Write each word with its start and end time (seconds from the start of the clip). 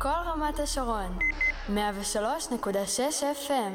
כל 0.00 0.08
רמת 0.08 0.58
השרון, 0.58 1.18
103.6 1.68 1.72
FM. 3.46 3.72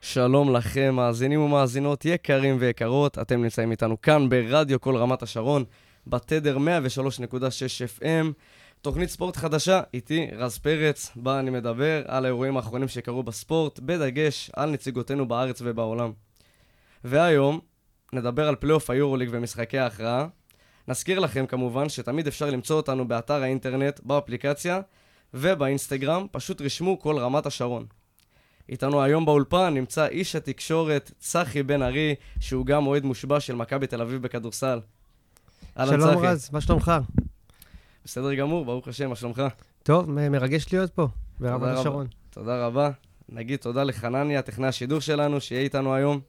שלום 0.00 0.56
לכם, 0.56 0.94
מאזינים 0.94 1.40
ומאזינות 1.40 2.04
יקרים 2.04 2.56
ויקרות, 2.60 3.18
אתם 3.18 3.42
נמצאים 3.42 3.70
איתנו 3.70 4.00
כאן 4.00 4.28
ברדיו 4.28 4.80
כל 4.80 4.96
רמת 4.96 5.22
השרון, 5.22 5.64
בתדר 6.06 6.56
103.6 6.56 6.62
FM, 8.00 8.26
תוכנית 8.82 9.10
ספורט 9.10 9.36
חדשה, 9.36 9.80
איתי 9.94 10.28
רז 10.32 10.58
פרץ, 10.58 11.10
בה 11.16 11.38
אני 11.38 11.50
מדבר 11.50 12.02
על 12.06 12.24
האירועים 12.24 12.56
האחרונים 12.56 12.88
שקרו 12.88 13.22
בספורט, 13.22 13.80
בדגש 13.80 14.50
על 14.56 14.70
נציגותינו 14.70 15.28
בארץ 15.28 15.62
ובעולם. 15.64 16.12
והיום 17.04 17.60
נדבר 18.12 18.48
על 18.48 18.56
פלייאוף 18.56 18.90
היורוליג 18.90 19.28
ומשחקי 19.32 19.78
ההכרעה. 19.78 20.26
נזכיר 20.88 21.18
לכם 21.18 21.46
כמובן 21.46 21.88
שתמיד 21.88 22.26
אפשר 22.26 22.50
למצוא 22.50 22.76
אותנו 22.76 23.08
באתר 23.08 23.42
האינטרנט, 23.42 24.00
באפליקציה 24.02 24.80
ובאינסטגרם, 25.34 26.26
פשוט 26.30 26.60
רשמו 26.60 27.00
קול 27.00 27.18
רמת 27.18 27.46
השרון. 27.46 27.86
איתנו 28.68 29.02
היום 29.02 29.24
באולפן 29.24 29.74
נמצא 29.74 30.06
איש 30.06 30.36
התקשורת 30.36 31.10
צחי 31.18 31.62
בן 31.62 31.82
ארי, 31.82 32.14
שהוא 32.40 32.66
גם 32.66 32.86
אוהד 32.86 33.04
מושבע 33.04 33.40
של 33.40 33.54
מכבי 33.54 33.86
תל 33.86 34.00
אביב 34.00 34.22
בכדורסל. 34.22 34.80
אהלן 35.78 36.00
שלום 36.00 36.14
צחי. 36.14 36.26
רז, 36.26 36.50
מה 36.52 36.60
שלומך? 36.60 36.92
בסדר 38.04 38.34
גמור, 38.34 38.64
ברוך 38.64 38.88
השם, 38.88 39.08
מה 39.08 39.16
שלומך? 39.16 39.42
טוב, 39.82 40.10
מרגש 40.10 40.72
להיות 40.72 40.90
פה, 40.90 41.08
ברמת 41.40 41.78
השרון. 41.78 42.06
תודה 42.30 42.66
רבה. 42.66 42.90
נגיד 43.28 43.58
תודה 43.58 43.84
לחנניה, 43.84 44.42
טכנאי 44.42 44.68
השידור 44.68 45.00
שלנו, 45.00 45.40
שיהיה 45.40 45.62
איתנו 45.62 45.94
היום. 45.94 46.20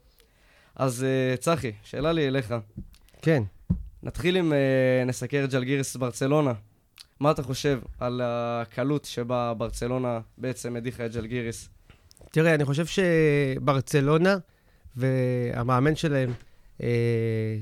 אז 0.76 1.06
uh, 1.06 1.38
צחי, 1.38 1.72
שאלה 1.84 2.12
לי 2.12 2.28
אליך. 2.28 2.54
כן. 3.22 3.44
נתחיל 4.04 4.36
עם, 4.36 4.52
uh, 4.52 5.08
נסקר 5.08 5.44
את 5.44 5.50
ג'לגיריס 5.52 5.96
ברצלונה. 5.96 6.54
מה 7.20 7.32
אתה 7.32 7.44
חושב 7.44 7.80
על 8.00 8.22
הקלות 8.24 9.06
שבה 9.06 9.54
ברצלונה 9.54 10.20
בעצם 10.38 10.76
הדיחה 10.76 11.06
את 11.06 11.12
ג'לגיריס? 11.14 11.70
תראה, 12.32 12.56
אני 12.56 12.66
חושב 12.66 12.86
שברצלונה 12.86 14.38
והמאמן 14.96 15.96
שלהם, 15.96 16.34
אה, 16.84 16.88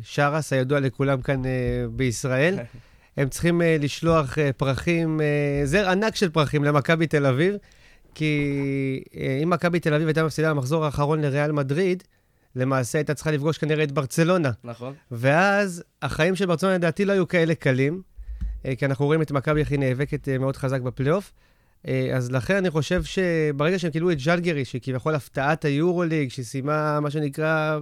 שרס, 0.03 0.53
הידוע 0.53 0.79
לכולם 0.79 1.21
כאן 1.21 1.45
אה, 1.45 1.51
בישראל, 1.91 2.59
הם 3.17 3.29
צריכים 3.29 3.61
אה, 3.61 3.77
לשלוח 3.79 4.37
פרחים, 4.57 5.19
זר 5.63 5.89
ענק 5.89 6.15
של 6.15 6.29
פרחים 6.29 6.63
למכבי 6.63 7.07
תל 7.07 7.25
אביב, 7.25 7.55
כי 8.15 9.03
אם 9.43 9.49
מכבי 9.49 9.79
תל 9.79 9.93
אביב 9.93 10.07
הייתה 10.07 10.23
מפסידה 10.23 10.53
במחזור 10.53 10.85
האחרון 10.85 11.21
לריאל 11.21 11.51
מדריד, 11.51 12.03
למעשה 12.55 12.97
הייתה 12.97 13.13
צריכה 13.13 13.31
לפגוש 13.31 13.57
כנראה 13.57 13.83
את 13.83 13.91
ברצלונה. 13.91 14.51
נכון. 14.63 14.93
ואז 15.11 15.83
החיים 16.01 16.35
של 16.35 16.45
ברצלונה 16.45 16.75
לדעתי 16.75 17.05
לא 17.05 17.13
היו 17.13 17.27
כאלה 17.27 17.55
קלים, 17.55 18.01
כי 18.77 18.85
אנחנו 18.85 19.05
רואים 19.05 19.21
את 19.21 19.31
מכבי 19.31 19.61
הכי 19.61 19.77
נאבקת 19.77 20.29
מאוד 20.29 20.57
חזק 20.57 20.81
בפלייאוף. 20.81 21.33
אה, 21.87 22.09
אז 22.15 22.31
לכן 22.31 22.55
אני 22.55 22.69
חושב 22.69 23.03
שברגע 23.03 23.79
שהם 23.79 23.91
קיבלו 23.91 24.11
את 24.11 24.19
ז'לגרי, 24.19 24.65
שהיא 24.65 24.81
כביכול 24.83 25.15
הפתעת 25.15 25.65
היורוליג, 25.65 26.29
שהיא 26.29 26.45
סיימה, 26.45 26.99
מה 26.99 27.11
שנקרא, 27.11 27.79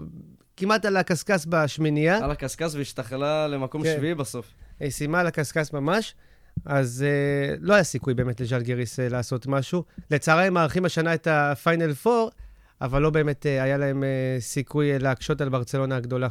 כמעט 0.58 0.86
על 0.86 0.97
הקשקש 0.97 1.45
בשמינייה. 1.50 2.17
על 2.23 2.31
הקשקש 2.31 2.75
והשתחלה 2.75 3.47
למקום 3.47 3.84
כן. 3.84 3.95
שביעי 3.97 4.16
בסוף. 4.16 4.53
היא 4.80 4.92
סיימה 4.92 5.20
על 5.20 5.28
הקשקש 5.28 5.73
ממש, 5.73 6.16
אז 6.66 7.06
אה, 7.05 7.58
לא 7.62 7.73
היה 7.73 7.84
סיכוי 7.84 8.14
באמת 8.14 8.42
לז'לגיריס 8.41 8.99
אה, 8.99 9.03
לעשות 9.09 9.47
משהו. 9.47 9.84
לצערי 10.12 10.44
הם 10.44 10.53
מארחים 10.53 10.86
השנה 10.86 11.14
את 11.14 11.28
הפיינל 11.28 11.94
4, 12.08 12.30
אבל 12.81 13.02
לא 13.02 13.09
באמת 13.09 13.45
אה, 13.45 13.49
היה 13.49 13.77
להם 13.77 14.03
אה, 14.03 14.41
סיכוי 14.41 14.97
אה, 14.97 15.03
להקשות 15.03 15.41
על 15.41 15.49
ברצלונה 15.49 15.95
הגדולה. 15.95 16.27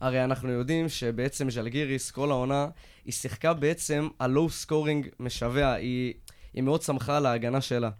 הרי 0.00 0.24
אנחנו 0.24 0.50
יודעים 0.50 0.88
שבעצם 0.88 1.50
ז'לגיריס, 1.50 2.10
כל 2.10 2.30
העונה, 2.30 2.68
היא 3.04 3.12
שיחקה 3.12 3.54
בעצם 3.54 4.08
על 4.18 4.30
low 4.30 4.50
scoring 4.50 5.08
משווע. 5.20 5.72
היא 5.72 6.14
היא 6.54 6.62
מאוד 6.62 6.82
שמחה 6.82 7.16
על 7.16 7.26
ההגנה 7.26 7.60
שלה. 7.60 7.90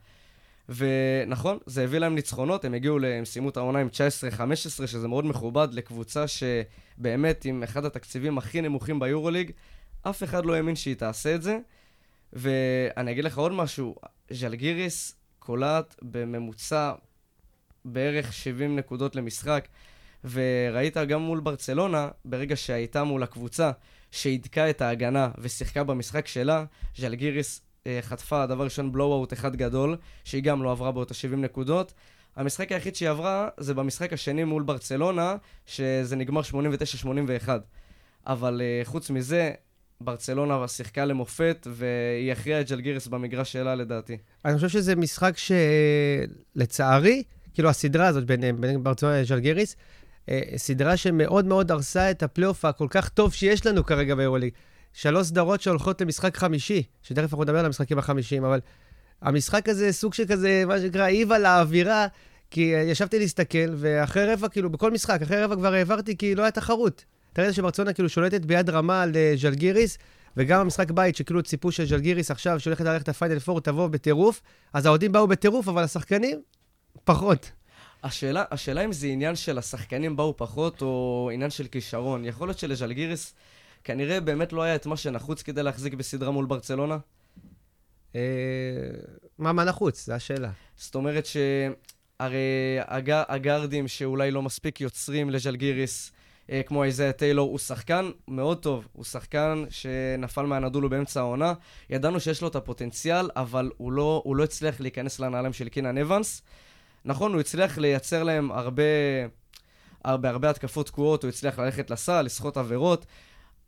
ונכון, 0.68 1.58
זה 1.66 1.84
הביא 1.84 1.98
להם 1.98 2.14
ניצחונות, 2.14 2.64
הם 2.64 2.74
הגיעו, 2.74 2.98
הם 3.04 3.24
סיימו 3.24 3.48
את 3.48 3.56
העונה 3.56 3.78
עם 3.78 3.88
19-15, 4.36 4.40
שזה 4.86 5.08
מאוד 5.08 5.26
מכובד 5.26 5.68
לקבוצה 5.72 6.24
שבאמת 6.28 7.44
עם 7.44 7.62
אחד 7.62 7.84
התקציבים 7.84 8.38
הכי 8.38 8.60
נמוכים 8.60 9.00
ביורוליג, 9.00 9.50
אף 10.02 10.22
אחד 10.22 10.46
לא 10.46 10.54
האמין 10.54 10.76
שהיא 10.76 10.96
תעשה 10.96 11.34
את 11.34 11.42
זה. 11.42 11.58
ואני 12.32 13.10
אגיד 13.10 13.24
לך 13.24 13.38
עוד 13.38 13.52
משהו, 13.52 13.94
ז'לגיריס 14.30 15.16
קולט 15.38 15.94
בממוצע 16.02 16.92
בערך 17.84 18.32
70 18.32 18.76
נקודות 18.76 19.16
למשחק, 19.16 19.68
וראית 20.24 20.96
גם 20.96 21.22
מול 21.22 21.40
ברצלונה, 21.40 22.08
ברגע 22.24 22.56
שהייתה 22.56 23.04
מול 23.04 23.22
הקבוצה 23.22 23.70
שהידקה 24.10 24.70
את 24.70 24.80
ההגנה 24.82 25.30
ושיחקה 25.38 25.84
במשחק 25.84 26.26
שלה, 26.26 26.64
ז'לגיריס 26.96 27.60
אה, 27.86 27.98
חטפה 28.02 28.46
דבר 28.46 28.64
ראשון 28.64 28.92
בלואו-אוט 28.92 29.32
אחד 29.32 29.56
גדול, 29.56 29.96
שהיא 30.24 30.42
גם 30.42 30.62
לא 30.62 30.70
עברה 30.70 30.92
באותה 30.92 31.14
70 31.14 31.40
נקודות. 31.42 31.92
המשחק 32.36 32.72
היחיד 32.72 32.96
שהיא 32.96 33.08
עברה 33.08 33.48
זה 33.60 33.74
במשחק 33.74 34.12
השני 34.12 34.44
מול 34.44 34.62
ברצלונה, 34.62 35.36
שזה 35.66 36.16
נגמר 36.16 36.40
89-81. 37.46 37.48
אבל 38.26 38.60
uh, 38.60 38.88
חוץ 38.88 39.10
מזה, 39.10 39.52
ברצלונה 40.00 40.68
שיחקה 40.68 41.04
למופת, 41.04 41.66
והיא 41.70 42.32
הכריעה 42.32 42.60
את 42.60 42.70
ג'לגירס 42.70 43.06
במגרש 43.06 43.52
שלה 43.52 43.74
לדעתי. 43.74 44.16
אני 44.44 44.54
חושב 44.54 44.68
שזה 44.68 44.96
משחק 44.96 45.34
שלצערי, 46.56 47.22
כאילו 47.54 47.68
הסדרה 47.68 48.06
הזאת 48.06 48.24
בין, 48.24 48.60
בין 48.60 48.84
ברצלונה 48.84 49.20
לג'לגיריס, 49.22 49.76
אה, 50.28 50.40
סדרה 50.56 50.96
שמאוד 50.96 51.46
מאוד 51.46 51.70
הרסה 51.70 52.10
את 52.10 52.22
הפלייאוף 52.22 52.64
הכל 52.64 52.86
כך 52.90 53.08
טוב 53.08 53.32
שיש 53.32 53.66
לנו 53.66 53.86
כרגע 53.86 54.14
ביורוליג. 54.14 54.52
שלוש 54.92 55.26
סדרות 55.26 55.60
שהולכות 55.60 56.00
למשחק 56.00 56.36
חמישי, 56.36 56.82
שתכף 57.02 57.22
אנחנו 57.22 57.42
נדבר 57.44 57.58
על 57.58 57.66
המשחקים 57.66 57.98
החמישיים, 57.98 58.44
אבל 58.44 58.60
המשחק 59.22 59.68
הזה 59.68 59.92
סוג 59.92 60.14
של 60.14 60.24
כזה, 60.28 60.64
מה 60.66 60.78
שנקרא, 60.78 61.02
העיב 61.02 61.32
על 61.32 61.46
האווירה, 61.46 62.06
כי 62.50 62.74
אה, 62.74 62.80
ישבתי 62.80 63.18
להסתכל, 63.18 63.74
ואחרי 63.76 64.32
רבע, 64.32 64.48
כאילו, 64.48 64.70
בכל 64.70 64.90
משחק, 64.90 65.22
אחרי 65.22 65.42
רבע 65.42 65.56
כבר 65.56 65.74
העברתי, 65.74 66.16
כי 66.16 66.34
לא 66.34 66.42
היה 66.42 66.50
תחרות. 66.50 67.04
אתה 67.32 67.42
ראית 67.42 67.54
שברצונה 67.54 67.92
כאילו 67.92 68.08
שולטת 68.08 68.44
ביד 68.44 68.70
רמה 68.70 69.02
על 69.02 69.12
אה, 69.16 69.34
ז'לגיריס, 69.36 69.98
וגם 70.36 70.60
המשחק 70.60 70.90
בית, 70.90 71.16
שכאילו 71.16 71.42
ציפו 71.42 71.72
של 71.72 71.86
ז'לגיריס 71.86 72.30
עכשיו, 72.30 72.60
שהולכת 72.60 72.84
ללכת 72.84 73.08
לפיינל 73.08 73.38
פור, 73.38 73.60
תבוא 73.60 73.88
בטירוף, 73.88 74.42
אז 74.72 74.86
האוהדים 74.86 75.12
באו 75.12 75.26
בטירוף, 75.26 75.68
אבל 75.68 75.82
השחקנים, 75.82 76.40
פחות. 77.04 77.52
השאלה, 78.02 78.44
השאלה 78.50 78.84
אם 78.84 78.92
זה 78.92 79.06
עניין 79.06 79.36
של 79.36 79.58
השחקנים 79.58 80.16
באו 80.16 80.36
פחות, 80.36 80.82
או 80.82 81.30
עניין 81.32 81.50
של 81.50 81.66
כישרון. 81.66 82.24
יכול 82.24 82.48
להיות 82.48 82.58
שלז'לגיריס... 82.58 83.34
כנראה 83.84 84.20
באמת 84.20 84.52
לא 84.52 84.62
היה 84.62 84.74
את 84.74 84.86
מה 84.86 84.96
שנחוץ 84.96 85.42
כדי 85.42 85.62
להחזיק 85.62 85.94
בסדרה 85.94 86.30
מול 86.30 86.46
ברצלונה? 86.46 86.98
אה, 88.14 88.20
מה, 89.38 89.52
מה 89.52 89.64
נחוץ? 89.64 90.06
זו 90.06 90.12
השאלה. 90.12 90.50
זאת 90.76 90.94
אומרת 90.94 91.26
שהרי 91.26 92.78
הג... 92.86 93.10
הגארדים 93.28 93.88
שאולי 93.88 94.30
לא 94.30 94.42
מספיק 94.42 94.80
יוצרים 94.80 95.30
לז'לגיריס, 95.30 96.12
אה, 96.50 96.62
כמו 96.62 96.84
איזיה 96.84 97.12
טיילור, 97.12 97.50
הוא 97.50 97.58
שחקן 97.58 98.10
מאוד 98.28 98.58
טוב. 98.58 98.88
הוא 98.92 99.04
שחקן 99.04 99.64
שנפל 99.70 100.42
מהנדולו 100.42 100.90
באמצע 100.90 101.20
העונה. 101.20 101.52
ידענו 101.90 102.20
שיש 102.20 102.42
לו 102.42 102.48
את 102.48 102.56
הפוטנציאל, 102.56 103.30
אבל 103.36 103.70
הוא 103.76 103.92
לא, 103.92 104.22
הוא 104.24 104.36
לא 104.36 104.44
הצליח 104.44 104.80
להיכנס 104.80 105.20
לנעליים 105.20 105.52
של 105.52 105.68
קינן 105.68 105.98
אבנס. 105.98 106.42
נכון, 107.04 107.32
הוא 107.32 107.40
הצליח 107.40 107.78
לייצר 107.78 108.22
להם 108.22 108.52
הרבה, 108.52 108.82
הרבה, 110.04 110.30
הרבה 110.30 110.50
התקפות 110.50 110.86
תקועות, 110.86 111.22
הוא 111.22 111.28
הצליח 111.28 111.58
ללכת 111.58 111.90
לסל, 111.90 112.22
לסחוט 112.22 112.56
עבירות. 112.56 113.06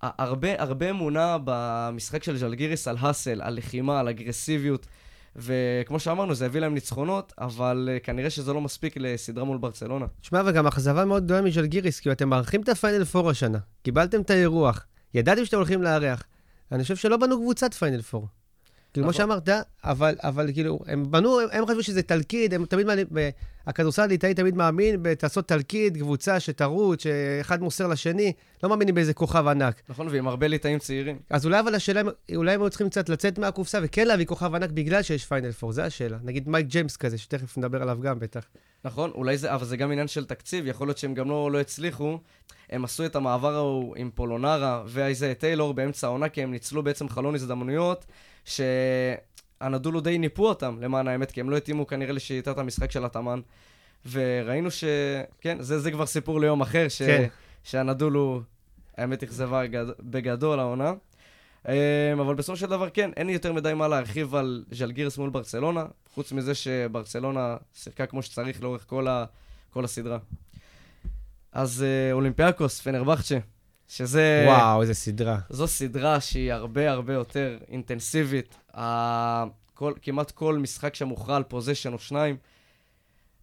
הרבה, 0.02 0.62
הרבה 0.62 0.90
אמונה 0.90 1.36
במשחק 1.44 2.22
של 2.22 2.36
ז'לגיריס 2.36 2.88
על 2.88 2.96
ה 3.00 3.05
hustle, 3.05 3.42
על 3.42 3.56
לחימה, 3.56 4.00
על 4.00 4.08
אגרסיביות. 4.08 4.86
וכמו 5.36 6.00
שאמרנו, 6.00 6.34
זה 6.34 6.46
הביא 6.46 6.60
להם 6.60 6.74
ניצחונות, 6.74 7.32
אבל 7.38 7.88
אה, 7.96 8.04
כנראה 8.04 8.30
שזה 8.30 8.52
לא 8.52 8.60
מספיק 8.60 8.94
לסדרה 8.96 9.44
מול 9.44 9.58
ברצלונה. 9.58 10.06
תשמע, 10.20 10.42
וגם 10.46 10.66
אכזבה 10.66 11.04
מאוד 11.04 11.24
גדולה 11.24 11.42
מז'לגיריס, 11.42 12.00
כי 12.00 12.12
אתם 12.12 12.28
מארחים 12.28 12.60
את 12.60 12.68
הפיינל 12.68 13.04
פור 13.04 13.30
השנה, 13.30 13.58
קיבלתם 13.82 14.20
את 14.20 14.30
האירוח, 14.30 14.86
ידעתם 15.14 15.44
שאתם 15.44 15.56
הולכים 15.56 15.82
לארח. 15.82 16.24
אני 16.72 16.82
חושב 16.82 16.96
שלא 16.96 17.16
בנו 17.16 17.36
קבוצת 17.40 17.74
פיינל 17.74 18.02
פור. 18.02 18.28
כאילו, 18.94 19.04
כמו 19.04 19.10
נכון. 19.10 19.42
שאמרת, 19.42 19.48
אבל, 19.84 20.14
אבל 20.22 20.52
כאילו, 20.52 20.78
הם 20.86 21.10
בנו, 21.10 21.40
הם, 21.40 21.48
הם 21.52 21.66
חשבו 21.66 21.82
שזה 21.82 22.02
תלכיד, 22.02 22.54
הם 22.54 22.64
תמיד, 22.64 22.86
הכדורסל 23.66 24.02
הליטאי 24.02 24.34
תמיד 24.34 24.56
מאמין 24.56 25.02
בלעשות 25.02 25.48
תלכיד, 25.48 25.96
קבוצה 25.96 26.40
שתרוץ, 26.40 27.02
שאחד 27.02 27.62
מוסר 27.62 27.86
לשני, 27.86 28.32
לא 28.62 28.68
מאמינים 28.68 28.94
באיזה 28.94 29.14
כוכב 29.14 29.46
ענק. 29.46 29.82
נכון, 29.88 30.08
ועם 30.10 30.28
הרבה 30.28 30.46
ליטאים 30.46 30.78
צעירים. 30.78 31.18
אז 31.30 31.46
אולי 31.46 31.60
אבל 31.60 31.74
השאלה, 31.74 32.02
אולי 32.36 32.52
הם 32.52 32.62
היו 32.62 32.70
צריכים 32.70 32.88
קצת 32.88 33.08
לצאת 33.08 33.38
מהקופסה 33.38 33.78
וכן 33.82 34.06
להביא 34.06 34.26
כוכב 34.26 34.54
ענק 34.54 34.70
בגלל 34.70 35.02
שיש 35.02 35.24
פיינל 35.24 35.52
פור, 35.52 35.72
זו 35.72 35.82
השאלה. 35.82 36.18
נגיד 36.22 36.48
מייק 36.48 36.66
ג'יימס 36.66 36.96
כזה, 36.96 37.18
שתכף 37.18 37.58
נדבר 37.58 37.82
עליו 37.82 37.98
גם 38.02 38.18
בטח. 38.18 38.44
נכון, 38.84 39.10
אולי 39.14 39.38
זה, 39.38 39.54
אבל 39.54 39.66
זה 39.66 39.76
גם 39.76 39.92
עניין 39.92 40.08
של 40.08 40.24
תקציב, 40.24 40.66
יכול 40.66 40.86
להיות 40.86 40.98
שהם 40.98 41.14
גם 41.14 41.28
לא, 41.30 41.50
לא 41.52 41.60
הצליחו. 41.60 42.18
הם 42.70 42.84
עשו 42.84 43.04
את 43.06 43.16
המעבר 43.16 43.54
ההוא 43.54 43.96
עם 43.96 44.10
פולונרה 44.14 44.82
ואייזיאה 44.86 45.32
טיילור 45.38 45.74
באמצע 45.74 46.06
העונה, 46.06 46.28
כי 46.28 46.42
הם 46.42 46.50
ניצלו 46.50 46.82
בעצם 46.82 47.08
חלון 47.08 47.34
הזדמנויות. 47.34 48.06
שהנדולו 48.44 50.00
די 50.00 50.18
ניפו 50.18 50.48
אותם, 50.48 50.76
למען 50.80 51.08
האמת, 51.08 51.32
כי 51.32 51.40
הם 51.40 51.50
לא 51.50 51.56
התאימו 51.56 51.86
כנראה 51.86 52.12
לשיטת 52.12 52.58
המשחק 52.58 52.90
של 52.90 53.04
המאמן. 53.04 53.40
וראינו 54.10 54.70
ש... 54.70 54.84
כן, 55.40 55.56
זה, 55.62 55.78
זה 55.78 55.90
כבר 55.90 56.06
סיפור 56.06 56.40
ליום 56.40 56.60
אחר, 56.60 56.88
ש... 56.88 57.02
כן. 57.02 57.26
שהנדולו, 57.64 58.42
האמת, 58.96 59.22
אכזבה 59.22 59.62
בגדול 60.00 60.60
העונה. 60.60 60.92
אמ, 61.68 62.20
אבל 62.20 62.34
בסופו 62.34 62.56
של 62.56 62.66
דבר 62.66 62.90
כן, 62.90 63.10
אין 63.16 63.26
לי 63.26 63.32
יותר 63.32 63.52
מדי 63.52 63.74
מה 63.74 63.88
להרחיב 63.88 64.34
על 64.34 64.64
ז'לגירס 64.70 65.18
מול 65.18 65.30
ברצלונה, 65.30 65.84
חוץ 66.14 66.32
מזה 66.32 66.54
שברצלונה 66.54 67.56
שיחקה 67.74 68.06
כמו 68.06 68.22
שצריך 68.22 68.62
לאורך 68.62 68.84
כל, 68.86 69.08
ה, 69.08 69.24
כל 69.70 69.84
הסדרה. 69.84 70.18
אז 71.52 71.82
אה, 71.82 72.12
אולימפיאקוס, 72.12 72.80
פנרבחצ'ה, 72.80 73.38
שזה... 73.88 74.44
וואו, 74.46 74.82
איזה 74.82 74.94
סדרה. 74.94 75.38
זו 75.50 75.66
סדרה 75.66 76.20
שהיא 76.20 76.52
הרבה 76.52 76.90
הרבה 76.90 77.12
יותר 77.12 77.58
אינטנסיבית. 77.68 78.56
כל, 79.74 79.92
כמעט 80.02 80.30
כל 80.30 80.58
משחק 80.58 80.94
שם 80.94 81.08
הוכרע 81.08 81.36
על 81.36 81.42
פוזיישן 81.42 81.92
או 81.92 81.98
שניים. 81.98 82.36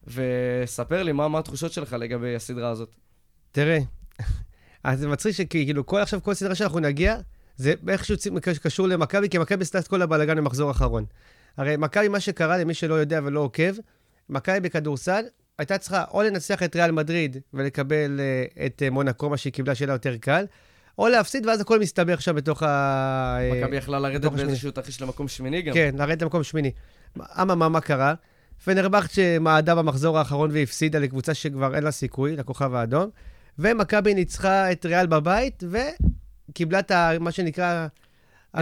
וספר 0.07 1.03
לי, 1.03 1.11
מה, 1.11 1.27
מה 1.27 1.39
התחושות 1.39 1.71
שלך 1.71 1.93
לגבי 1.93 2.35
הסדרה 2.35 2.69
הזאת? 2.69 2.95
תראה, 3.51 3.79
זה 4.93 5.07
מצחיק 5.07 5.35
שכאילו 5.35 5.85
כל 5.85 5.99
עכשיו, 5.99 6.23
כל 6.23 6.33
סדרה 6.33 6.55
שאנחנו 6.55 6.79
נגיע, 6.79 7.17
זה 7.55 7.73
איכשהו 7.87 8.15
קשור 8.61 8.87
למכבי, 8.87 9.29
כי 9.29 9.37
מכבי 9.37 9.61
עשתה 9.61 9.79
את 9.79 9.87
כל 9.87 10.01
הבלאגן 10.01 10.37
במחזור 10.37 10.67
האחרון. 10.67 11.05
הרי 11.57 11.77
מכבי, 11.77 12.07
מה 12.07 12.19
שקרה, 12.19 12.57
למי 12.57 12.73
שלא 12.73 12.93
יודע 12.93 13.19
ולא 13.23 13.39
עוקב, 13.39 13.73
מכבי 14.29 14.59
בכדורסל 14.59 15.23
הייתה 15.61 15.77
צריכה 15.77 16.03
או 16.13 16.21
לנצח 16.21 16.63
את 16.63 16.75
ריאל 16.75 16.91
מדריד 16.91 17.37
ולקבל 17.53 18.19
uh, 18.19 18.65
את 18.65 18.81
uh, 18.87 18.89
מונקו, 18.89 19.29
מה 19.29 19.37
שהיא 19.37 19.53
קיבלה, 19.53 19.75
שיהיה 19.75 19.91
יותר 19.91 20.17
קל, 20.17 20.45
או 20.97 21.07
להפסיד, 21.07 21.45
ואז 21.45 21.61
הכל 21.61 21.79
מסתבך 21.79 22.21
שם 22.21 22.35
בתוך 22.35 22.63
ה... 22.63 22.67
אה, 23.39 23.61
מכבי 23.61 23.75
יכלה 23.75 23.99
לרדת 23.99 24.31
באיזשהו 24.31 24.71
תרחיש 24.71 25.01
למקום 25.01 25.27
שמיני 25.27 25.61
גם. 25.61 25.73
כן, 25.73 25.95
לרדת 25.97 26.21
למקום 26.21 26.43
שמיני. 26.43 26.71
אממה, 27.41 27.69
מה 27.69 27.81
קרה? 27.81 28.13
פנרבכט 28.63 29.11
שמעדה 29.11 29.75
במחזור 29.75 30.17
האחרון 30.17 30.49
והפסידה 30.53 30.99
לקבוצה 30.99 31.33
שכבר 31.33 31.75
אין 31.75 31.83
לה 31.83 31.91
סיכוי, 31.91 32.35
לכוכב 32.35 32.73
האדום, 32.73 33.09
ומכבי 33.59 34.13
ניצחה 34.13 34.71
את 34.71 34.85
ריאל 34.85 35.07
בבית, 35.07 35.63
וקיבלה 36.49 36.79
את 36.79 36.91
ה... 36.91 37.11
מה 37.19 37.31
שנקרא... 37.31 37.87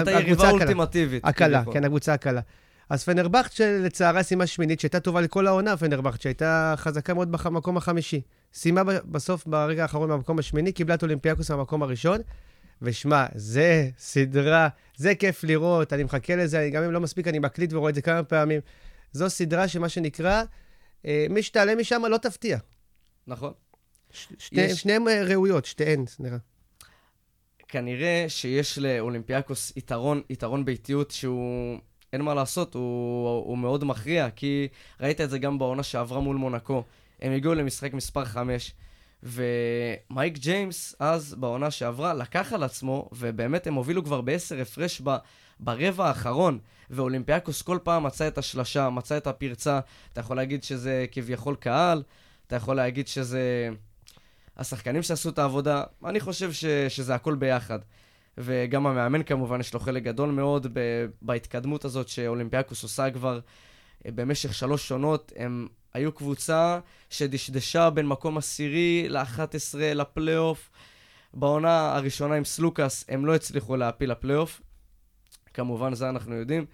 את 0.01 0.07
היריבה 0.07 0.47
האולטימטיבית. 0.47 1.25
הקלה, 1.25 1.63
כן, 1.73 1.83
הקבוצה 1.83 2.13
הקלה. 2.13 2.41
אז 2.89 3.03
פנרבכט 3.03 3.51
שלצערה 3.51 4.23
סיימה 4.23 4.47
שמינית, 4.47 4.79
שהייתה 4.79 4.99
טובה 4.99 5.21
לכל 5.21 5.47
העונה, 5.47 5.77
פנרבכט, 5.77 6.21
שהייתה 6.21 6.73
חזקה 6.77 7.13
מאוד 7.13 7.31
במקום 7.31 7.77
החמישי. 7.77 8.21
סיימה 8.53 8.83
בסוף, 8.83 9.45
ברגע 9.45 9.81
האחרון, 9.81 10.09
במקום 10.09 10.39
השמיני, 10.39 10.71
קיבלה 10.71 10.95
את 10.95 11.03
אולימפיאקוס 11.03 11.51
במקום 11.51 11.83
הראשון. 11.83 12.21
ושמע, 12.81 13.25
זה 13.35 13.89
סדרה, 13.97 14.67
זה 14.97 15.15
כיף 15.15 15.43
לראות, 15.43 15.93
אני 15.93 16.03
מחכה 16.03 16.35
לזה, 16.35 16.69
גם 16.73 16.83
אם 16.83 16.91
לא 16.91 16.99
מספיק, 16.99 17.27
אני 17.27 17.39
מקליט 17.39 17.73
ורואה 17.73 17.89
את 17.89 17.95
זה 17.95 18.01
כמה 18.01 18.23
פעמים. 18.23 18.61
זו 19.11 19.29
סדרה 19.29 19.67
שמה 19.67 19.89
שנקרא, 19.89 20.43
אה, 21.05 21.25
מי 21.29 21.43
שתעלה 21.43 21.75
משם 21.75 22.01
לא 22.09 22.17
תפתיע. 22.17 22.57
נכון. 23.27 23.53
שתי, 24.11 24.61
יש... 24.61 24.81
שניהם 24.81 25.07
אה, 25.07 25.23
ראויות, 25.23 25.65
שתיהן, 25.65 26.05
נראה. 26.19 26.37
כנראה 27.67 28.25
שיש 28.27 28.77
לאולימפיאקוס 28.79 29.73
יתרון, 29.75 30.21
יתרון 30.29 30.65
ביתיות 30.65 31.11
שהוא, 31.11 31.77
אין 32.13 32.21
מה 32.21 32.33
לעשות, 32.33 32.73
הוא, 32.73 33.45
הוא 33.45 33.57
מאוד 33.57 33.83
מכריע, 33.83 34.29
כי 34.29 34.67
ראית 34.99 35.21
את 35.21 35.29
זה 35.29 35.39
גם 35.39 35.59
בעונה 35.59 35.83
שעברה 35.83 36.19
מול 36.19 36.35
מונקו. 36.35 36.83
הם 37.21 37.31
הגיעו 37.31 37.55
למשחק 37.55 37.93
מספר 37.93 38.25
5, 38.25 38.73
ומייק 39.23 40.37
ג'יימס 40.37 40.95
אז, 40.99 41.35
בעונה 41.39 41.71
שעברה, 41.71 42.13
לקח 42.13 42.53
על 42.53 42.63
עצמו, 42.63 43.09
ובאמת 43.11 43.67
הם 43.67 43.73
הובילו 43.73 44.03
כבר 44.03 44.21
בעשר 44.21 44.61
הפרש 44.61 45.01
ב, 45.03 45.15
ברבע 45.59 46.07
האחרון, 46.07 46.59
ואולימפיאקוס 46.89 47.61
כל 47.61 47.77
פעם 47.83 48.03
מצא 48.03 48.27
את 48.27 48.37
השלשה, 48.37 48.89
מצא 48.89 49.17
את 49.17 49.27
הפרצה. 49.27 49.79
אתה 50.13 50.19
יכול 50.19 50.35
להגיד 50.35 50.63
שזה 50.63 51.05
כביכול 51.11 51.55
קהל, 51.55 52.03
אתה 52.47 52.55
יכול 52.55 52.75
להגיד 52.75 53.07
שזה 53.07 53.69
השחקנים 54.57 55.03
שעשו 55.03 55.29
את 55.29 55.39
העבודה. 55.39 55.83
אני 56.05 56.19
חושב 56.19 56.53
ש, 56.53 56.65
שזה 56.65 57.15
הכל 57.15 57.35
ביחד. 57.35 57.79
וגם 58.39 58.87
המאמן 58.87 59.23
כמובן, 59.23 59.59
יש 59.59 59.73
לו 59.73 59.79
חלק 59.79 60.03
גדול 60.03 60.31
מאוד 60.31 60.67
ב- 60.73 61.05
בהתקדמות 61.21 61.85
הזאת 61.85 62.07
שאולימפיאקוס 62.07 62.83
עושה 62.83 63.11
כבר 63.11 63.39
אה, 64.05 64.11
במשך 64.11 64.53
שלוש 64.53 64.87
עונות. 64.87 65.33
הם 65.35 65.67
היו 65.93 66.11
קבוצה 66.11 66.79
שדשדשה 67.09 67.89
בין 67.89 68.07
מקום 68.07 68.37
עשירי 68.37 69.05
ל-11 69.09 69.77
לפלייאוף. 69.77 70.69
בעונה 71.33 71.95
הראשונה 71.95 72.35
עם 72.35 72.45
סלוקאס 72.45 73.05
הם 73.09 73.25
לא 73.25 73.35
הצליחו 73.35 73.75
להפיל 73.75 74.11
לפלייאוף. 74.11 74.61
כמובן, 75.53 75.93
זה 75.93 76.09
אנחנו 76.09 76.35
יודעים. 76.35 76.65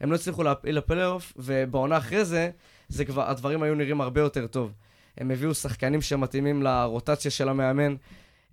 הם 0.00 0.10
לא 0.10 0.14
הצליחו 0.14 0.42
להפיל 0.42 0.76
לפלייאוף, 0.76 1.32
ובעונה 1.36 1.98
אחרי 1.98 2.24
זה, 2.24 2.50
זה 2.88 3.04
כבר, 3.04 3.30
הדברים 3.30 3.62
היו 3.62 3.74
נראים 3.74 4.00
הרבה 4.00 4.20
יותר 4.20 4.46
טוב. 4.46 4.72
הם 5.18 5.30
הביאו 5.30 5.54
שחקנים 5.54 6.02
שמתאימים 6.02 6.62
לרוטציה 6.62 7.30
של 7.30 7.48
המאמן. 7.48 7.94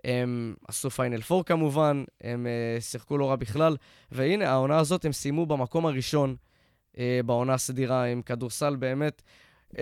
הם 0.04 0.56
עשו 0.68 0.90
פיינל 0.90 1.22
פור 1.22 1.46
כמובן, 1.46 2.04
הם 2.22 2.48
אה, 2.78 2.82
שיחקו 2.82 3.18
לא 3.18 3.30
רע 3.30 3.36
בכלל, 3.36 3.78
והנה, 4.12 4.50
העונה 4.50 4.78
הזאת 4.78 5.06
הם 5.06 5.12
סיימו 5.12 5.46
במקום 5.46 5.86
הראשון 5.86 6.36
uh, 6.94 6.98
בעונה 7.26 7.54
הסדירה 7.54 8.04
עם 8.04 8.22
כדורסל 8.22 8.76
באמת. 8.76 9.22
Uh, 9.72 9.78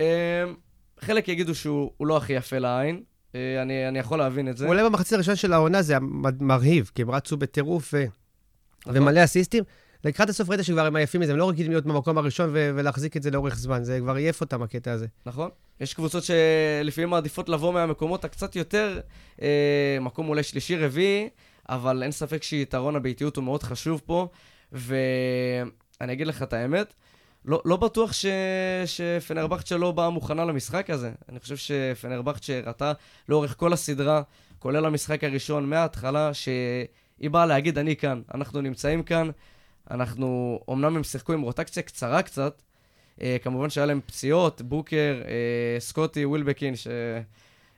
חלק 1.00 1.28
יגידו 1.28 1.54
שהוא 1.54 2.06
לא 2.06 2.16
הכי 2.16 2.32
יפה 2.32 2.58
לעין, 2.58 3.02
uh, 3.32 3.34
אני, 3.62 3.88
אני 3.88 3.98
יכול 3.98 4.18
להבין 4.18 4.48
את 4.48 4.56
זה. 4.56 4.66
אולי 4.66 4.84
במחצית 4.84 5.12
הראשונה 5.12 5.36
של 5.36 5.52
העונה 5.52 5.82
זה 5.82 5.94
מרהיב, 6.40 6.90
כי 6.94 7.02
הם 7.02 7.10
רצו 7.10 7.36
בטירוף 7.36 7.94
ו... 7.94 8.04
נכון. 8.86 9.02
ומלא 9.02 9.24
אסיסטים. 9.24 9.64
לקראת 10.04 10.28
הסוף 10.28 10.48
ראית 10.50 10.64
שכבר 10.64 10.86
הם 10.86 10.96
עייפים 10.96 11.20
מזה, 11.20 11.32
הם 11.32 11.38
לא 11.38 11.48
רגילים 11.48 11.72
להיות 11.72 11.84
במקום 11.84 12.18
הראשון 12.18 12.50
ו- 12.52 12.70
ולהחזיק 12.74 13.16
את 13.16 13.22
זה 13.22 13.30
לאורך 13.30 13.56
זמן, 13.56 13.84
זה 13.84 13.98
כבר 14.00 14.14
עייף 14.14 14.40
אותם 14.40 14.62
הקטע 14.62 14.92
הזה. 14.92 15.06
נכון. 15.26 15.50
יש 15.80 15.94
קבוצות 15.94 16.24
שלפעמים 16.24 17.10
מעדיפות 17.10 17.48
לבוא 17.48 17.72
מהמקומות 17.72 18.24
הקצת 18.24 18.56
יותר, 18.56 19.00
אה, 19.42 19.98
מקום 20.00 20.28
אולי 20.28 20.42
שלישי, 20.42 20.76
רביעי, 20.76 21.28
אבל 21.68 22.02
אין 22.02 22.12
ספק 22.12 22.42
שיתרון 22.42 22.96
הביתיות 22.96 23.36
הוא 23.36 23.44
מאוד 23.44 23.62
חשוב 23.62 24.02
פה, 24.06 24.28
ואני 24.72 26.12
אגיד 26.12 26.26
לך 26.26 26.42
את 26.42 26.52
האמת, 26.52 26.94
לא, 27.44 27.62
לא 27.64 27.76
בטוח 27.76 28.12
ש... 28.12 28.26
שפנרבכצ'ה 28.86 29.76
לא 29.76 29.92
באה 29.92 30.10
מוכנה 30.10 30.44
למשחק 30.44 30.90
הזה. 30.90 31.10
אני 31.28 31.40
חושב 31.40 31.56
שפנרבכצ'ה 31.56 32.58
הראתה 32.58 32.92
לאורך 33.28 33.54
כל 33.58 33.72
הסדרה, 33.72 34.22
כולל 34.58 34.86
המשחק 34.86 35.24
הראשון 35.24 35.70
מההתחלה, 35.70 36.34
שהיא 36.34 37.30
באה 37.30 37.46
להגיד, 37.46 37.78
אני 37.78 37.96
כאן, 37.96 38.22
אנחנו 38.34 38.60
נמצאים 38.60 39.02
כאן, 39.02 39.30
אנחנו, 39.90 40.60
אמנם 40.70 40.96
הם 40.96 41.04
שיחקו 41.04 41.32
עם 41.32 41.40
רוטקציה 41.42 41.82
קצרה 41.82 42.22
קצת, 42.22 42.62
אה, 43.22 43.36
כמובן 43.42 43.70
שהיה 43.70 43.86
להם 43.86 44.00
פציעות, 44.06 44.62
בוקר, 44.62 45.22
אה, 45.24 45.80
סקוטי, 45.80 46.24
ווילבקין, 46.24 46.74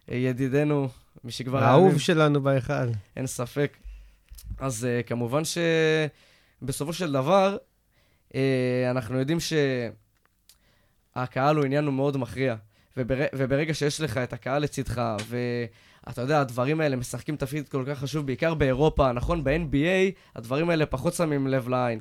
שידידנו, 0.09 0.89
מי 1.25 1.33
שכבר... 1.33 1.65
האהוב 1.65 1.99
שלנו 1.99 2.43
בהיכל. 2.43 2.89
אין 3.17 3.27
ספק. 3.27 3.77
אז 4.59 4.85
אה, 4.85 5.03
כמובן 5.03 5.43
שבסופו 5.45 6.93
של 6.93 7.13
דבר, 7.13 7.57
אה, 8.35 8.91
אנחנו 8.91 9.19
יודעים 9.19 9.39
שהקהל 11.15 11.57
הוא 11.57 11.65
עניין 11.65 11.85
מאוד 11.85 12.17
מכריע. 12.17 12.57
ובר... 12.97 13.25
וברגע 13.35 13.75
שיש 13.75 14.01
לך 14.01 14.19
את 14.19 14.33
הקהל 14.33 14.63
לצדך, 14.63 15.03
ואתה 15.29 16.21
יודע, 16.23 16.41
הדברים 16.41 16.81
האלה 16.81 16.97
משחקים 16.97 17.37
תפקיד 17.37 17.69
כל 17.69 17.85
כך 17.87 17.99
חשוב, 17.99 18.27
בעיקר 18.27 18.55
באירופה, 18.55 19.13
נכון? 19.13 19.45
ב-NBA 19.45 20.13
הדברים 20.37 20.71
האלה 20.71 20.87
פחות 20.87 21.15
שמים 21.15 21.47
לב 21.47 21.69
לעין. 21.69 22.01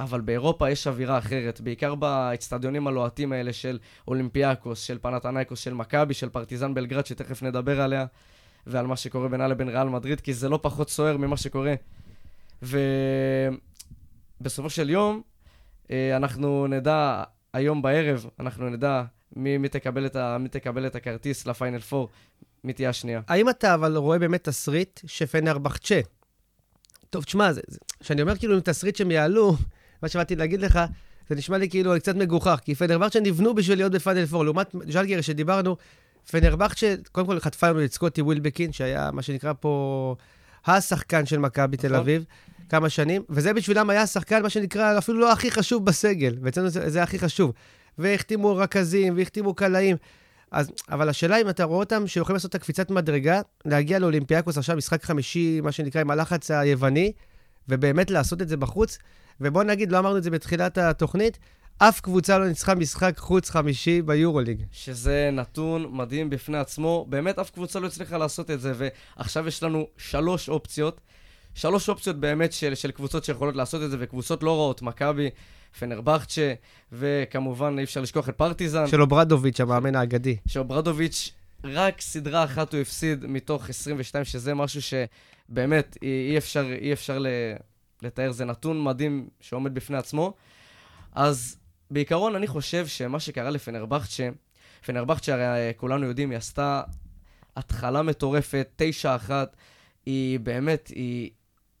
אבל 0.00 0.20
באירופה 0.20 0.70
יש 0.70 0.86
אווירה 0.86 1.18
אחרת, 1.18 1.60
בעיקר 1.60 1.94
באצטדיונים 1.94 2.86
הלוהטים 2.86 3.32
האלה 3.32 3.52
של 3.52 3.78
אולימפיאקוס, 4.08 4.80
של 4.80 4.98
פנתנייקוס, 5.02 5.60
של 5.60 5.74
מכבי, 5.74 6.14
של 6.14 6.28
פרטיזן 6.28 6.74
בלגרד, 6.74 7.06
שתכף 7.06 7.42
נדבר 7.42 7.80
עליה, 7.80 8.06
ועל 8.66 8.86
מה 8.86 8.96
שקורה 8.96 9.28
בינה 9.28 9.48
לבין 9.48 9.68
ריאל 9.68 9.88
מדריד, 9.88 10.20
כי 10.20 10.34
זה 10.34 10.48
לא 10.48 10.58
פחות 10.62 10.90
סוער 10.90 11.16
ממה 11.16 11.36
שקורה. 11.36 11.74
ובסופו 14.42 14.70
של 14.70 14.90
יום, 14.90 15.22
אה, 15.90 16.16
אנחנו 16.16 16.66
נדע, 16.66 17.22
היום 17.52 17.82
בערב, 17.82 18.26
אנחנו 18.40 18.70
נדע 18.70 19.02
מי, 19.36 19.58
מי, 19.58 19.68
תקבל 19.68 20.06
את 20.06 20.16
ה, 20.16 20.38
מי 20.38 20.48
תקבל 20.48 20.86
את 20.86 20.96
הכרטיס 20.96 21.46
לפיינל 21.46 21.78
4, 21.92 22.06
מי 22.64 22.72
תהיה 22.72 22.88
השנייה. 22.88 23.20
האם 23.28 23.48
אתה 23.48 23.74
אבל 23.74 23.96
רואה 23.96 24.18
באמת 24.18 24.44
תסריט 24.44 25.00
שפנרבחצ'ה? 25.06 26.00
טוב, 27.10 27.24
תשמע, 27.24 27.50
כשאני 28.00 28.22
אומר 28.22 28.36
כאילו 28.36 28.54
עם 28.54 28.60
תסריט 28.60 28.96
שהם 28.96 29.10
יעלו, 29.10 29.56
מה 30.02 30.08
שבאתי 30.08 30.36
להגיד 30.36 30.60
לך, 30.60 30.80
זה 31.28 31.34
נשמע 31.34 31.58
לי 31.58 31.70
כאילו 31.70 31.92
קצת 31.98 32.14
מגוחך, 32.14 32.60
כי 32.64 32.74
פנרבחצ'ה 32.74 33.20
נבנו 33.20 33.54
בשביל 33.54 33.78
להיות 33.78 33.92
בפיינל 33.92 34.24
4, 34.32 34.44
לעומת 34.44 34.74
ז'לגר 34.88 35.20
שדיברנו, 35.20 35.76
פנרבחצ'ה, 36.30 36.94
קודם 37.12 37.26
כל 37.26 37.40
חטפה 37.40 37.70
לנו 37.70 37.84
את 37.84 37.92
סקוטי 37.92 38.22
ווילבקין, 38.22 38.72
שהיה 38.72 39.10
מה 39.12 39.22
שנקרא 39.22 39.52
פה 39.60 40.16
השחקן 40.66 41.26
של 41.26 41.38
מכבי 41.38 41.76
תל 41.76 41.88
נכון. 41.88 42.00
אביב. 42.00 42.24
כמה 42.68 42.88
שנים, 42.88 43.22
וזה 43.30 43.52
בשבילם 43.52 43.90
היה 43.90 44.02
השחקן, 44.02 44.42
מה 44.42 44.50
שנקרא, 44.50 44.98
אפילו 44.98 45.20
לא 45.20 45.32
הכי 45.32 45.50
חשוב 45.50 45.84
בסגל, 45.84 46.36
ואצלנו 46.42 46.68
זה, 46.68 46.90
זה 46.90 47.02
הכי 47.02 47.18
חשוב. 47.18 47.52
והחתימו 47.98 48.56
רכזים, 48.56 49.16
והחתימו 49.16 49.54
קלעים. 49.54 49.96
אז, 50.50 50.70
אבל 50.90 51.08
השאלה 51.08 51.40
אם 51.40 51.48
אתה 51.48 51.64
רואה 51.64 51.78
אותם 51.78 52.06
שיכולים 52.06 52.34
לעשות 52.34 52.50
את 52.50 52.54
הקפיצת 52.54 52.90
מדרגה, 52.90 53.40
להגיע 53.64 53.98
לאולימפיאקוס 53.98 54.58
עכשיו, 54.58 54.76
משחק 54.76 55.04
חמישי, 55.04 55.60
מה 55.60 55.72
שנקרא, 55.72 56.00
עם 56.00 56.10
הלחץ 56.10 56.50
היווני, 56.50 57.12
ובאמת 57.68 58.10
לעשות 58.10 58.42
את 58.42 58.48
זה 58.48 58.56
בחוץ. 58.56 58.98
ובוא 59.40 59.62
נגיד, 59.62 59.92
לא 59.92 59.98
אמרנו 59.98 60.16
את 60.16 60.22
זה 60.22 60.30
בתחילת 60.30 60.78
התוכנית, 60.78 61.38
אף 61.78 62.00
קבוצה 62.00 62.38
לא 62.38 62.48
ניצחה 62.48 62.74
משחק 62.74 63.18
חוץ 63.18 63.50
חמישי 63.50 64.02
ביורוליג. 64.02 64.62
שזה 64.72 65.30
נתון 65.32 65.86
מדהים 65.90 66.30
בפני 66.30 66.58
עצמו. 66.58 67.06
באמת, 67.08 67.38
אף 67.38 67.50
קבוצה 67.50 67.80
לא 67.80 67.86
הצליחה 67.86 68.18
לעשות 68.18 68.50
את 68.50 68.60
זה, 68.60 68.72
ועכשיו 68.76 69.48
יש 69.48 69.62
לנו 69.62 69.86
שלוש 69.96 70.48
אופציות. 70.48 71.00
שלוש 71.54 71.88
אופציות 71.88 72.20
באמת 72.20 72.52
של, 72.52 72.74
של 72.74 72.90
קבוצות 72.90 73.24
שיכולות 73.24 73.56
לעשות 73.56 73.82
את 73.82 73.90
זה, 73.90 73.96
וקבוצות 74.00 74.42
לא 74.42 74.56
רעות, 74.56 74.82
מכבי, 74.82 75.30
פנרבכצ'ה, 75.78 76.54
וכמובן 76.92 77.78
אי 77.78 77.84
אפשר 77.84 78.00
לשכוח 78.00 78.28
את 78.28 78.34
פרטיזן. 78.36 78.86
של 78.86 79.02
אוברדוביץ', 79.02 79.60
המאמן 79.60 79.94
האגדי. 79.94 80.36
שאוברדוביץ', 80.46 81.32
רק 81.64 82.00
סדרה 82.00 82.44
אחת 82.44 82.72
הוא 82.74 82.80
הפסיד 82.80 83.26
מתוך 83.26 83.68
22, 83.68 84.24
שזה 84.24 84.54
משהו 84.54 84.80
שבאמת 84.82 85.96
אי, 86.02 86.30
אי 86.30 86.38
אפשר, 86.38 86.66
אי 86.80 86.92
אפשר 86.92 87.24
לתאר, 88.02 88.32
זה 88.32 88.44
נתון 88.44 88.84
מדהים 88.84 89.28
שעומד 89.40 89.74
בפני 89.74 89.96
עצמו. 89.96 90.34
אז 91.12 91.56
בעיקרון 91.90 92.34
אני 92.34 92.46
חושב 92.46 92.86
שמה 92.86 93.20
שקרה 93.20 93.50
לפנרבכצ'ה, 93.50 94.28
פנרבכצ'ה 94.86 95.34
הרי 95.34 95.72
כולנו 95.76 96.06
יודעים, 96.06 96.30
היא 96.30 96.36
עשתה 96.36 96.82
התחלה 97.56 98.02
מטורפת, 98.02 98.82
9-1, 99.28 99.30
היא 100.06 100.40
באמת, 100.40 100.88
היא, 100.88 101.30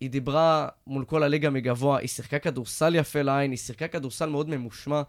היא 0.00 0.10
דיברה 0.10 0.68
מול 0.86 1.04
כל 1.04 1.22
הליגה 1.22 1.50
מגבוה, 1.50 1.98
היא 1.98 2.08
שיחקה 2.08 2.38
כדורסל 2.38 2.94
יפה 2.94 3.22
לעין, 3.22 3.50
היא 3.50 3.58
שיחקה 3.58 3.88
כדורסל 3.88 4.28
מאוד 4.28 4.48
ממושמע, 4.48 5.02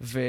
ו... 0.00 0.20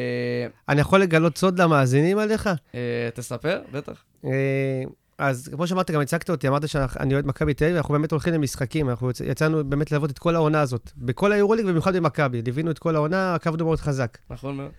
אני 0.69 0.81
יכול 0.81 1.01
לגלות 1.01 1.37
סוד 1.37 1.61
למאזינים 1.61 2.19
עליך? 2.19 2.49
אה, 2.75 3.09
תספר, 3.13 3.61
בטח. 3.71 4.03
אה, 4.25 4.83
אז 5.17 5.49
כמו 5.55 5.67
שאמרת, 5.67 5.91
גם 5.91 6.01
הצגת 6.01 6.29
אותי, 6.29 6.47
אמרת 6.47 6.69
שאני 6.69 7.13
אוהד 7.13 7.25
מכבי 7.25 7.53
תל 7.53 7.65
אביב, 7.65 7.77
אנחנו 7.77 7.93
באמת 7.93 8.11
הולכים 8.11 8.33
למשחקים, 8.33 8.89
אנחנו 8.89 9.09
יצאנו 9.25 9.65
באמת 9.69 9.91
ללוות 9.91 10.11
את 10.11 10.19
כל 10.19 10.35
העונה 10.35 10.61
הזאת, 10.61 10.91
בכל 10.97 11.31
היורוליג 11.31 11.65
ובמיוחד 11.65 11.95
במכבי, 11.95 12.41
ליווינו 12.41 12.71
את 12.71 12.79
כל 12.79 12.95
העונה, 12.95 13.35
עקבנו 13.35 13.65
מאוד 13.65 13.79
חזק. 13.79 14.17
נכון 14.29 14.57
מאוד. 14.57 14.71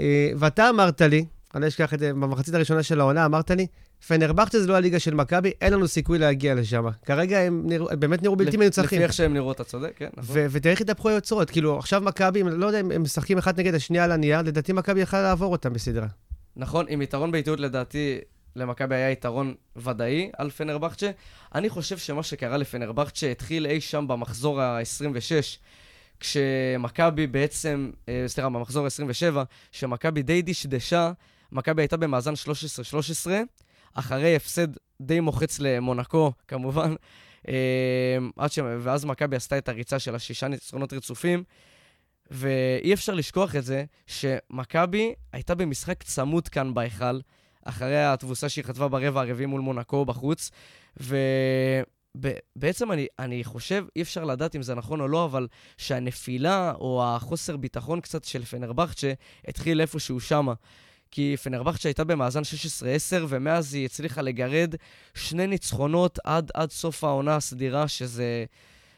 אה, 0.00 0.30
ואתה 0.36 0.70
אמרת 0.70 1.00
לי, 1.00 1.24
אני 1.54 1.62
לא 1.62 1.68
אשכח 1.68 1.94
את 1.94 1.98
זה, 1.98 2.12
במחצית 2.12 2.54
הראשונה 2.54 2.82
של 2.82 3.00
העונה 3.00 3.26
אמרת 3.26 3.50
לי, 3.50 3.66
פנרבכצ'ה 4.06 4.60
זה 4.60 4.66
לא 4.66 4.76
הליגה 4.76 4.98
של 4.98 5.14
מכבי, 5.14 5.52
אין 5.60 5.72
לנו 5.72 5.88
סיכוי 5.88 6.18
להגיע 6.18 6.54
לשם. 6.54 6.84
כרגע 7.04 7.38
הם 7.38 7.62
נרא... 7.64 7.94
באמת 7.94 8.22
נראו 8.22 8.36
בלתי 8.36 8.56
מנוצחים. 8.56 8.98
לפי 8.98 9.04
איך 9.04 9.12
שהם 9.12 9.34
נראו, 9.34 9.52
אתה 9.52 9.64
צודק, 9.64 9.92
כן, 9.96 10.08
נכון. 10.16 10.36
ותראה 10.50 10.72
איך 10.72 10.80
התהפכו 10.80 11.08
היוצרות. 11.08 11.50
כאילו, 11.50 11.78
עכשיו 11.78 12.00
מכבי, 12.00 12.42
לא 12.42 12.66
יודע 12.66 12.78
הם 12.78 13.02
משחקים 13.02 13.38
אחד 13.38 13.60
נגד 13.60 13.74
השנייה 13.74 14.04
על 14.04 14.12
הנייר, 14.12 14.42
לדעתי 14.42 14.72
מכבי 14.72 15.00
יכלה 15.00 15.22
לעבור 15.22 15.52
אותם 15.52 15.72
בסדרה. 15.72 16.06
נכון, 16.56 16.86
עם 16.88 17.02
יתרון 17.02 17.32
באיטיות 17.32 17.60
לדעתי, 17.60 18.18
למכבי 18.56 18.94
היה 18.94 19.10
יתרון 19.10 19.54
ודאי 19.76 20.30
על 20.38 20.50
פנרבכצ'ה. 20.50 21.10
אני 21.54 21.68
חושב 21.68 21.98
שמה 21.98 22.22
שקרה 22.22 22.56
לפנרבכצ'ה 22.56 23.26
התחיל 23.30 23.66
אי 23.66 23.80
שם 23.80 24.08
במחזור 24.08 24.60
ה-26, 24.60 25.58
כשמכבי 26.20 27.26
בעצם, 27.26 27.90
אה, 28.08 28.24
סליחה, 28.26 28.48
במחזור 28.48 28.86
ה-27, 28.86 29.36
שמכבי 29.72 30.22
די 30.22 30.42
דשדשה, 30.42 31.12
מכבי 31.52 31.82
הייתה 31.82 31.96
במאזן 31.96 32.32
13-13, 33.26 33.30
אחרי 33.94 34.36
הפסד 34.36 34.68
די 35.00 35.20
מוחץ 35.20 35.60
למונקו, 35.60 36.32
כמובן. 36.48 36.94
אה, 37.48 38.18
עד 38.36 38.52
ש... 38.52 38.58
ואז 38.80 39.04
מכבי 39.04 39.36
עשתה 39.36 39.58
את 39.58 39.68
הריצה 39.68 39.98
של 39.98 40.14
השישה 40.14 40.48
ניצחונות 40.48 40.92
רצופים. 40.92 41.44
ואי 42.30 42.94
אפשר 42.94 43.14
לשכוח 43.14 43.56
את 43.56 43.64
זה 43.64 43.84
שמכבי 44.06 45.14
הייתה 45.32 45.54
במשחק 45.54 46.02
צמוד 46.02 46.48
כאן 46.48 46.74
בהיכל, 46.74 47.20
אחרי 47.64 48.04
התבוסה 48.04 48.48
שהיא 48.48 48.64
חטפה 48.64 48.88
ברבע 48.88 49.20
הרביעי 49.20 49.46
מול 49.46 49.60
מונקו 49.60 50.04
בחוץ, 50.04 50.50
ובעצם 52.16 52.92
אני, 52.92 53.06
אני 53.18 53.44
חושב, 53.44 53.84
אי 53.96 54.02
אפשר 54.02 54.24
לדעת 54.24 54.56
אם 54.56 54.62
זה 54.62 54.74
נכון 54.74 55.00
או 55.00 55.08
לא, 55.08 55.24
אבל 55.24 55.46
שהנפילה 55.76 56.72
או 56.74 57.04
החוסר 57.04 57.56
ביטחון 57.56 58.00
קצת 58.00 58.24
של 58.24 58.44
פנרבכצ'ה 58.44 59.12
התחיל 59.48 59.80
איפשהו 59.80 60.20
שמה. 60.20 60.54
כי 61.14 61.36
פנרבכצ'ה 61.42 61.88
הייתה 61.88 62.04
במאזן 62.04 62.40
16-10, 62.42 62.44
ומאז 63.28 63.74
היא 63.74 63.84
הצליחה 63.84 64.22
לגרד 64.22 64.74
שני 65.14 65.46
ניצחונות 65.46 66.18
עד, 66.24 66.50
עד 66.54 66.70
סוף 66.70 67.04
העונה 67.04 67.36
הסדירה, 67.36 67.88
שזה 67.88 68.44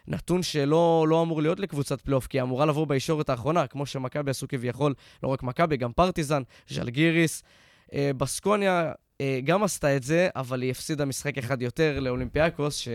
נתון 0.09 0.43
שלא 0.43 1.07
לא 1.09 1.23
אמור 1.23 1.43
להיות 1.43 1.61
לקבוצת 1.61 2.01
פלייאוף, 2.01 2.27
כי 2.27 2.39
היא 2.39 2.43
אמורה 2.43 2.67
לבוא 2.67 2.87
בישורת 2.87 3.29
האחרונה, 3.29 3.67
כמו 3.67 3.87
שמכבי 3.87 4.31
עשו 4.31 4.49
כביכול, 4.49 4.95
לא 5.23 5.29
רק 5.29 5.43
מכבי, 5.43 5.77
גם 5.77 5.93
פרטיזן, 5.93 6.43
ז'לגיריס. 6.69 7.43
אה, 7.93 8.11
בסקוניה 8.17 8.93
אה, 9.21 9.41
גם 9.45 9.63
עשתה 9.63 9.97
את 9.97 10.03
זה, 10.03 10.29
אבל 10.37 10.63
היא 10.63 10.71
הפסידה 10.71 11.05
משחק 11.05 11.39
אחד 11.39 11.63
יותר 11.63 12.01
לאולימפיאקוס, 12.01 12.77
שלא 12.77 12.93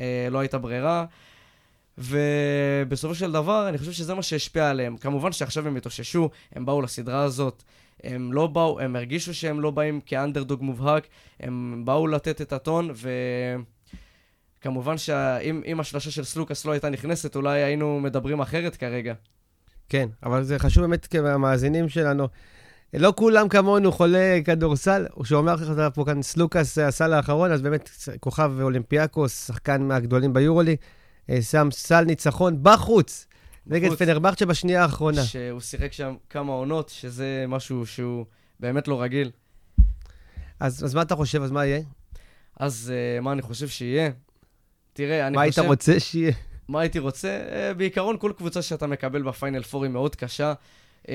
אה, 0.00 0.40
הייתה 0.40 0.58
ברירה. 0.58 1.04
ובסופו 1.98 3.14
של 3.14 3.32
דבר, 3.32 3.68
אני 3.68 3.78
חושב 3.78 3.92
שזה 3.92 4.14
מה 4.14 4.22
שהשפיע 4.22 4.70
עליהם. 4.70 4.96
כמובן 4.96 5.32
שעכשיו 5.32 5.66
הם 5.66 5.76
התאוששו, 5.76 6.30
הם 6.52 6.66
באו 6.66 6.82
לסדרה 6.82 7.22
הזאת, 7.22 7.62
הם 8.04 8.32
לא 8.32 8.46
באו, 8.46 8.80
הם 8.80 8.96
הרגישו 8.96 9.34
שהם 9.34 9.60
לא 9.60 9.70
באים 9.70 10.00
כאנדרדוג 10.00 10.62
מובהק, 10.62 11.06
הם 11.40 11.82
באו 11.84 12.06
לתת 12.06 12.40
את 12.40 12.52
הטון, 12.52 12.90
וכמובן 14.60 14.98
שאם 14.98 15.80
השלושה 15.80 16.10
של 16.10 16.24
סלוקאס 16.24 16.64
לא 16.64 16.72
הייתה 16.72 16.90
נכנסת, 16.90 17.36
אולי 17.36 17.62
היינו 17.62 18.00
מדברים 18.00 18.40
אחרת 18.40 18.76
כרגע. 18.76 19.14
כן, 19.88 20.08
אבל 20.22 20.42
זה 20.42 20.58
חשוב 20.58 20.84
באמת 20.84 21.06
כמאזינים 21.06 21.88
שלנו. 21.88 22.28
לא 22.94 23.12
כולם 23.16 23.48
כמונו 23.48 23.92
חולי 23.92 24.42
כדורסל, 24.44 25.06
שאומר 25.24 25.54
לך 25.54 25.94
פה 25.94 26.04
כאן 26.04 26.22
סלוקאס 26.22 26.78
הסל 26.78 27.12
האחרון, 27.12 27.52
אז 27.52 27.62
באמת 27.62 27.90
כוכב 28.20 28.52
אולימפיאקוס, 28.62 29.46
שחקן 29.46 29.82
מהגדולים 29.82 30.32
ביורולי, 30.32 30.76
אה, 31.30 31.42
שם 31.42 31.68
סל 31.72 32.04
ניצחון 32.04 32.58
בחוץ, 32.62 33.26
נגד 33.66 33.94
פנרבכצ'ה 33.94 34.46
בשנייה 34.46 34.82
האחרונה. 34.82 35.24
שהוא 35.24 35.60
שיחק 35.60 35.92
שם 35.92 36.14
כמה 36.30 36.52
עונות, 36.52 36.88
שזה 36.88 37.44
משהו 37.48 37.86
שהוא 37.86 38.26
באמת 38.60 38.88
לא 38.88 39.02
רגיל. 39.02 39.30
אז, 40.60 40.84
אז 40.84 40.94
מה 40.94 41.02
אתה 41.02 41.16
חושב? 41.16 41.42
אז 41.42 41.50
מה 41.50 41.66
יהיה? 41.66 41.80
אז 42.60 42.92
uh, 42.92 43.22
מה 43.22 43.32
אני 43.32 43.42
חושב 43.42 43.68
שיהיה? 43.68 44.10
תראה, 44.92 45.26
אני 45.26 45.36
מה 45.36 45.42
חושב... 45.46 45.60
מה 45.60 45.66
היית 45.66 45.70
רוצה 45.70 46.00
שיהיה? 46.00 46.32
מה 46.68 46.80
הייתי 46.80 46.98
רוצה? 46.98 47.40
Uh, 47.50 47.74
בעיקרון, 47.74 48.16
כל 48.18 48.32
קבוצה 48.36 48.62
שאתה 48.62 48.86
מקבל 48.86 49.22
בפיינל 49.22 49.62
פור 49.62 49.84
היא 49.84 49.92
מאוד 49.92 50.16
קשה. 50.16 50.52
Uh, 51.02 51.08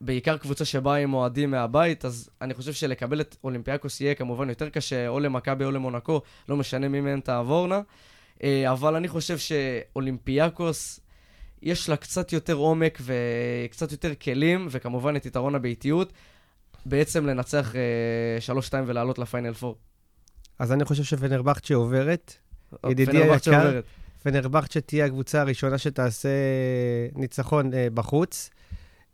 בעיקר 0.00 0.36
קבוצה 0.36 0.64
שבאה 0.64 0.96
עם 0.96 1.14
אוהדים 1.14 1.50
מהבית, 1.50 2.04
אז 2.04 2.30
אני 2.42 2.54
חושב 2.54 2.72
שלקבל 2.72 3.20
את 3.20 3.36
אולימפיאקוס 3.44 4.00
יהיה 4.00 4.14
כמובן 4.14 4.48
יותר 4.48 4.68
קשה, 4.68 5.08
או 5.08 5.20
למכבי 5.20 5.64
או 5.64 5.70
למונקו, 5.70 6.20
לא 6.48 6.56
משנה 6.56 6.88
מי 6.88 7.00
מהן 7.00 7.20
תעבורנה. 7.20 7.80
Uh, 8.38 8.42
אבל 8.72 8.94
אני 8.94 9.08
חושב 9.08 9.38
שאולימפיאקוס, 9.38 11.00
יש 11.66 11.88
לה 11.88 11.96
קצת 11.96 12.32
יותר 12.32 12.54
עומק 12.54 12.98
וקצת 13.00 13.92
יותר 13.92 14.14
כלים, 14.14 14.68
וכמובן 14.70 15.16
את 15.16 15.26
יתרון 15.26 15.54
הביתיות, 15.54 16.12
בעצם 16.86 17.26
לנצח 17.26 17.72
uh, 18.58 18.68
3-2 18.70 18.72
ולעלות 18.86 19.18
לפיינל 19.18 19.52
4. 19.62 19.78
אז 20.58 20.72
אני 20.72 20.84
חושב 20.84 21.02
שפנרבכצ'ה 21.02 21.74
עוברת. 21.74 22.34
ידידי 22.90 23.22
היקר, 23.22 23.80
פנרבכצ'ה 24.22 24.80
תהיה 24.80 25.04
הקבוצה 25.04 25.40
הראשונה 25.40 25.78
שתעשה 25.78 26.28
ניצחון 27.14 27.70
uh, 27.72 27.74
בחוץ. 27.94 28.50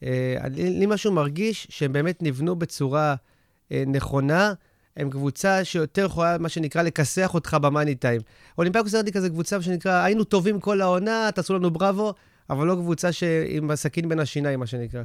Uh, 0.01 0.05
לי 0.51 0.87
משהו 0.87 1.13
מרגיש 1.13 1.67
שהם 1.71 1.93
באמת 1.93 2.23
נבנו 2.23 2.57
בצורה 2.57 3.15
uh, 3.15 3.75
נכונה. 3.87 4.53
הם 4.97 5.11
קבוצה 5.11 5.65
שיותר 5.65 6.05
יכולה, 6.05 6.39
מה 6.39 6.49
שנקרא, 6.49 6.83
לכסח 6.83 7.35
אותך 7.35 7.57
ב 7.63 7.68
money 7.68 7.95
time. 7.95 8.21
אולימפיאקוס 8.59 8.93
הייתה 8.93 9.13
כזה 9.13 9.29
קבוצה 9.29 9.63
שנקרא, 9.63 10.05
היינו 10.05 10.25
טובים 10.25 10.61
כל 10.61 10.81
העונה, 10.81 11.31
תעשו 11.35 11.55
לנו 11.55 11.71
בראבו, 11.71 12.15
אבל 12.51 12.67
לא 12.67 12.75
קבוצה 12.75 13.09
עם 13.49 13.71
הסכין 13.71 14.09
בין 14.09 14.21
השיניים, 14.21 14.61
מה 14.61 14.67
שנקרא. 14.67 15.03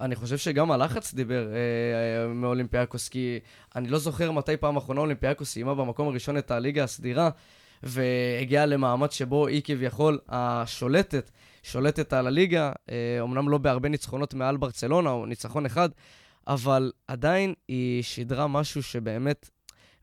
אני 0.00 0.16
חושב 0.16 0.38
שגם 0.38 0.70
הלחץ 0.70 1.14
דיבר 1.14 1.48
אה, 1.48 1.54
אה, 1.54 2.28
מאולימפיאקוס, 2.28 3.08
כי 3.08 3.38
אני 3.76 3.88
לא 3.88 3.98
זוכר 3.98 4.30
מתי 4.30 4.56
פעם 4.56 4.76
אחרונה 4.76 5.00
אולימפיאקוס 5.00 5.52
סיימה 5.52 5.74
במקום 5.74 6.08
הראשון 6.08 6.38
את 6.38 6.50
הליגה 6.50 6.84
הסדירה, 6.84 7.30
והגיעה 7.82 8.66
למעמד 8.66 9.12
שבו 9.12 9.46
היא 9.46 9.62
כביכול 9.64 10.18
השולטת, 10.28 11.30
שולטת 11.62 12.12
על 12.12 12.26
הליגה, 12.26 12.72
אה, 12.90 13.18
אמנם 13.22 13.48
לא 13.48 13.58
בהרבה 13.58 13.88
ניצחונות 13.88 14.34
מעל 14.34 14.56
ברצלונה, 14.56 15.10
או 15.10 15.26
ניצחון 15.26 15.66
אחד, 15.66 15.88
אבל 16.46 16.92
עדיין 17.08 17.54
היא 17.68 18.02
שידרה 18.02 18.46
משהו 18.46 18.82
שבאמת 18.82 19.50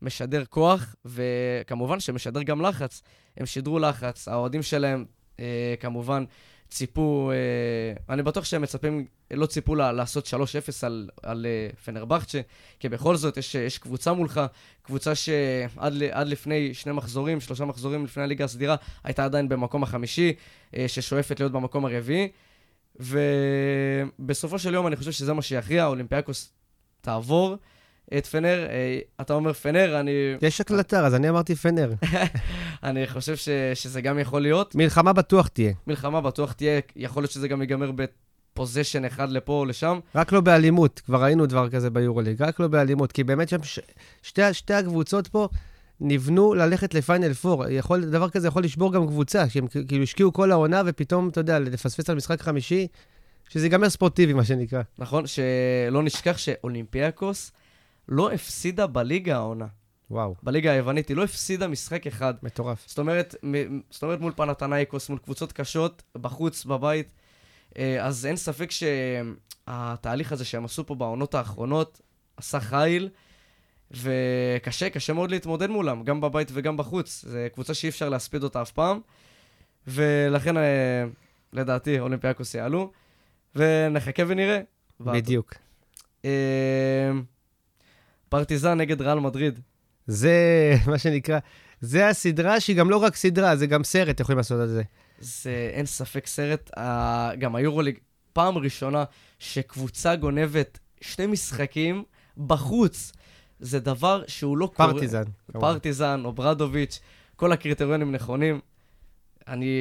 משדר 0.02 0.46
כוח, 0.46 0.96
וכמובן 1.06 2.00
שמשדר 2.00 2.44
גם 2.44 2.62
לחץ. 2.62 3.02
הם 3.38 3.46
שידרו 3.46 3.80
לחץ, 3.80 4.28
האוהדים 4.28 4.62
שלהם 4.64 5.06
אה, 5.40 5.76
כמובן 5.80 6.24
ציפו, 6.70 7.32
אה, 7.32 8.14
אני 8.14 8.24
בטוח 8.24 8.46
שהם 8.46 8.62
מצפים, 8.62 9.06
לא 9.32 9.46
ציפו 9.46 9.76
לה, 9.76 9.92
לעשות 9.92 10.28
3-0 10.28 10.36
על, 10.84 11.10
על 11.24 11.46
אה, 11.46 11.70
פנרבכצ'ה, 11.86 12.42
כי 12.80 12.90
בכל 12.90 13.16
זאת 13.16 13.38
יש, 13.38 13.56
יש 13.56 13.78
קבוצה 13.78 14.14
מולך, 14.14 14.42
קבוצה 14.82 15.16
שעד 15.16 16.28
לפני 16.28 16.74
שני 16.74 16.92
מחזורים, 16.92 17.42
שלושה 17.42 17.66
מחזורים 17.66 18.06
לפני 18.06 18.24
הליגה 18.24 18.46
הסדירה, 18.46 18.76
הייתה 19.04 19.26
עדיין 19.26 19.50
במקום 19.50 19.84
החמישי, 19.84 20.34
אה, 20.76 20.88
ששואפת 20.88 21.40
להיות 21.40 21.52
במקום 21.52 21.86
הרביעי. 21.86 22.30
ובסופו 23.00 24.60
של 24.60 24.74
יום 24.74 24.88
אני 24.88 24.96
חושב 24.96 25.12
שזה 25.12 25.34
מה 25.34 25.42
שיכריע, 25.42 25.86
אולימפיאקוס 25.86 26.54
תעבור. 27.02 27.56
את 28.18 28.26
פנר, 28.26 28.68
אה, 28.70 29.00
אתה 29.22 29.34
אומר 29.34 29.54
פנר, 29.54 30.00
אני... 30.00 30.12
יש 30.42 30.62
הקלטה, 30.62 31.06
אז 31.06 31.16
אני 31.16 31.30
אמרתי 31.30 31.56
פנר. 31.56 31.94
אני 32.84 33.08
חושב 33.08 33.36
ש, 33.36 33.50
שזה 33.74 34.02
גם 34.02 34.20
יכול 34.20 34.42
להיות. 34.42 34.76
מלחמה 34.76 35.14
בטוח 35.14 35.48
תהיה. 35.48 35.74
מלחמה 35.88 36.22
בטוח 36.22 36.52
תהיה, 36.52 36.80
יכול 36.96 37.24
להיות 37.24 37.32
שזה 37.32 37.48
גם 37.48 37.62
ייגמר 37.62 37.92
בפוזיישן 37.92 39.06
אחד 39.06 39.30
לפה 39.30 39.54
או 39.54 39.66
לשם. 39.66 40.00
רק 40.16 40.32
לא 40.32 40.42
באלימות, 40.42 41.02
כבר 41.06 41.24
ראינו 41.24 41.46
דבר 41.46 41.70
כזה 41.70 41.90
ביורוליג, 41.90 42.42
רק 42.42 42.60
לא 42.60 42.68
באלימות, 42.68 43.12
כי 43.12 43.24
באמת 43.24 43.50
שם 43.50 43.64
ש... 43.64 43.80
שתי, 44.22 44.54
שתי 44.54 44.74
הקבוצות 44.74 45.28
פה, 45.28 45.48
נבנו 46.00 46.54
ללכת 46.54 46.94
לפיינל 46.94 47.34
פור. 47.34 47.66
יכול, 47.70 48.06
דבר 48.06 48.30
כזה 48.30 48.48
יכול 48.48 48.64
לשבור 48.64 48.94
גם 48.94 49.08
קבוצה, 49.08 49.50
שהם 49.50 49.68
כאילו 49.68 50.04
השקיעו 50.04 50.34
כל 50.34 50.52
העונה, 50.52 50.82
ופתאום, 50.86 51.30
אתה 51.30 51.40
יודע, 51.40 51.60
לפספס 51.60 52.10
על 52.10 52.16
משחק 52.16 52.42
חמישי, 52.42 52.88
שזה 53.50 53.66
ייגמר 53.66 53.90
ספורטיבי, 53.90 54.34
מה 54.34 54.46
שנקרא. 54.46 54.82
נכון? 55.00 55.24
שלא 55.28 56.04
נשכח 56.04 56.38
שאולימפיאקוס 56.38 57.52
לא 58.08 58.32
הפסידה 58.32 58.88
בליגה 58.88 59.36
העונה. 59.36 59.68
וואו, 60.12 60.36
בליגה 60.44 60.72
היוונית, 60.72 61.10
היא 61.10 61.18
לא 61.18 61.24
הפסידה 61.24 61.68
משחק 61.68 62.08
אחד. 62.08 62.34
מטורף. 62.44 62.84
זאת 62.88 63.00
אומרת, 63.00 63.36
מ- 63.46 63.80
זאת 63.90 64.04
אומרת 64.04 64.20
מול 64.20 64.34
פנתנייקוס, 64.36 65.10
מול 65.10 65.20
קבוצות 65.20 65.52
קשות, 65.52 66.04
בחוץ, 66.16 66.66
בבית. 66.66 67.14
אה, 67.78 68.06
אז 68.06 68.26
אין 68.26 68.36
ספק 68.36 68.70
שהתהליך 68.72 70.32
הזה 70.32 70.46
שהם 70.46 70.66
עשו 70.66 70.86
פה 70.86 70.96
בעונות 70.96 71.36
האחרונות 71.36 72.02
עשה 72.38 72.60
חיל, 72.60 73.10
וקשה, 73.92 74.90
קשה 74.90 75.14
מאוד 75.14 75.32
להתמודד 75.32 75.70
מולם, 75.70 76.04
גם 76.04 76.22
בבית 76.22 76.48
וגם 76.54 76.78
בחוץ. 76.78 77.26
זו 77.28 77.38
קבוצה 77.54 77.74
שאי 77.74 77.90
אפשר 77.90 78.10
להספיד 78.10 78.44
אותה 78.44 78.62
אף 78.62 78.72
פעם, 78.72 79.00
ולכן, 79.88 80.58
אה, 80.58 81.06
לדעתי, 81.54 82.00
אולימפיאקוס 82.00 82.56
יעלו, 82.56 82.92
ונחכה 83.56 84.24
ונראה. 84.28 84.60
בדיוק. 85.00 85.54
אה, 86.26 87.12
פרטיזן 88.36 88.78
נגד 88.78 89.02
ריאל 89.02 89.20
מדריד. 89.20 89.60
זה, 90.08 90.36
מה 90.92 90.98
שנקרא, 90.98 91.40
זה 91.82 92.08
הסדרה 92.08 92.60
שהיא 92.60 92.76
גם 92.76 92.90
לא 92.90 92.98
רק 92.98 93.16
סדרה, 93.16 93.56
זה 93.56 93.68
גם 93.68 93.84
סרט, 93.84 94.20
יכולים 94.20 94.38
לעשות 94.38 94.60
על 94.60 94.68
זה. 94.68 94.84
זה 95.20 95.70
אין 95.74 95.86
ספק 95.86 96.28
סרט, 96.28 96.72
גם 97.40 97.56
היורוליג, 97.56 97.98
פעם 98.34 98.58
ראשונה 98.58 99.04
שקבוצה 99.40 100.16
גונבת 100.16 100.80
שני 101.02 101.26
משחקים 101.28 102.04
בחוץ. 102.38 103.12
זה 103.60 103.80
דבר 103.80 104.24
שהוא 104.28 104.58
לא 104.58 104.72
קורה. 104.76 104.94
פרטיזן. 104.94 105.24
כמובן. 105.52 105.68
פרטיזן, 105.68 106.22
אוברדוביץ', 106.26 107.00
כל 107.36 107.52
הקריטריונים 107.52 108.12
נכונים. 108.12 108.60
אני... 109.48 109.76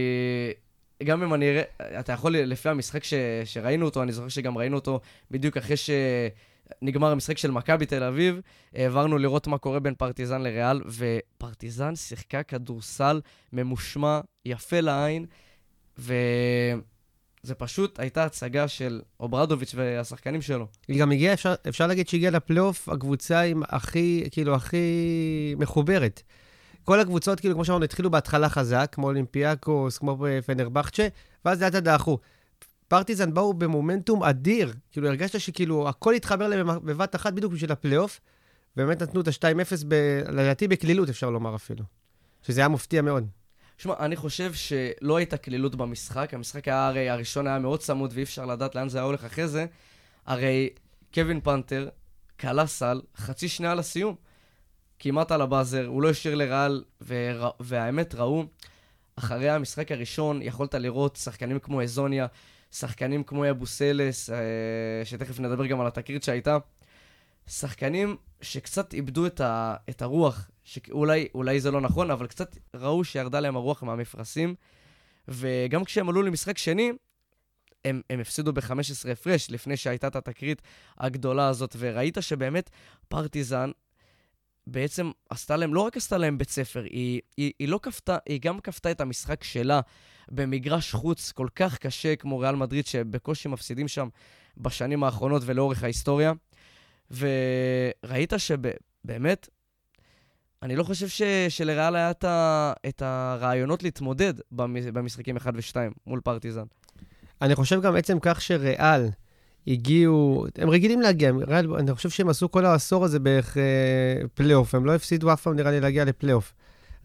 גם 1.04 1.22
אם 1.22 1.34
אני 1.34 1.50
אראה, 1.50 1.62
אתה 2.00 2.12
יכול, 2.12 2.36
לפי 2.36 2.68
המשחק 2.68 3.04
ש, 3.04 3.14
שראינו 3.44 3.84
אותו, 3.84 4.02
אני 4.02 4.12
זוכר 4.12 4.28
שגם 4.28 4.58
ראינו 4.58 4.76
אותו 4.76 5.00
בדיוק 5.30 5.56
אחרי 5.56 5.76
שנגמר 6.80 7.12
המשחק 7.12 7.38
של 7.38 7.50
מכבי 7.50 7.86
תל 7.86 8.02
אביב, 8.02 8.40
העברנו 8.74 9.18
לראות 9.18 9.46
מה 9.46 9.58
קורה 9.58 9.80
בין 9.80 9.94
פרטיזן 9.94 10.42
לריאל, 10.42 10.80
ופרטיזן 10.86 11.96
שיחקה 11.96 12.42
כדורסל 12.42 13.20
ממושמע, 13.52 14.20
יפה 14.44 14.80
לעין, 14.80 15.26
וזה 15.98 17.54
פשוט 17.58 18.00
הייתה 18.00 18.24
הצגה 18.24 18.68
של 18.68 19.00
אוברדוביץ' 19.20 19.74
והשחקנים 19.74 20.42
שלו. 20.42 20.66
היא 20.88 21.00
גם 21.00 21.12
הגיעה, 21.12 21.34
אפשר, 21.34 21.54
אפשר 21.68 21.86
להגיד 21.86 22.08
שהגיעה 22.08 22.30
לפלייאוף 22.30 22.88
הקבוצה 22.88 23.40
עם 23.40 23.62
הכי, 23.68 24.28
כאילו, 24.30 24.54
הכי 24.54 25.54
מחוברת. 25.58 26.22
כל 26.84 27.00
הקבוצות, 27.00 27.40
כאילו, 27.40 27.54
כמו 27.54 27.64
שאמרנו, 27.64 27.84
התחילו 27.84 28.10
בהתחלה 28.10 28.48
חזק, 28.48 28.88
כמו 28.92 29.06
אולימפיאקוס, 29.06 29.98
כמו 29.98 30.24
פנרבכצ'ה, 30.46 31.08
ואז 31.44 31.62
לאט 31.62 31.74
לאט 31.74 31.82
דעכו. 31.82 32.18
פרטיזן 32.88 33.34
באו 33.34 33.54
במומנטום 33.54 34.22
אדיר, 34.22 34.72
כאילו, 34.92 35.08
הרגשת 35.08 35.40
שכאילו, 35.40 35.88
הכל 35.88 36.14
התחבר 36.14 36.48
להם 36.48 36.66
בבת 36.66 37.14
אחת 37.14 37.32
בדיוק 37.32 37.52
בשביל 37.52 37.72
הפלייאוף, 37.72 38.20
ובאמת 38.76 39.02
נתנו 39.02 39.20
את 39.20 39.28
ה-2-0, 39.28 39.84
ב- 39.88 40.20
לדעתי 40.28 40.68
בקלילות, 40.68 41.08
אפשר 41.08 41.30
לומר 41.30 41.54
אפילו. 41.54 41.84
שזה 42.42 42.60
היה 42.60 42.68
מפתיע 42.68 43.02
מאוד. 43.02 43.26
שמע, 43.78 43.94
אני 43.98 44.16
חושב 44.16 44.52
שלא 44.54 45.16
הייתה 45.16 45.36
קלילות 45.36 45.74
במשחק. 45.74 46.34
המשחק 46.34 46.68
היה 46.68 46.86
הרי, 46.86 47.10
הראשון 47.10 47.46
היה 47.46 47.58
מאוד 47.58 47.80
צמוד 47.80 48.10
ואי 48.14 48.22
אפשר 48.22 48.46
לדעת 48.46 48.74
לאן 48.74 48.88
זה 48.88 48.98
היה 48.98 49.04
הולך 49.04 49.24
אחרי 49.24 49.48
זה. 49.48 49.66
הרי 50.26 50.68
קווין 51.14 51.40
פנתר 51.40 51.88
כלה 52.40 52.66
סל 52.66 53.00
חצי 53.16 53.48
שנייה 53.48 53.74
לסיום. 53.74 54.14
כמעט 54.98 55.32
על 55.32 55.40
הבאזר, 55.42 55.86
הוא 55.86 56.02
לא 56.02 56.10
השאיר 56.10 56.34
לריאל, 56.34 56.84
ורא- 57.06 57.50
והאמת 57.60 58.14
ראו, 58.14 58.44
אחרי 59.16 59.50
המשחק 59.50 59.92
הראשון 59.92 60.42
יכולת 60.42 60.74
לראות 60.74 61.16
שחקנים 61.16 61.58
כמו 61.58 61.82
אזוניה, 61.82 62.26
שחקנים 62.74 63.24
כמו 63.24 63.50
אבוסלס, 63.50 64.30
אה, 64.30 64.36
שתכף 65.04 65.40
נדבר 65.40 65.66
גם 65.66 65.80
על 65.80 65.86
התקרית 65.86 66.22
שהייתה. 66.22 66.58
שחקנים 67.46 68.16
שקצת 68.40 68.94
איבדו 68.94 69.26
את, 69.26 69.40
ה, 69.40 69.76
את 69.90 70.02
הרוח, 70.02 70.50
שאולי 70.64 71.28
אולי 71.34 71.60
זה 71.60 71.70
לא 71.70 71.80
נכון, 71.80 72.10
אבל 72.10 72.26
קצת 72.26 72.56
ראו 72.74 73.04
שירדה 73.04 73.40
להם 73.40 73.56
הרוח 73.56 73.82
מהמפרשים, 73.82 74.54
וגם 75.28 75.84
כשהם 75.84 76.08
עלו 76.08 76.22
למשחק 76.22 76.58
שני, 76.58 76.92
הם, 77.84 78.00
הם 78.10 78.20
הפסידו 78.20 78.52
ב-15 78.52 79.10
הפרש 79.12 79.50
לפני 79.50 79.76
שהייתה 79.76 80.06
את 80.06 80.16
התקרית 80.16 80.62
הגדולה 80.98 81.48
הזאת, 81.48 81.76
וראית 81.78 82.18
שבאמת 82.20 82.70
פרטיזן 83.08 83.70
בעצם 84.66 85.10
עשתה 85.30 85.56
להם, 85.56 85.74
לא 85.74 85.80
רק 85.80 85.96
עשתה 85.96 86.18
להם 86.18 86.38
בית 86.38 86.50
ספר, 86.50 86.82
היא, 86.82 87.20
היא, 87.36 87.52
היא 87.58 87.68
לא 87.68 87.80
כפתה, 87.82 88.16
היא 88.28 88.40
גם 88.40 88.60
כפתה 88.60 88.90
את 88.90 89.00
המשחק 89.00 89.44
שלה 89.44 89.80
במגרש 90.30 90.92
חוץ 90.94 91.32
כל 91.32 91.48
כך 91.56 91.78
קשה 91.78 92.16
כמו 92.16 92.38
ריאל 92.38 92.56
מדריד, 92.56 92.86
שבקושי 92.86 93.48
מפסידים 93.48 93.88
שם 93.88 94.08
בשנים 94.56 95.04
האחרונות 95.04 95.42
ולאורך 95.46 95.82
ההיסטוריה. 95.82 96.32
וראית 97.10 98.32
שבאמת, 98.36 99.48
אני 100.62 100.76
לא 100.76 100.84
חושב 100.84 101.08
ש, 101.08 101.22
שלריאל 101.48 101.96
היה 101.96 102.10
את, 102.10 102.24
ה, 102.24 102.72
את 102.88 103.02
הרעיונות 103.02 103.82
להתמודד 103.82 104.34
במ- 104.52 104.92
במשחקים 104.92 105.36
1 105.36 105.52
ו-2 105.56 105.76
מול 106.06 106.20
פרטיזן. 106.20 106.64
אני 107.42 107.54
חושב 107.54 107.80
גם 107.80 107.96
עצם 107.96 108.18
כך 108.22 108.42
שריאל 108.42 109.08
הגיעו, 109.66 110.46
הם 110.58 110.70
רגילים 110.70 111.00
להגיע, 111.00 111.28
הם- 111.28 111.40
אני 111.76 111.94
חושב 111.94 112.10
שהם 112.10 112.28
עשו 112.28 112.50
כל 112.50 112.64
העשור 112.64 113.04
הזה 113.04 113.18
בערך 113.18 113.58
אה, 113.58 113.62
פלייאוף, 114.34 114.74
הם 114.74 114.84
לא 114.84 114.94
הפסידו 114.94 115.32
אף 115.32 115.42
פעם 115.42 115.56
נראה 115.56 115.70
לי 115.70 115.80
להגיע 115.80 116.04
לפלייאוף, 116.04 116.52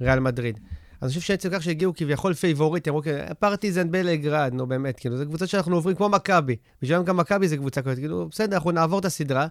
ריאל 0.02 0.20
מדריד. 0.20 0.60
אני 1.02 1.10
חושב 1.10 1.22
שעצם 1.22 1.50
כך 1.54 1.64
שהגיעו 1.64 1.94
כביכול 1.96 2.34
פייבוריט, 2.34 2.88
אמרו 2.88 3.02
כאילו, 3.02 3.18
פרטיזן 3.40 3.92
בלגרד, 3.92 4.52
נו 4.54 4.68
באמת, 4.68 5.00
כאילו, 5.00 5.18
זו 5.18 5.26
קבוצה 5.26 5.48
שאנחנו 5.48 5.76
עוברים 5.76 5.96
כמו 5.96 6.10
מכבי. 6.10 6.56
בשבילם 6.82 7.04
גם 7.04 7.18
מכבי 7.18 7.48
זה 7.48 7.58
קבוצה 7.58 7.82
כזאת, 7.82 8.00
כאילו, 8.00 8.28
בסדר, 8.32 8.56
אנחנו 8.56 8.72
נעבור 8.72 9.00
את 9.00 9.06
הסדרה. 9.06 9.48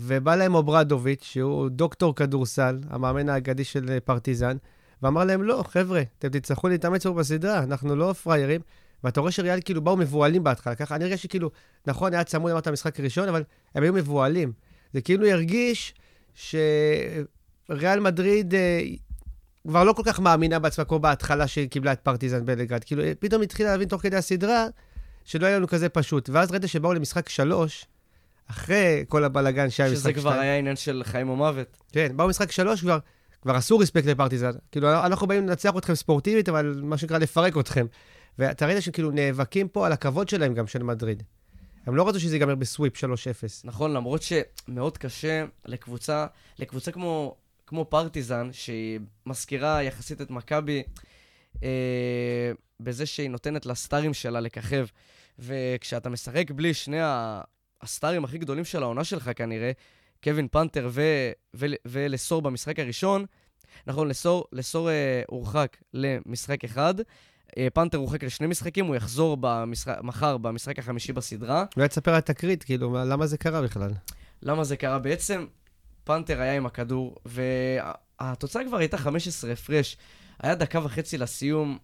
ובא 0.00 0.36
להם 0.36 0.54
אוברדוביץ', 0.54 1.22
שהוא 1.24 1.68
דוקטור 1.68 2.14
כדורסל, 2.14 2.78
המאמן 2.90 3.28
האגדי 3.28 3.64
של 3.64 3.90
אה, 3.90 4.00
פרטיזן, 4.00 4.56
ואמר 5.02 5.24
להם, 5.24 5.42
לא, 5.42 5.64
חבר'ה, 5.68 6.02
אתם 6.18 6.28
תצטרכו 6.28 6.68
להתאמץ 6.68 7.06
פה 7.06 7.12
בסדרה, 7.12 7.58
אנחנו 7.62 7.96
לא 7.96 8.12
פראיירים. 8.12 8.60
ואתה 9.04 9.20
רואה 9.20 9.32
שריאל 9.32 9.60
כאילו 9.64 9.82
באו 9.82 9.96
מבוהלים 9.96 10.44
בהתחלה, 10.44 10.74
ככה 10.74 10.96
אני 10.96 11.04
הרגשתי 11.04 11.28
כאילו, 11.28 11.50
נכון, 11.86 12.14
היה 12.14 12.24
צמוד 12.24 12.50
אמרת 12.50 12.66
המשחק 12.66 13.00
הראשון, 13.00 13.28
אבל 13.28 13.42
הם 13.74 13.82
היו 13.82 13.92
מבוהלים. 13.92 14.52
זה 14.92 15.00
כאילו 15.00 15.26
הרגיש 15.26 15.94
שריאל 16.34 18.00
מדריד 18.00 18.54
אה, 18.54 18.80
כבר 19.68 19.84
לא 19.84 19.92
כל 19.92 20.02
כך 20.04 20.20
מאמינה 20.20 20.58
בעצמה 20.58 20.84
כמו 20.84 20.98
בהתחלה 20.98 21.46
שהיא 21.46 21.68
קיבלה 21.68 21.92
את 21.92 22.00
פרטיזן 22.00 22.44
בלגרד. 22.46 22.84
כאילו, 22.84 23.02
פתאום 23.18 23.42
התחילה 23.42 23.70
להבין 23.70 23.88
תוך 23.88 24.02
כדי 24.02 24.16
הסדרה 24.16 24.66
שלא 25.24 25.46
היה 25.46 25.56
לנו 25.56 25.68
כזה 25.68 25.88
פשוט. 25.88 26.30
ואז 26.32 26.50
ראית 26.50 26.62
שבאו 26.66 26.94
למשחק 26.94 27.28
שלוש, 27.28 27.86
אחרי 28.50 29.04
כל 29.08 29.24
הבלגן 29.24 29.70
שהיה 29.70 29.88
שזה 29.88 29.96
במשחק 29.96 30.14
כבר 30.20 30.30
שתיים. 30.30 30.42
היה 30.42 30.58
עניין 30.58 30.76
של 30.76 31.02
חיים 31.04 31.28
או 31.28 31.36
מוות. 31.36 31.76
כן, 31.92 32.12
באו 32.16 32.28
משחק 32.28 32.52
שלוש 32.52 32.80
כבר, 32.80 32.98
כבר 33.42 33.54
עשו 33.54 33.78
רספקט 33.78 34.06
לפרטיזן. 34.06 34.50
כאילו, 34.72 34.92
אנחנו 34.92 35.26
באים 35.26 35.46
לנצח 35.46 35.72
אתכם 35.78 35.94
ספורטיבית, 35.94 36.48
אבל 36.48 36.80
מה 36.82 36.98
שנקרא 36.98 37.18
לפרק 37.18 37.58
אתכם. 37.58 37.86
ואתה 38.38 38.66
ראית 38.66 38.82
שכאילו 38.82 39.10
נאבקים 39.10 39.68
פה 39.68 39.86
על 39.86 39.92
הכבוד 39.92 40.28
שלהם 40.28 40.54
גם, 40.54 40.66
של 40.66 40.82
מדריד. 40.82 41.22
הם 41.86 41.96
לא 41.96 42.08
רצו 42.08 42.20
שזה 42.20 42.36
ייגמר 42.36 42.54
בסוויפ 42.54 42.96
3-0. 42.96 43.06
נכון, 43.64 43.92
למרות 43.92 44.22
שמאוד 44.22 44.98
קשה 44.98 45.44
לקבוצה, 45.66 46.26
לקבוצה 46.58 46.92
כמו, 46.92 47.36
כמו 47.66 47.84
פרטיזן, 47.84 48.48
שהיא 48.52 49.00
מזכירה 49.26 49.82
יחסית 49.82 50.20
את 50.20 50.30
מכבי, 50.30 50.82
אה, 51.62 52.52
בזה 52.80 53.06
שהיא 53.06 53.30
נותנת 53.30 53.66
לסטארים 53.66 54.14
שלה 54.14 54.40
לככב. 54.40 54.86
וכשאתה 55.38 56.08
משחק 56.08 56.50
בלי 56.50 56.74
שני 56.74 56.98
הסטארים 57.82 58.24
הכי 58.24 58.38
גדולים 58.38 58.64
של 58.64 58.82
העונה 58.82 59.04
שלך 59.04 59.30
כנראה, 59.36 59.72
קווין 60.24 60.48
פנתר 60.48 60.88
ו- 60.90 61.30
ו- 61.56 61.66
ולסור 61.84 62.42
במשחק 62.42 62.78
הראשון, 62.78 63.24
נכון, 63.86 64.08
לסור, 64.08 64.44
לסור 64.52 64.90
אה, 64.90 65.22
הורחק 65.26 65.76
למשחק 65.94 66.64
אחד, 66.64 66.94
אה, 67.58 67.68
פנתר 67.74 67.98
הורחק 67.98 68.24
לשני 68.24 68.46
משחקים, 68.46 68.86
הוא 68.86 68.96
יחזור 68.96 69.36
במשחק, 69.40 69.98
מחר 70.02 70.36
במשחק 70.36 70.78
החמישי 70.78 71.12
בסדרה. 71.12 71.64
אולי 71.76 71.88
תספר 71.88 72.10
על 72.10 72.16
התקרית, 72.16 72.64
כאילו, 72.64 72.90
מה- 72.90 73.04
למה 73.04 73.26
זה 73.26 73.38
קרה 73.38 73.62
בכלל? 73.62 73.90
למה 74.42 74.64
זה 74.64 74.76
קרה? 74.76 74.98
בעצם 74.98 75.46
פנתר 76.04 76.40
היה 76.40 76.56
עם 76.56 76.66
הכדור, 76.66 77.16
והתוצאה 78.20 78.62
כבר 78.64 78.76
הייתה 78.76 78.98
15 78.98 79.52
הפרש. 79.52 79.96
היה 80.42 80.54
דקה 80.54 80.84
וחצי 80.84 81.18
לסיום. 81.18 81.78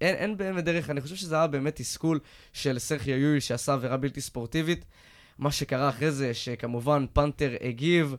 אין, 0.00 0.14
אין 0.14 0.36
באמת 0.36 0.64
דרך, 0.64 0.90
אני 0.90 1.00
חושב 1.00 1.16
שזה 1.16 1.34
היה 1.36 1.46
באמת 1.46 1.76
תסכול 1.76 2.20
של 2.52 2.78
סרחיה 2.78 3.16
יואי 3.16 3.40
שעשה 3.40 3.72
עבירה 3.72 3.96
בלתי 3.96 4.20
ספורטיבית. 4.20 4.84
מה 5.38 5.50
שקרה 5.52 5.88
אחרי 5.88 6.10
זה, 6.10 6.34
שכמובן 6.34 7.06
פנתר 7.12 7.56
הגיב, 7.64 8.14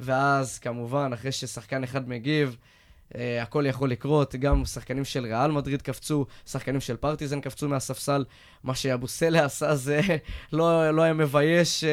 ואז 0.00 0.58
כמובן, 0.58 1.10
אחרי 1.14 1.32
ששחקן 1.32 1.84
אחד 1.84 2.08
מגיב, 2.08 2.56
אה, 3.16 3.42
הכל 3.42 3.64
יכול 3.68 3.90
לקרות. 3.90 4.34
גם 4.34 4.64
שחקנים 4.64 5.04
של 5.04 5.24
ריאל 5.24 5.50
מדריד 5.50 5.82
קפצו, 5.82 6.26
שחקנים 6.46 6.80
של 6.80 6.96
פרטיזן 6.96 7.40
קפצו 7.40 7.68
מהספסל. 7.68 8.24
מה 8.64 8.74
שאבוסלה 8.74 9.44
עשה 9.50 9.74
זה 9.74 10.00
לא, 10.52 10.90
לא 10.90 11.02
היה 11.02 11.12
מבייש 11.12 11.84
אה, 11.84 11.90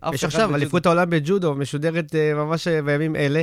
אף 0.00 0.08
אחד. 0.08 0.14
יש 0.14 0.24
עכשיו. 0.24 0.54
אליפות 0.54 0.86
העולם 0.86 1.10
בג'ודו, 1.10 1.54
משודרת 1.54 2.14
אה, 2.14 2.34
ממש 2.34 2.68
בימים 2.68 3.16
אלה. 3.16 3.42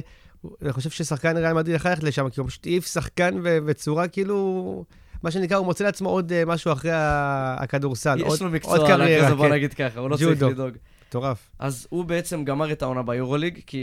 אני 0.61 0.73
חושב 0.73 0.89
ששחקן 0.89 1.37
ריאל 1.37 1.53
מדריד 1.53 1.75
יכול 1.75 1.91
ללכת 1.91 2.03
לשם, 2.03 2.29
כי 2.29 2.39
הוא 2.39 2.47
פשוט 2.49 2.65
העיף 2.65 2.85
שחקן 2.87 3.35
בצורה 3.43 4.07
כאילו... 4.07 4.83
מה 5.23 5.31
שנקרא, 5.31 5.57
הוא 5.57 5.65
מוצא 5.65 5.83
לעצמו 5.83 6.09
עוד 6.09 6.31
אה, 6.33 6.45
משהו 6.45 6.71
אחרי 6.71 6.91
הכדורסל. 6.93 8.17
יש 8.19 8.25
עוד- 8.27 8.41
לו 8.41 8.49
מקצוע 8.49 8.87
קריירה, 8.87 9.23
הכזה, 9.23 9.35
בוא 9.35 9.47
כן. 9.47 9.53
נגיד 9.53 9.73
ככה, 9.73 9.99
הוא 9.99 10.09
לא 10.09 10.17
צריך. 10.17 10.41
לדאוג. 10.41 10.71
מטורף. 11.09 11.49
אז 11.59 11.87
הוא 11.89 12.05
בעצם 12.05 12.43
גמר 12.43 12.71
את 12.71 12.81
העונה 12.81 13.03
ביורוליג, 13.03 13.59
כי 13.67 13.79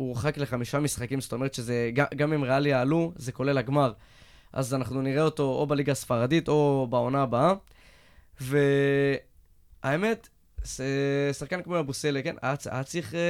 הוא 0.00 0.08
הורחק 0.08 0.38
לחמישה 0.38 0.78
משחקים, 0.80 1.20
זאת 1.20 1.32
אומרת 1.32 1.54
שזה, 1.54 1.90
גם 2.16 2.32
אם 2.32 2.42
ריאל 2.42 2.66
יעלו, 2.66 3.12
זה 3.16 3.32
כולל 3.32 3.58
הגמר. 3.58 3.92
אז 4.52 4.74
אנחנו 4.74 5.02
נראה 5.02 5.22
אותו 5.22 5.42
או 5.42 5.66
בליגה 5.66 5.92
הספרדית 5.92 6.48
או 6.48 6.86
בעונה 6.90 7.22
הבאה. 7.22 7.54
והאמת, 8.40 10.28
שחקן 11.32 11.62
כמו 11.62 11.78
אבוסלה, 11.80 12.22
כן, 12.22 12.34
היה, 12.42 12.56
צריך 12.84 13.14
אה, 13.14 13.20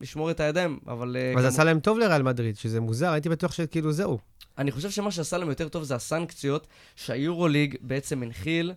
לשמור 0.00 0.30
את 0.30 0.40
הידיים, 0.40 0.78
אבל... 0.86 1.16
אה, 1.16 1.32
אבל 1.32 1.42
זה 1.42 1.48
כמו- 1.48 1.54
עשה 1.54 1.64
להם 1.64 1.80
טוב 1.80 1.98
לריאל 1.98 2.22
מדריד, 2.22 2.56
שזה 2.56 2.80
מוזר, 2.80 3.10
הייתי 3.12 3.28
בטוח 3.28 3.52
שכאילו 3.52 3.92
זהו. 3.92 4.18
אני 4.58 4.70
חושב 4.70 4.90
שמה 4.90 5.10
שעשה 5.10 5.38
להם 5.38 5.48
יותר 5.48 5.68
טוב 5.68 5.82
זה 5.82 5.94
הסנקציות 5.94 6.66
שהיורוליג 6.96 7.76
בעצם 7.80 8.22
הנחיל, 8.22 8.72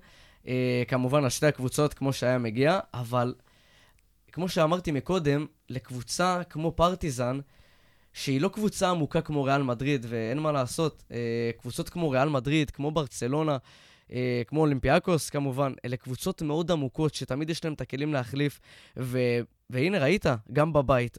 אה, 0.47 0.83
כמובן 0.87 1.23
על 1.23 1.29
שתי 1.29 1.45
הקבוצות 1.45 1.93
כמו 1.93 2.13
שהיה 2.13 2.37
מגיע, 2.37 2.79
אבל 2.93 3.33
כמו 4.31 4.49
שאמרתי 4.49 4.91
מקודם, 4.91 5.45
לקבוצה 5.69 6.41
כמו 6.49 6.71
פרטיזן, 6.71 7.39
שהיא 8.13 8.41
לא 8.41 8.49
קבוצה 8.49 8.89
עמוקה 8.89 9.21
כמו 9.21 9.43
ריאל 9.43 9.63
מדריד, 9.63 10.05
ואין 10.09 10.39
מה 10.39 10.51
לעשות, 10.51 11.03
אה, 11.11 11.51
קבוצות 11.57 11.89
כמו 11.89 12.09
ריאל 12.09 12.29
מדריד, 12.29 12.71
כמו 12.71 12.91
ברצלונה, 12.91 13.57
אה, 14.11 14.41
כמו 14.47 14.61
אולימפיאקוס 14.61 15.29
כמובן, 15.29 15.73
אלה 15.85 15.97
קבוצות 15.97 16.41
מאוד 16.41 16.71
עמוקות 16.71 17.13
שתמיד 17.13 17.49
יש 17.49 17.63
להם 17.63 17.73
את 17.73 17.81
הכלים 17.81 18.13
להחליף, 18.13 18.59
ו... 18.97 19.19
והנה 19.69 19.99
ראית, 19.99 20.25
גם 20.53 20.73
בבית, 20.73 21.17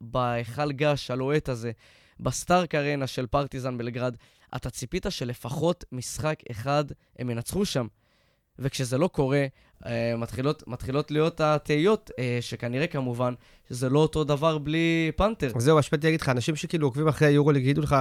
בהיכל 0.00 0.72
געש 0.72 1.10
הלוהט 1.10 1.48
הזה, 1.48 1.72
בסטארק 2.20 2.74
ארנה 2.74 3.06
של 3.06 3.26
פרטיזן 3.26 3.78
בלגרד, 3.78 4.16
אתה 4.56 4.70
ציפית 4.70 5.06
שלפחות 5.10 5.84
משחק 5.92 6.38
אחד 6.50 6.84
הם 7.18 7.30
ינצחו 7.30 7.64
שם. 7.64 7.86
וכשזה 8.58 8.98
לא 8.98 9.08
קורה, 9.08 9.46
אה, 9.86 10.14
מתחילות, 10.18 10.62
מתחילות 10.66 11.10
להיות 11.10 11.40
התהיות, 11.40 12.10
אה, 12.18 12.38
שכנראה 12.40 12.86
כמובן 12.86 13.34
שזה 13.68 13.88
לא 13.88 13.98
אותו 13.98 14.24
דבר 14.24 14.58
בלי 14.58 15.12
פנתר. 15.16 15.52
זהו, 15.58 15.78
השפעתי 15.78 16.06
להגיד 16.06 16.20
לך, 16.20 16.28
אנשים 16.28 16.56
שכאילו 16.56 16.86
עוקבים 16.86 17.08
אחרי 17.08 17.28
היורוליג 17.28 17.62
יגידו 17.62 17.82
לך, 17.82 17.96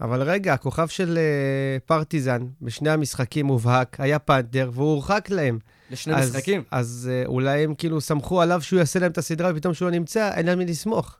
אבל 0.00 0.22
רגע, 0.22 0.54
הכוכב 0.54 0.88
של 0.88 1.18
אה, 1.18 1.78
פרטיזן 1.86 2.46
בשני 2.62 2.90
המשחקים 2.90 3.46
מובהק, 3.46 4.00
היה 4.00 4.18
פנתר, 4.18 4.70
והוא 4.72 4.90
הורחק 4.90 5.30
להם. 5.30 5.58
לשני 5.90 6.14
אז, 6.14 6.30
משחקים. 6.30 6.62
אז 6.70 7.10
אה, 7.12 7.26
אולי 7.26 7.64
הם 7.64 7.74
כאילו 7.74 8.00
סמכו 8.00 8.42
עליו 8.42 8.62
שהוא 8.62 8.78
יעשה 8.78 8.98
להם 8.98 9.10
את 9.10 9.18
הסדרה, 9.18 9.50
ופתאום 9.54 9.74
שהוא 9.74 9.86
לא 9.86 9.92
נמצא, 9.92 10.30
אין 10.34 10.46
להם 10.46 10.58
מי 10.58 10.64
לסמוך. 10.64 11.16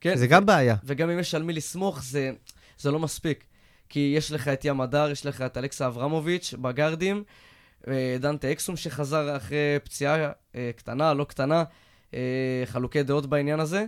כן, 0.00 0.16
זה 0.16 0.26
גם 0.26 0.46
בעיה. 0.46 0.76
וגם 0.84 1.10
אם 1.10 1.18
יש 1.18 1.34
על 1.34 1.42
מי 1.42 1.52
לסמוך, 1.52 2.02
זה, 2.02 2.30
זה 2.78 2.90
לא 2.90 2.98
מספיק. 2.98 3.44
כי 3.88 4.14
יש 4.16 4.32
לך 4.32 4.48
את 4.48 4.64
ים 4.64 4.80
הדר, 4.80 5.10
יש 5.10 5.26
לך 5.26 5.40
את 5.40 5.56
אלכסה 5.56 5.86
אברמוביץ' 5.86 6.54
בגארדים, 6.60 7.16
אה, 7.16 7.22
דנטה 8.20 8.52
אקסום 8.52 8.76
שחזר 8.76 9.36
אחרי 9.36 9.78
פציעה 9.84 10.30
אה, 10.54 10.70
קטנה, 10.76 11.14
לא 11.14 11.24
קטנה, 11.24 11.64
אה, 12.14 12.62
חלוקי 12.64 13.02
דעות 13.02 13.26
בעניין 13.26 13.60
הזה. 13.60 13.84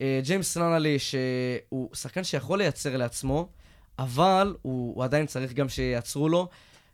אה, 0.00 0.20
ג'יימס 0.24 0.56
ננלי, 0.56 0.98
שהוא 0.98 1.94
שחקן 1.94 2.24
שיכול 2.24 2.58
לייצר 2.58 2.96
לעצמו, 2.96 3.48
אבל 3.98 4.56
הוא, 4.62 4.94
הוא 4.94 5.04
עדיין 5.04 5.26
צריך 5.26 5.52
גם 5.52 5.68
שייצרו 5.68 6.28
לו. 6.28 6.48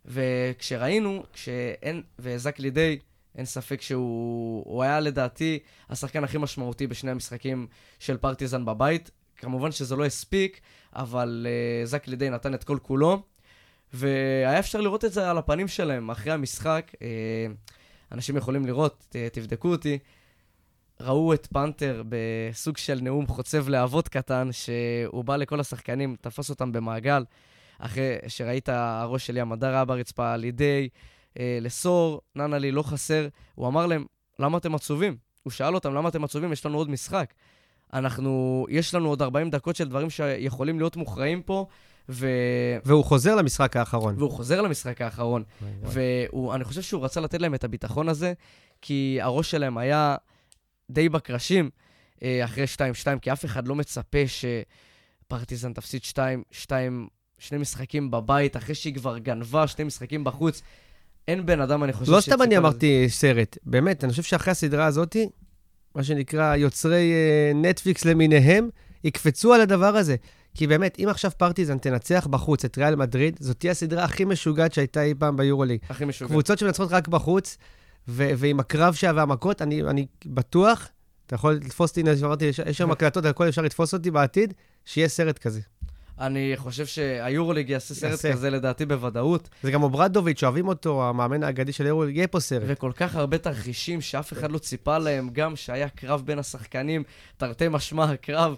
וכשראינו, 0.07 1.23
כשאין, 1.33 2.03
וזק 2.19 2.59
לידי, 2.59 2.99
אין 3.37 3.45
ספק 3.45 3.83
שהוא 3.83 4.63
הוא 4.67 4.83
היה 4.83 5.01
לדעתי 5.01 5.59
השחקן 5.91 6.25
הכי 6.25 6.39
משמעותי 6.39 6.87
בשני 6.87 7.11
המשחקים 7.11 7.67
של 7.99 8.17
פרטיזן 8.17 8.65
בבית. 8.65 9.11
כמובן 9.37 9.73
שזה 9.73 9.97
לא 9.97 10.05
הספיק, 10.05 10.61
אבל 10.97 11.47
uh, 11.47 11.87
זק 11.87 12.09
לידי 12.09 12.31
נתן 12.31 12.55
את 12.55 12.65
כל 12.65 12.79
כולו, 12.83 13.23
והיה 13.93 14.59
אפשר 14.59 14.81
לראות 14.81 15.05
את 15.05 15.13
זה 15.13 15.31
על 15.31 15.39
הפנים 15.39 15.69
שלהם 15.69 16.11
אחרי 16.11 16.33
המשחק. 16.33 16.93
Uh, 16.95 16.99
אנשים 18.13 18.37
יכולים 18.37 18.67
לראות, 18.67 19.07
ת, 19.09 19.17
תבדקו 19.17 19.69
אותי. 19.69 19.99
ראו 21.01 21.35
את 21.35 21.47
פנתר 21.47 22.03
בסוג 22.09 22.77
של 22.77 22.99
נאום 23.03 23.27
חוצב 23.27 23.69
להבות 23.69 24.09
קטן, 24.09 24.49
שהוא 24.53 25.25
בא 25.25 25.37
לכל 25.37 25.61
השחקנים, 25.61 26.17
תפס 26.21 26.51
אותם 26.51 26.73
במעגל, 26.73 27.25
אחרי 27.79 28.17
שראית 28.29 28.69
הראש 28.69 29.27
של 29.27 29.37
ים 29.37 29.53
הדר 29.53 29.75
היה 29.75 29.85
ברצפה 29.85 30.33
על 30.33 30.45
ידי, 30.45 30.89
אה, 31.39 31.59
לסור, 31.61 32.21
ננלי 32.37 32.73
לא 32.73 32.83
חסר, 32.83 33.29
הוא 33.55 33.69
אמר 33.69 33.87
להם, 33.87 34.05
למה 34.39 34.59
אתם 34.59 34.75
עצובים? 34.75 35.17
הוא 35.43 35.51
שאל 35.51 35.75
אותם, 35.75 35.95
למה 35.95 36.09
אתם 36.09 36.25
עצובים? 36.25 36.53
יש 36.53 36.67
לנו 36.67 36.79
עוד 36.79 36.91
משחק. 36.91 37.35
אנחנו, 37.93 38.67
יש 38.71 38.95
לנו 38.95 39.09
עוד 39.09 39.23
40 39.23 39.51
דקות 39.51 39.77
של 39.77 39.89
דברים 39.89 40.11
שיכולים 40.11 40.79
להיות 40.79 40.97
מוכרעים 40.97 41.43
פה, 41.43 41.67
ו... 42.11 42.29
והוא 42.85 43.05
חוזר 43.05 43.35
למשחק 43.35 43.77
האחרון. 43.77 44.15
והוא 44.19 44.31
חוזר 44.31 44.61
למשחק 44.61 45.01
האחרון. 45.01 45.43
ואני 45.83 46.65
חושב 46.65 46.83
שהוא 46.83 47.05
רצה 47.05 47.21
לתת 47.21 47.41
להם 47.41 47.55
את 47.55 47.65
הביטחון 47.65 48.09
הזה, 48.09 48.33
כי 48.83 49.19
הראש 49.21 49.51
שלהם 49.51 49.79
היה 49.79 50.17
די 50.91 51.09
בקרשים 51.09 51.71
אה, 52.23 52.45
אחרי 52.45 52.65
2-2, 52.77 53.19
כי 53.23 53.33
אף 53.33 53.45
אחד 53.45 53.69
לא 53.69 53.75
מצפה 53.75 54.19
שפרטיזן 55.27 55.73
תפסיד 55.73 56.05
2, 56.05 56.43
2, 56.51 57.09
שני 57.39 57.59
משחקים 57.59 58.11
בבית, 58.11 58.57
אחרי 58.57 58.75
שהיא 58.75 58.95
כבר 58.95 59.19
גנבה 59.19 59.67
שני 59.67 59.85
משחקים 59.85 60.25
בחוץ. 60.25 60.63
אין 61.29 61.47
בן 61.47 61.61
אדם, 61.61 61.85
אני 61.85 61.93
חושב, 61.93 62.13
לא 62.13 62.21
סתם 62.21 62.43
אני. 62.43 62.57
אמרתי 62.57 63.07
סרט, 63.09 63.59
באמת, 63.63 64.05
אני 64.05 64.11
חושב 64.11 64.23
שאחרי 64.23 64.51
הסדרה 64.51 64.87
הזאתי, 64.87 65.29
מה 65.95 66.05
שנקרא 66.05 66.57
יוצרי 66.57 67.13
אה, 67.13 67.53
נטפליקס 67.55 68.05
למיניהם, 68.05 68.69
יקפצו 69.05 69.55
על 69.55 69.61
הדבר 69.61 69.97
הזה. 69.97 70.17
כי 70.55 70.67
באמת, 70.67 70.97
אם 70.99 71.09
עכשיו 71.09 71.31
פרטיזן 71.37 71.79
תנצח 71.79 72.27
בחוץ 72.31 72.65
את 72.65 72.79
ריאל 72.79 72.97
מדריד, 72.97 73.37
זאת 73.41 73.59
תהיה 73.61 73.71
הסדרה 73.71 74.05
הכי 74.05 74.25
משוגעת 74.25 74.75
שהייתה 74.75 75.03
אי 75.03 75.15
פעם 75.19 75.37
ביורוליג. 75.37 75.81
הכי 75.89 76.05
משוגע. 76.05 76.31
קבוצות 76.31 76.59
שמנצחות 76.59 76.93
רק 76.93 77.09
בחוץ, 77.09 77.57
ו- 78.09 78.31
ועם 78.37 78.61
הקרב 78.61 78.95
שהיה 78.95 79.13
והמכות, 79.17 79.63
אני, 79.63 79.83
אני 79.83 80.07
בטוח, 80.27 80.89
אתה 81.27 81.35
יכול 81.35 81.53
לתפוס 81.53 81.91
אותי, 81.91 82.03
אמרתי, 82.25 82.45
יש- 82.45 82.61
שם 82.61 82.91
הקלטות, 82.93 83.25
הכל 83.25 83.49
אפשר 83.49 83.63
לתפוס 83.63 83.95
אותי 83.95 84.11
בעתיד, 84.11 84.55
שיהיה 84.85 85.09
סרט 85.09 85.39
כזה. 85.39 85.61
אני 86.21 86.53
חושב 86.57 86.87
שהיורוליג 86.87 87.71
יעשה 87.71 87.95
סרט 87.95 88.11
יעשה. 88.11 88.33
כזה 88.33 88.51
לדעתי 88.51 88.87
בוודאות, 88.87 89.49
זה 89.63 89.71
גם 89.71 89.83
אוברדוביץ', 89.83 90.43
אוהבים 90.43 90.69
אותו, 90.69 91.09
המאמן 91.09 91.43
האגדי 91.43 91.73
של 91.73 91.85
היורוליג, 91.85 92.17
יהיה 92.17 92.27
פה 92.27 92.41
סרט. 92.41 92.63
וכל 92.67 92.93
כך 92.97 93.17
הרבה 93.17 93.39
תרחישים 93.39 94.01
שאף 94.01 94.33
אחד 94.33 94.53
לא 94.53 94.59
ציפה 94.59 94.99
להם, 94.99 95.29
גם 95.33 95.57
שהיה 95.57 95.89
קרב 95.89 96.23
בין 96.25 96.39
השחקנים, 96.39 97.03
תרתי 97.37 97.65
משמע 97.71 98.05
הקרב, 98.05 98.53
אה, 98.53 98.57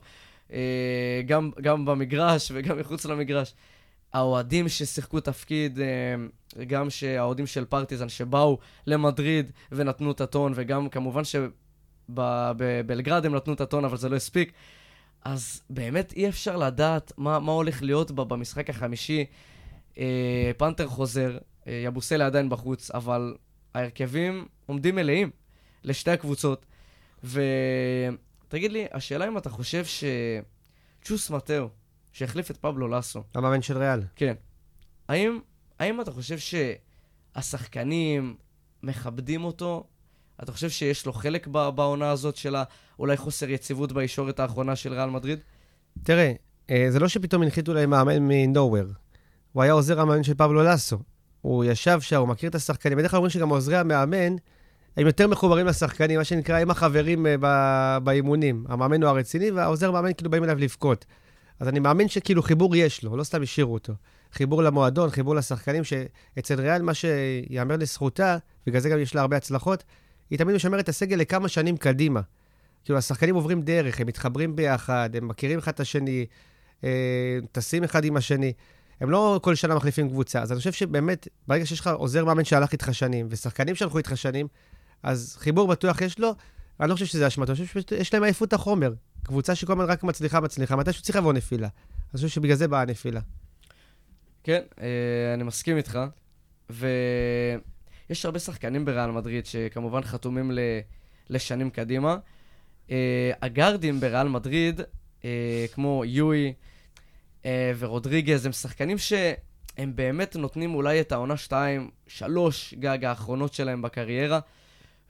גם, 1.27 1.51
גם 1.61 1.85
במגרש 1.85 2.53
וגם 2.55 2.79
מחוץ 2.79 3.05
למגרש. 3.05 3.55
האוהדים 4.13 4.69
ששיחקו 4.69 5.21
תפקיד, 5.21 5.81
אה, 5.81 6.65
גם 6.65 6.91
שהאוהדים 6.91 7.47
של 7.47 7.65
פרטיזן 7.65 8.09
שבאו 8.09 8.59
למדריד 8.87 9.53
ונתנו 9.73 10.11
את 10.11 10.21
הטון, 10.21 10.53
וגם 10.55 10.89
כמובן 10.89 11.23
שבבלגרד 12.09 13.27
הם 13.27 13.35
נתנו 13.35 13.55
את 13.55 13.61
הטון, 13.61 13.85
אבל 13.85 13.97
זה 13.97 14.09
לא 14.09 14.17
הספיק. 14.17 14.53
אז 15.25 15.63
באמת 15.71 16.13
אי 16.13 16.29
אפשר 16.29 16.57
לדעת 16.57 17.13
מה, 17.17 17.39
מה 17.39 17.53
הולך 17.53 17.83
להיות 17.83 18.11
בה 18.11 18.25
במשחק 18.25 18.71
החמישי. 18.71 19.25
אה, 19.99 20.51
פנתר 20.57 20.87
חוזר, 20.87 21.39
אה, 21.67 21.83
יבוסלה 21.85 22.27
עדיין 22.27 22.49
בחוץ, 22.49 22.91
אבל 22.91 23.35
ההרכבים 23.75 24.47
עומדים 24.67 24.95
מלאים 24.95 25.31
לשתי 25.85 26.11
הקבוצות. 26.11 26.67
ותגיד 28.53 28.73
לי, 28.73 28.87
השאלה 28.93 29.29
אם 29.29 29.39
אתה 29.39 29.51
חושב 29.51 29.85
שצ'וס 29.85 31.31
מטאו, 31.31 31.69
שהחליף 32.13 32.51
את 32.51 32.57
פבלו 32.57 32.89
לסו, 32.89 33.23
המאמן 33.35 33.63
של 33.63 33.79
ריאל. 33.79 34.03
כן, 34.17 34.35
האם, 35.09 35.39
האם 35.79 36.01
אתה 36.01 36.11
חושב 36.11 36.37
שהשחקנים 37.37 38.37
מכבדים 38.83 39.45
אותו? 39.45 39.87
אתה 40.43 40.53
חושב 40.53 40.71
שיש 40.71 41.07
לו 41.07 41.13
חלק 41.13 41.47
בעונה 41.47 42.11
הזאת 42.11 42.37
של 42.37 42.57
אולי 42.99 43.17
חוסר 43.17 43.51
יציבות 43.51 43.93
בישורת 43.93 44.41
האחרונה 44.41 44.77
של 44.77 44.93
ריאל 44.93 45.11
מדריד? 45.11 45.39
תראה, 46.03 46.33
אה, 46.71 46.87
זה 46.89 46.99
לא 46.99 47.09
שפתאום 47.09 47.43
הנחיתו 47.43 47.75
להם 47.75 47.91
מאמן 47.91 48.29
מ-nowhere. 48.29 48.93
הוא 49.53 49.63
היה 49.63 49.73
עוזר 49.73 50.01
המאמן 50.01 50.23
של 50.23 50.35
פבלו 50.35 50.63
לסו. 50.63 50.99
הוא 51.41 51.65
ישב 51.65 52.01
שם, 52.01 52.21
הוא 52.21 52.29
מכיר 52.29 52.51
את 52.51 52.55
השחקנים. 52.55 52.99
בדרך 52.99 53.11
כלל 53.11 53.19
אומרים 53.19 53.31
שגם 53.31 53.49
עוזרי 53.49 53.77
המאמן, 53.77 54.37
הם 54.97 55.07
יותר 55.07 55.29
מחוברים 55.29 55.67
לשחקנים, 55.67 56.19
מה 56.19 56.25
שנקרא, 56.25 56.59
הם 56.59 56.71
החברים 56.71 57.27
אה, 57.27 57.35
ב- 57.41 57.99
באימונים. 58.05 58.65
המאמן 58.69 59.03
הוא 59.03 59.11
הרציני, 59.11 59.51
והעוזר 59.51 59.91
מאמן 59.91 60.13
כאילו 60.13 60.31
באים 60.31 60.45
אליו 60.45 60.59
לבכות. 60.59 61.05
אז 61.61 61.69
אני 61.69 61.81
מאמין 61.81 62.09
שכאילו 62.09 62.43
חיבור 62.43 62.77
יש 62.77 63.03
לו, 63.03 63.17
לא 63.17 63.25
סתם 63.25 63.43
השאירו 63.43 63.75
אותו. 63.75 63.93
חיבור 64.33 64.63
למועדון, 64.63 65.11
חיבור 65.11 65.35
לשחקנים, 65.35 65.83
שאצל 65.85 66.61
ריאל, 66.61 66.83
מה 66.83 66.95
שיאמר 66.95 67.77
לזכותה, 67.77 68.37
בגלל 68.67 68.81
זה 68.81 68.89
גם 68.89 68.99
יש 68.99 69.15
לה 69.15 69.21
הרבה 69.21 69.37
הצלחות, 69.37 69.85
היא 70.31 70.39
תמיד 70.39 70.57
משמרת 70.57 70.81
את 70.81 70.89
הסגל 70.89 71.17
לכמה 71.17 71.49
שנים 71.49 71.77
קדימה. 71.77 72.21
כאילו, 72.85 72.99
השחקנים 72.99 73.35
עוברים 73.35 73.63
דרך, 73.63 74.01
הם 74.01 74.07
מתחברים 74.07 74.57
ביחד, 74.57 75.11
הם 75.15 75.29
מכירים 75.29 75.59
אחד 75.59 75.73
את 75.73 75.81
השני, 75.81 76.27
אה, 76.85 77.39
טסים 77.53 77.85
אחד 77.85 78.05
עם 78.05 78.17
השני. 78.17 78.53
הם 79.01 79.11
לא 79.11 79.41
כל 79.43 79.55
שנה 79.55 79.75
מחליפים 79.75 80.09
קבוצה. 80.09 80.43
אז 80.43 80.53
אני 80.53 80.59
חושב 80.59 80.73
שבאמת, 80.73 81.29
ברגע 81.49 81.67
שיש 81.67 81.81
לך 81.81 81.87
עוזר 81.87 82.25
מאמן 82.25 82.45
שהלך 82.45 82.73
איתך 82.73 82.89
שנים, 82.93 83.27
ושחקנים 83.31 83.75
שהלכו 83.75 83.99
איתך 83.99 84.17
שנים, 84.17 84.47
אז 85.03 85.37
חיבור 85.39 85.69
בטוח 85.69 86.01
יש 86.01 86.19
לו. 86.19 86.35
אני 86.81 86.89
לא 86.89 86.95
חושב 86.95 87.07
שזה 87.07 87.27
אשמתו, 87.27 87.53
אני 87.53 87.67
חושב 87.67 87.81
שיש 87.81 88.15
להם 88.15 88.23
עייפות 88.23 88.53
החומר. 88.53 88.93
קבוצה 89.23 89.55
שכל 89.55 89.73
הזמן 89.73 89.85
רק 89.85 90.03
מצליחה, 90.03 90.41
מצליחה, 90.41 90.77
מתישהו 90.77 91.03
צריך 91.03 91.17
לבוא 91.17 91.33
נפילה. 91.33 91.69
אני 91.69 92.17
חושב 92.17 92.29
שבגלל 92.29 92.57
זה 92.57 92.69
באה 92.69 92.81
הנפילה. 92.81 93.21
כן, 94.45 94.63
אה, 94.81 95.35
אני 95.35 95.43
מסכים 95.43 95.77
איתך. 95.77 95.99
ויש 96.71 98.25
הרבה 98.25 98.39
שחקנים 98.39 98.85
בריאל 98.85 99.11
מדריד 99.11 99.47
שכמובן 99.47 100.03
חתומים 100.03 100.51
ל... 100.53 100.59
לשנים 101.31 101.71
קדימה. 101.71 102.17
אה, 102.91 103.33
הגארדים 103.43 104.01
בריאל 104.01 104.29
מדריד, 104.29 104.81
אה, 105.25 105.67
כמו 105.73 106.03
יואי 106.05 106.53
ורודריגז, 107.79 108.47
הם 108.47 108.53
שחקנים 108.53 108.99
שהם 108.99 109.97
באמת 109.97 110.37
נותנים 110.37 110.75
אולי 110.75 111.01
את 111.01 111.13
העונה 111.13 111.37
2, 111.37 111.91
3 112.07 112.75
גג 112.75 113.05
האחרונות 113.05 113.55
שלהם 113.55 113.83
בקריירה. 113.83 114.41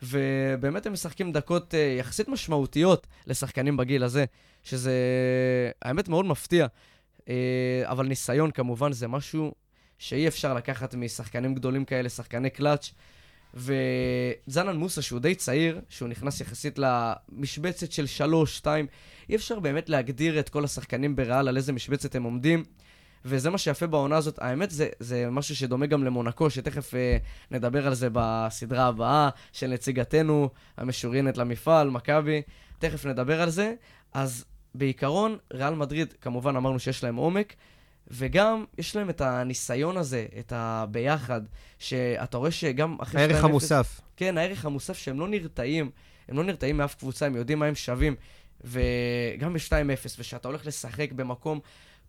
ובאמת 0.02 0.86
הם 0.86 0.92
משחקים 0.92 1.32
דקות 1.32 1.74
אה, 1.74 1.96
יחסית 1.98 2.28
משמעותיות 2.28 3.06
לשחקנים 3.26 3.76
בגיל 3.76 4.04
הזה, 4.04 4.24
שזה 4.62 4.92
האמת 5.82 6.08
מאוד 6.08 6.26
מפתיע. 6.26 6.66
אה, 7.28 7.82
אבל 7.84 8.06
ניסיון 8.06 8.50
כמובן 8.50 8.92
זה 8.92 9.08
משהו 9.08 9.54
שאי 9.98 10.28
אפשר 10.28 10.54
לקחת 10.54 10.94
משחקנים 10.94 11.54
גדולים 11.54 11.84
כאלה, 11.84 12.08
שחקני 12.08 12.50
קלאץ'. 12.50 12.92
וזנן 13.54 14.76
מוסה, 14.76 15.02
שהוא 15.02 15.20
די 15.20 15.34
צעיר, 15.34 15.80
שהוא 15.88 16.08
נכנס 16.08 16.40
יחסית 16.40 16.78
למשבצת 16.78 17.92
של 17.92 18.06
שלוש, 18.06 18.56
שתיים, 18.56 18.86
אי 19.28 19.36
אפשר 19.36 19.60
באמת 19.60 19.88
להגדיר 19.88 20.40
את 20.40 20.48
כל 20.48 20.64
השחקנים 20.64 21.16
בריאל 21.16 21.48
על 21.48 21.56
איזה 21.56 21.72
משבצת 21.72 22.14
הם 22.14 22.22
עומדים. 22.22 22.64
וזה 23.24 23.50
מה 23.50 23.58
שיפה 23.58 23.86
בעונה 23.86 24.16
הזאת. 24.16 24.38
האמת, 24.42 24.70
זה, 24.70 24.88
זה 25.00 25.30
משהו 25.30 25.56
שדומה 25.56 25.86
גם 25.86 26.04
למונקו, 26.04 26.50
שתכף 26.50 26.94
אה, 26.94 27.16
נדבר 27.50 27.86
על 27.86 27.94
זה 27.94 28.08
בסדרה 28.12 28.86
הבאה 28.86 29.28
של 29.52 29.66
נציגתנו 29.66 30.48
המשוריינת 30.76 31.36
למפעל, 31.36 31.90
מכבי. 31.90 32.42
תכף 32.78 33.06
נדבר 33.06 33.42
על 33.42 33.50
זה. 33.50 33.74
אז 34.12 34.44
בעיקרון, 34.74 35.36
ריאל 35.52 35.74
מדריד, 35.74 36.14
כמובן 36.20 36.56
אמרנו 36.56 36.78
שיש 36.78 37.04
להם 37.04 37.16
עומק, 37.16 37.54
וגם 38.08 38.64
יש 38.78 38.96
להם 38.96 39.10
את 39.10 39.20
הניסיון 39.20 39.96
הזה, 39.96 40.26
את 40.38 40.52
הביחד, 40.56 41.40
שאתה 41.78 42.36
רואה 42.36 42.50
שגם 42.50 42.96
אחרי... 43.02 43.20
הערך 43.20 43.44
המוסף. 43.44 44.00
כן, 44.16 44.38
הערך 44.38 44.64
המוסף 44.64 44.98
שהם 44.98 45.20
לא 45.20 45.28
נרתעים, 45.28 45.90
הם 46.28 46.36
לא 46.36 46.44
נרתעים 46.44 46.76
מאף 46.76 46.94
קבוצה, 46.94 47.26
הם 47.26 47.36
יודעים 47.36 47.58
מה 47.58 47.66
הם 47.66 47.74
שווים. 47.74 48.16
וגם 48.64 49.52
ב-2-0, 49.52 50.08
ושאתה 50.18 50.48
הולך 50.48 50.66
לשחק 50.66 51.12
במקום 51.12 51.60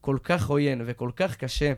כל 0.03 0.17
כך 0.23 0.49
עוין 0.49 0.81
וכל 0.85 1.11
כך 1.15 1.35
קשה, 1.35 1.73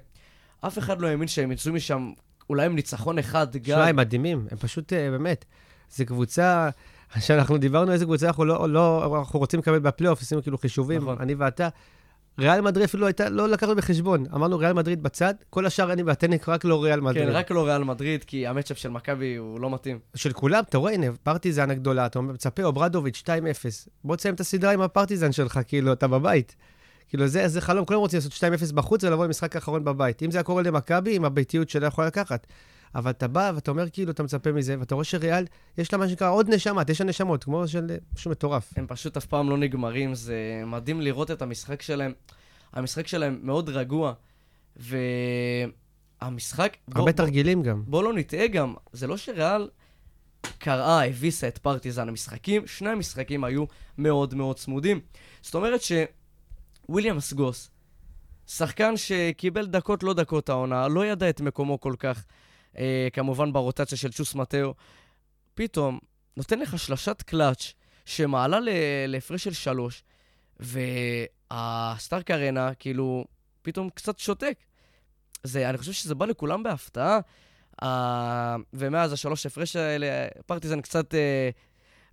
אף 0.61 0.77
אחד 0.77 1.01
לא 1.01 1.07
האמין 1.07 1.27
שהם 1.27 1.51
יצאו 1.51 1.73
משם 1.73 2.11
אולי 2.49 2.65
עם 2.65 2.75
ניצחון 2.75 3.19
אחד 3.19 3.57
גם. 3.57 3.75
שמע, 3.75 3.87
הם 3.87 3.95
מדהימים, 3.95 4.47
הם 4.51 4.57
פשוט, 4.57 4.93
אה, 4.93 5.11
באמת, 5.11 5.45
זו 5.89 6.05
קבוצה, 6.05 6.69
כשאנחנו 7.13 7.57
דיברנו 7.57 7.91
איזה 7.91 8.05
קבוצה 8.05 8.27
אנחנו 8.27 8.45
לא, 8.45 8.69
לא, 8.69 9.17
אנחנו 9.19 9.39
רוצים 9.39 9.59
לקבל 9.59 9.79
בפלייאוף, 9.79 10.21
עשינו 10.21 10.43
כאילו 10.43 10.57
חישובים, 10.57 11.01
נכון. 11.01 11.17
אני 11.19 11.35
ואתה. 11.35 11.69
ריאל 12.39 12.61
מדריד 12.61 12.83
אפילו 12.83 13.07
הייתה, 13.07 13.29
לא 13.29 13.49
לקחנו 13.49 13.75
בחשבון. 13.75 14.23
אמרנו 14.33 14.57
ריאל 14.57 14.73
מדריד 14.73 15.03
בצד, 15.03 15.33
כל 15.49 15.65
השאר 15.65 15.93
אני 15.93 16.03
ואתה 16.03 16.27
רק 16.47 16.65
לא 16.65 16.83
ריאל 16.83 16.99
מדריד. 16.99 17.25
כן, 17.25 17.31
רק 17.31 17.51
לא 17.51 17.65
ריאל 17.65 17.83
מדריד, 17.83 18.23
כי 18.23 18.47
ה 18.47 18.51
matchup 18.51 18.77
של 18.77 18.89
מכבי 18.89 19.35
הוא 19.35 19.59
לא 19.59 19.69
מתאים. 19.69 19.99
של 20.15 20.33
כולם, 20.33 20.63
אתה 20.69 20.77
רואה, 20.77 20.93
הנה, 20.93 21.07
פרטיזן 21.23 21.71
הגדולה, 21.71 22.05
אתה 22.05 22.21
מצפה, 22.21 22.63
אוברדוביץ' 22.63 23.23
2-0. 23.25 23.27
בוא 24.03 24.15
תסיים 24.15 24.35
את 24.35 24.39
הסדרה 24.39 24.71
עם 24.71 24.81
הפרטיזן 24.81 25.31
שלך, 25.31 25.59
כאילו, 25.67 25.93
אתה 25.93 26.07
בבית. 26.07 26.55
כאילו, 27.09 27.27
זה, 27.27 27.47
זה 27.47 27.61
חלום, 27.61 27.85
כולם 27.85 27.99
רוצים 27.99 28.17
לעשות 28.17 28.33
2-0 28.69 28.73
בחוץ 28.73 29.03
ולבוא 29.03 29.25
למשחק 29.25 29.55
האחרון 29.55 29.83
בבית. 29.83 30.23
אם 30.23 30.31
זה 30.31 30.37
היה 30.37 30.43
קורה 30.43 30.63
למכבי, 30.63 31.15
עם 31.15 31.25
הביתיות 31.25 31.69
שלה 31.69 31.87
יכולה 31.87 32.07
לקחת. 32.07 32.47
אבל 32.95 33.11
אתה 33.11 33.27
בא 33.27 33.51
ואתה 33.55 33.71
אומר, 33.71 33.89
כאילו, 33.89 34.11
אתה 34.11 34.23
מצפה 34.23 34.51
מזה, 34.51 34.75
ואתה 34.79 34.95
רואה 34.95 35.05
שריאל, 35.05 35.45
יש 35.77 35.93
לה 35.93 35.99
מה 35.99 36.07
שנקרא 36.07 36.31
עוד 36.31 36.49
נשמה, 36.49 36.83
תשע 36.83 37.03
נשמות, 37.03 37.43
כמו 37.43 37.67
של 37.67 37.97
משהו 38.15 38.31
מטורף. 38.31 38.73
הם 38.75 38.87
פשוט 38.87 39.17
אף 39.17 39.25
פעם 39.25 39.49
לא 39.49 39.57
נגמרים, 39.57 40.15
זה 40.15 40.63
מדהים 40.65 41.01
לראות 41.01 41.31
את 41.31 41.41
המשחק 41.41 41.81
שלהם. 41.81 42.13
המשחק 42.73 43.07
שלהם 43.07 43.39
מאוד 43.43 43.69
רגוע, 43.69 44.13
והמשחק... 46.21 46.77
הרבה 46.95 47.11
תרגילים 47.11 47.63
גם. 47.63 47.83
בוא 47.87 48.03
לא 48.03 48.13
נטעה 48.13 48.47
גם, 48.47 48.73
זה 48.93 49.07
לא 49.07 49.17
שריאל 49.17 49.69
קראה, 50.57 51.05
הביסה 51.05 51.47
את 51.47 51.57
פרטיזן 51.57 52.09
המשחקים, 52.09 52.67
שני 52.67 52.89
המשחקים 52.89 53.43
היו 53.43 53.65
מאוד 53.97 54.33
מאוד 54.33 54.55
צמודים. 54.59 54.99
זאת 55.41 55.55
אומרת 55.55 55.81
שוויליאמס 56.87 57.33
גוס, 57.33 57.69
שחקן 58.47 58.97
שקיבל 58.97 59.65
דקות 59.65 60.03
לא 60.03 60.13
דקות 60.13 60.49
העונה, 60.49 60.87
לא 60.87 61.05
ידע 61.05 61.29
את 61.29 61.41
מקומו 61.41 61.79
כל 61.79 61.93
כך, 61.99 62.25
אה, 62.77 63.07
כמובן 63.13 63.53
ברוטציה 63.53 63.97
של 63.97 64.11
צ'וס 64.11 64.35
מטאו, 64.35 64.73
פתאום 65.53 65.99
נותן 66.37 66.59
לך 66.59 66.79
שלשת 66.79 67.21
קלאץ' 67.21 67.73
שמעלה 68.05 68.59
להפרש 69.07 69.43
של 69.43 69.53
שלוש, 69.53 70.03
והסטארק 70.59 72.31
ארנה, 72.31 72.73
כאילו, 72.73 73.25
פתאום 73.61 73.89
קצת 73.89 74.19
שותק. 74.19 74.57
זה, 75.43 75.69
אני 75.69 75.77
חושב 75.77 75.91
שזה 75.91 76.15
בא 76.15 76.25
לכולם 76.25 76.63
בהפתעה. 76.63 77.19
Uh, 77.81 77.85
ומאז 78.73 79.13
השלוש 79.13 79.45
הפרש 79.45 79.75
האלה, 79.75 80.27
פרטיזן 80.45 80.81
קצת 80.81 81.13
uh, 81.13 81.17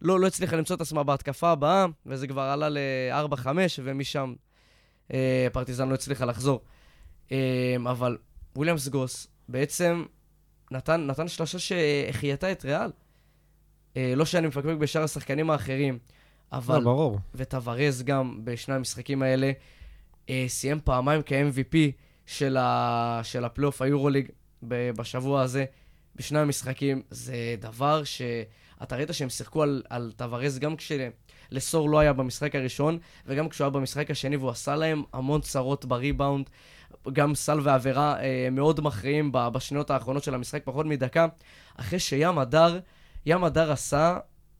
לא, 0.03 0.21
לא 0.21 0.27
הצליחה 0.27 0.57
למצוא 0.57 0.77
את 0.77 0.81
עצמה 0.81 1.03
בהתקפה 1.03 1.51
הבאה, 1.51 1.87
וזה 2.07 2.27
כבר 2.27 2.43
עלה 2.43 2.69
ל-4-5, 2.69 3.47
ומשם 3.85 4.35
פרטיזן 5.53 5.89
לא 5.89 5.95
הצליחה 5.95 6.25
לחזור. 6.25 6.61
Uh, 7.29 7.33
אבל 7.91 8.17
וויליאמס 8.57 8.89
גוס 8.89 9.27
בעצם 9.49 10.05
נתן, 10.71 11.07
נתן 11.07 11.29
שלושה 11.29 11.59
שהחייתה 11.59 12.53
את 12.53 12.65
ריאל. 12.65 12.91
Uh, 13.95 13.97
לא 14.17 14.25
שאני 14.25 14.47
מפקפק 14.47 14.75
בשאר 14.79 15.03
השחקנים 15.03 15.51
האחרים, 15.51 15.99
אבל... 16.53 16.79
לא, 16.79 16.85
ברור. 16.85 17.19
וטוורז 17.35 18.03
גם 18.03 18.41
בשני 18.45 18.75
המשחקים 18.75 19.23
האלה 19.23 19.53
אה, 20.31 20.45
סיים 20.49 20.81
פעמיים 20.85 21.21
כ 21.27 21.47
MVP 21.47 21.77
של, 22.27 22.57
ה... 22.57 23.21
של 23.23 23.45
הפלייאוף 23.45 23.83
היורוליג 23.83 24.29
בשבוע 24.63 25.43
הזה, 25.43 25.65
בשני 26.17 26.39
המשחקים. 26.39 27.03
זה 27.11 27.35
דבר 27.59 28.05
שאתה 28.05 28.97
ראית 28.97 29.09
שהם 29.13 29.29
שיחקו 29.29 29.63
על, 29.63 29.83
על 29.91 30.13
טוורז 30.17 30.59
גם 30.59 30.77
כשלסור 31.53 31.91
לא 31.91 31.99
היה 31.99 32.13
במשחק 32.13 32.55
הראשון, 32.55 32.99
וגם 33.27 33.49
כשהוא 33.49 33.65
היה 33.65 33.71
במשחק 33.71 34.11
השני, 34.11 34.37
והוא 34.37 34.51
עשה 34.51 34.77
להם 34.77 35.03
המון 35.13 35.41
צרות 35.41 35.85
בריבאונד. 35.85 36.51
גם 37.13 37.35
סל 37.35 37.59
ועבירה 37.63 38.21
אה, 38.21 38.49
מאוד 38.53 38.81
מכריעים 38.81 39.31
בשניות 39.33 39.91
האחרונות 39.91 40.25
של 40.25 40.35
המשחק, 40.35 40.63
פחות 40.65 40.87
מדקה. 40.87 41.27
אחרי 41.77 41.99
שים 41.99 42.39
הדר, 42.39 42.79
ים 43.27 43.45
הדר 43.45 43.73
עשה 43.73 44.19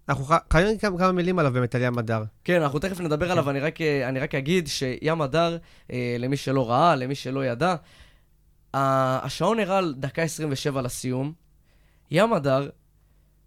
אנחנו 0.09 0.25
חייבים 0.53 0.79
כמה, 0.79 0.99
כמה 0.99 1.13
מילים 1.13 1.39
עליו 1.39 1.53
באמת, 1.53 1.75
על 1.75 1.83
ים 1.83 1.99
הדר. 1.99 2.25
כן, 2.45 2.63
אנחנו 2.63 2.79
תכף 2.79 3.01
נדבר 3.01 3.33
עליו, 3.33 3.51
אני 3.51 3.61
רק, 3.61 3.81
אני 3.81 4.21
רק 4.21 4.35
אגיד 4.35 4.69
שים 4.69 5.23
הדר, 5.23 5.57
אה, 5.93 6.17
למי 6.19 6.37
שלא 6.37 6.71
ראה, 6.71 6.97
למי 6.97 7.15
שלא 7.15 7.45
ידע, 7.45 7.75
השעון 8.75 9.59
הראה 9.59 9.79
על 9.79 9.95
דקה 9.99 10.23
27 10.23 10.83
לסיום. 10.83 11.33
ים 12.11 12.33
הדר 12.33 12.69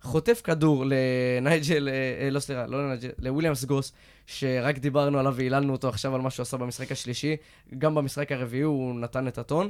חוטף 0.06 0.41
כדור 0.44 0.86
לנייג'ל, 0.88 1.89
אה, 1.89 2.30
לא 2.30 2.39
סליחה, 2.39 2.65
לא 2.65 2.86
לנייג'ל, 2.86 3.10
לוויליאמס 3.20 3.63
גוס, 3.63 3.91
שרק 4.26 4.78
דיברנו 4.78 5.20
עליו 5.20 5.36
והיללנו 5.36 5.74
אותו 5.74 5.89
עכשיו 5.89 6.15
על 6.15 6.22
מה 6.22 6.30
שהוא 6.30 6.44
עשה 6.44 6.58
במשחק 6.58 6.91
השלישי. 6.91 7.36
גם 7.78 7.96
במשחק 7.96 8.32
הרביעי 8.32 8.62
הוא 8.62 9.00
נתן 9.00 9.28
את 9.28 9.38
הטון. 9.38 9.70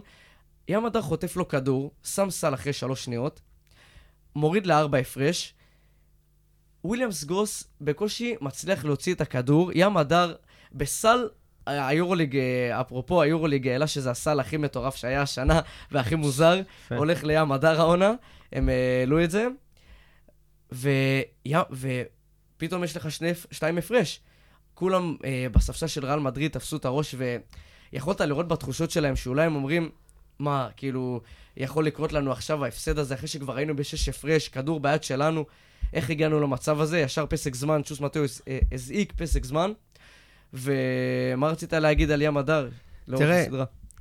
ים 0.67 0.85
הדר 0.85 1.01
חוטף 1.01 1.35
לו 1.35 1.47
כדור, 1.47 1.91
שם 2.03 2.29
סל 2.29 2.53
אחרי 2.53 2.73
שלוש 2.73 3.05
שניות, 3.05 3.41
מוריד 4.35 4.65
לארבע 4.65 4.97
הפרש, 4.97 5.53
וויליאמס 6.83 7.23
גרוס 7.23 7.63
בקושי 7.81 8.35
מצליח 8.41 8.85
להוציא 8.85 9.13
את 9.13 9.21
הכדור, 9.21 9.71
ים 9.75 9.97
הדר 9.97 10.35
בסל 10.73 11.27
היורוליג, 11.65 12.37
אה, 12.37 12.81
אפרופו 12.81 13.21
היורוליג 13.21 13.67
העלה 13.67 13.87
שזה 13.87 14.11
הסל 14.11 14.39
הכי 14.39 14.57
מטורף 14.57 14.95
שהיה 14.95 15.21
השנה 15.21 15.59
והכי 15.91 16.15
מוזר, 16.15 16.61
הולך 16.89 17.23
לים 17.23 17.51
הדר 17.51 17.81
העונה, 17.81 18.13
הם 18.51 18.69
אה, 18.69 18.99
העלו 18.99 19.23
את 19.23 19.31
זה, 19.31 19.47
ופתאום 21.71 22.83
יש 22.83 22.97
לך 22.97 23.11
שני, 23.11 23.31
שתיים 23.51 23.77
הפרש. 23.77 24.19
כולם 24.73 25.15
אה, 25.25 25.47
בספסל 25.51 25.87
של 25.87 26.05
ריאל 26.05 26.19
מדריד 26.19 26.51
תפסו 26.51 26.77
את 26.77 26.85
הראש, 26.85 27.15
ויכולת 27.91 28.21
לראות 28.21 28.47
בתחושות 28.47 28.91
שלהם 28.91 29.15
שאולי 29.15 29.45
הם 29.45 29.55
אומרים, 29.55 29.89
מה, 30.39 30.67
כאילו, 30.77 31.21
יכול 31.57 31.85
לקרות 31.85 32.13
לנו 32.13 32.31
עכשיו 32.31 32.65
ההפסד 32.65 32.99
הזה, 32.99 33.13
אחרי 33.13 33.27
שכבר 33.27 33.55
היינו 33.55 33.75
בשש 33.75 34.09
הפרש, 34.09 34.49
כדור 34.49 34.79
ביד 34.79 35.03
שלנו, 35.03 35.45
איך 35.93 36.09
הגענו 36.09 36.39
למצב 36.39 36.81
הזה? 36.81 36.99
ישר 36.99 37.25
פסק 37.29 37.55
זמן, 37.55 37.81
צ'וס 37.85 37.99
מטאוס 37.99 38.41
אה, 38.47 38.59
הזעיק 38.71 39.13
פסק 39.15 39.45
זמן. 39.45 39.71
ומה 40.53 41.47
רצית 41.47 41.73
להגיד 41.73 42.11
על 42.11 42.21
ים 42.21 42.37
הדר? 42.37 42.69
תראה, 43.05 43.45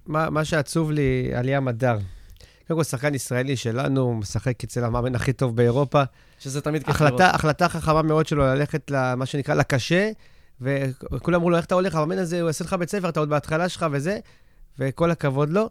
מה, 0.06 0.30
מה 0.30 0.44
שעצוב 0.44 0.90
לי 0.90 1.30
על 1.34 1.48
ים 1.48 1.68
הדר, 1.68 1.98
קודם 2.68 2.78
כל, 2.80 2.84
שחקן 2.84 3.14
ישראלי 3.14 3.56
שלנו, 3.56 4.14
משחק 4.14 4.64
אצל 4.64 4.84
המאמן 4.84 5.14
הכי 5.14 5.32
טוב 5.32 5.56
באירופה. 5.56 6.02
שזה 6.38 6.60
תמיד 6.60 6.82
לראות. 6.88 7.20
החלטה 7.20 7.68
חכמה 7.68 8.02
מאוד 8.02 8.26
שלו 8.26 8.44
ללכת 8.44 8.90
למה 8.90 9.26
שנקרא 9.26 9.54
לקשה, 9.54 10.10
וכולם 10.60 11.34
אמרו 11.34 11.50
לו, 11.50 11.56
איך 11.56 11.64
אתה 11.64 11.74
הולך? 11.74 11.94
המאמן 11.94 12.18
הזה, 12.18 12.40
הוא 12.40 12.46
יעשה 12.46 12.64
לך 12.64 12.72
בית 12.72 12.90
ספר, 12.90 13.08
אתה 13.08 13.20
עוד 13.20 13.28
בהתחלה 13.28 13.68
שלך 13.68 13.86
וזה, 13.92 14.18
וכל 14.78 15.10
הכבוד 15.10 15.50
לו. 15.50 15.70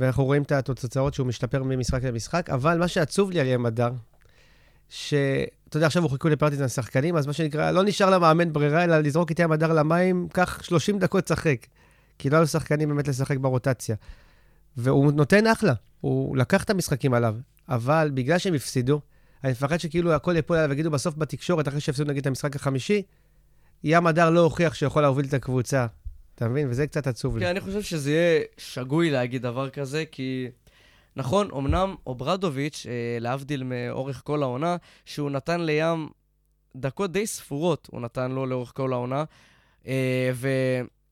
ואנחנו 0.00 0.24
רואים 0.24 0.42
את 0.42 0.52
התוצאות 0.52 1.14
שהוא 1.14 1.26
משתפר 1.26 1.62
ממשחק 1.62 2.04
למשחק, 2.04 2.50
אבל 2.50 2.78
מה 2.78 2.88
שעצוב 2.88 3.30
לי 3.30 3.40
על 3.40 3.46
ים 3.46 3.66
הדר, 3.66 3.90
ש... 4.88 5.14
אתה 5.68 5.76
יודע, 5.76 5.86
עכשיו 5.86 6.02
הורחקו 6.02 6.28
לפרטיזן 6.28 6.68
שחקנים, 6.68 7.16
אז 7.16 7.26
מה 7.26 7.32
שנקרא, 7.32 7.70
לא 7.70 7.84
נשאר 7.84 8.10
למאמן 8.10 8.52
ברירה, 8.52 8.84
אלא 8.84 8.98
לזרוק 8.98 9.32
את 9.32 9.38
ים 9.38 9.52
הדר 9.52 9.72
למים, 9.72 10.28
קח 10.32 10.62
30 10.62 10.98
דקות 10.98 11.30
לשחק. 11.30 11.66
כי 12.18 12.30
לא 12.30 12.36
היו 12.36 12.46
שחקנים 12.46 12.88
באמת 12.88 13.08
לשחק 13.08 13.36
ברוטציה. 13.36 13.96
והוא 14.76 15.12
נותן 15.12 15.46
אחלה, 15.46 15.72
הוא 16.00 16.36
לקח 16.36 16.64
את 16.64 16.70
המשחקים 16.70 17.14
עליו, 17.14 17.36
אבל 17.68 18.10
בגלל 18.14 18.38
שהם 18.38 18.54
הפסידו, 18.54 19.00
אני 19.44 19.52
מפחד 19.52 19.80
שכאילו 19.80 20.12
הכל 20.12 20.36
יפול 20.36 20.56
עליו 20.56 20.70
ויגידו 20.70 20.90
בסוף 20.90 21.14
בתקשורת, 21.14 21.68
אחרי 21.68 21.80
שהפסידו 21.80 22.10
נגיד 22.10 22.20
את 22.20 22.26
המשחק 22.26 22.56
החמישי, 22.56 23.02
ים 23.84 24.06
הדר 24.06 24.30
לא 24.30 24.40
הוכיח 24.40 24.74
שיכול 24.74 25.02
להוביל 25.02 25.26
את 25.26 25.34
הקבוצה. 25.34 25.86
אתה 26.34 26.48
מבין? 26.48 26.70
וזה 26.70 26.86
קצת 26.86 27.06
עצוב 27.06 27.36
לי. 27.36 27.44
כן, 27.44 27.50
אני 27.50 27.60
חושב 27.60 27.82
שזה 27.82 28.10
יהיה 28.10 28.42
שגוי 28.58 29.10
להגיד 29.10 29.42
דבר 29.42 29.70
כזה, 29.70 30.04
כי 30.12 30.48
נכון, 31.16 31.48
אמנם 31.56 31.94
אוברדוביץ', 32.06 32.86
אה, 32.88 33.18
להבדיל 33.20 33.62
מאורך 33.62 34.22
כל 34.24 34.42
העונה, 34.42 34.76
שהוא 35.04 35.30
נתן 35.30 35.60
לים 35.60 36.08
דקות 36.76 37.12
די 37.12 37.26
ספורות, 37.26 37.88
הוא 37.92 38.00
נתן 38.00 38.30
לו 38.30 38.46
לאורך 38.46 38.72
כל 38.74 38.92
העונה, 38.92 39.24
אה, 39.86 40.30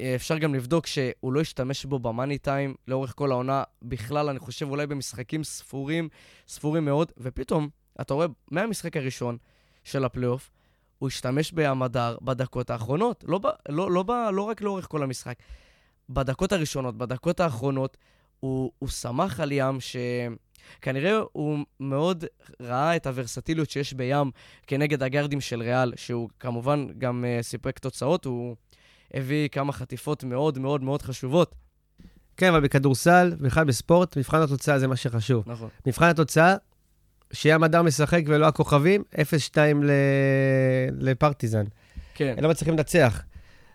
ואפשר 0.03 0.39
גם 0.39 0.55
לבדוק 0.55 0.87
שהוא 0.87 1.33
לא 1.33 1.41
השתמש 1.41 1.85
בו 1.85 1.99
במאני 1.99 2.39
טיים 2.39 2.75
לאורך 2.89 3.13
כל 3.17 3.31
העונה. 3.33 3.63
בכלל, 3.83 4.29
אני 4.29 4.39
חושב 4.39 4.71
אולי 4.71 4.87
במשחקים 4.87 5.45
ספורים, 5.45 6.09
ספורים 6.49 6.85
מאוד, 6.85 7.13
ופתאום, 7.19 7.69
אתה 8.01 8.15
רואה, 8.15 8.27
מהמשחק 8.51 8.97
הראשון 8.97 9.37
של 9.85 10.05
הפלייאוף, 10.05 10.51
הוא 10.99 11.07
השתמש 11.07 11.53
בעמדר 11.53 12.17
בדקות 12.23 12.71
האחרונות, 12.71 13.25
לא, 13.29 13.41
לא, 13.69 13.91
לא, 13.91 14.03
ב, 14.03 14.11
לא 14.11 14.43
רק 14.43 14.61
לאורך 14.61 14.87
כל 14.89 15.03
המשחק. 15.03 15.39
בדקות 16.11 16.53
הראשונות, 16.53 16.99
בדקות 16.99 17.41
האחרונות, 17.41 17.97
הוא, 18.41 18.73
הוא 18.79 18.89
שמח 18.89 19.41
על 19.41 19.53
ים 19.53 19.79
שכנראה 19.81 21.21
הוא 21.33 21.59
מאוד 21.81 22.25
ראה 22.61 22.97
את 22.97 23.07
הוורסטיליות 23.07 23.71
שיש 23.71 23.95
בים 23.95 24.31
כנגד 24.67 25.03
הגארדים 25.03 25.41
של 25.41 25.63
ריאל, 25.63 25.93
שהוא 25.97 26.29
כמובן 26.41 26.87
גם 26.99 27.25
uh, 27.25 27.43
סיפק 27.43 27.79
תוצאות, 27.79 28.25
הוא 28.25 28.57
הביא 29.15 29.49
כמה 29.49 29.73
חטיפות 29.73 30.25
מאוד 30.25 30.59
מאוד 30.59 30.83
מאוד 30.83 31.03
חשובות. 31.03 31.55
כן, 32.37 32.49
אבל 32.49 32.61
בכדורסל, 32.61 33.33
בכלל 33.41 33.65
בספורט, 33.65 34.17
מבחן 34.17 34.43
התוצאה 34.43 34.79
זה 34.79 34.87
מה 34.87 34.97
שחשוב. 34.97 35.45
נכון. 35.47 35.69
מבחן 35.87 36.09
התוצאה, 36.09 36.57
שים 37.33 37.63
הדר 37.63 37.83
משחק 37.83 38.23
ולא 38.27 38.47
הכוכבים, 38.47 39.03
0-2 39.15 39.17
ל... 39.83 39.91
לפרטיזן. 40.99 41.65
כן. 42.15 42.35
הם 42.39 42.45
לא 42.45 42.51
מצליחים 42.51 42.75
לנצח. 42.75 43.23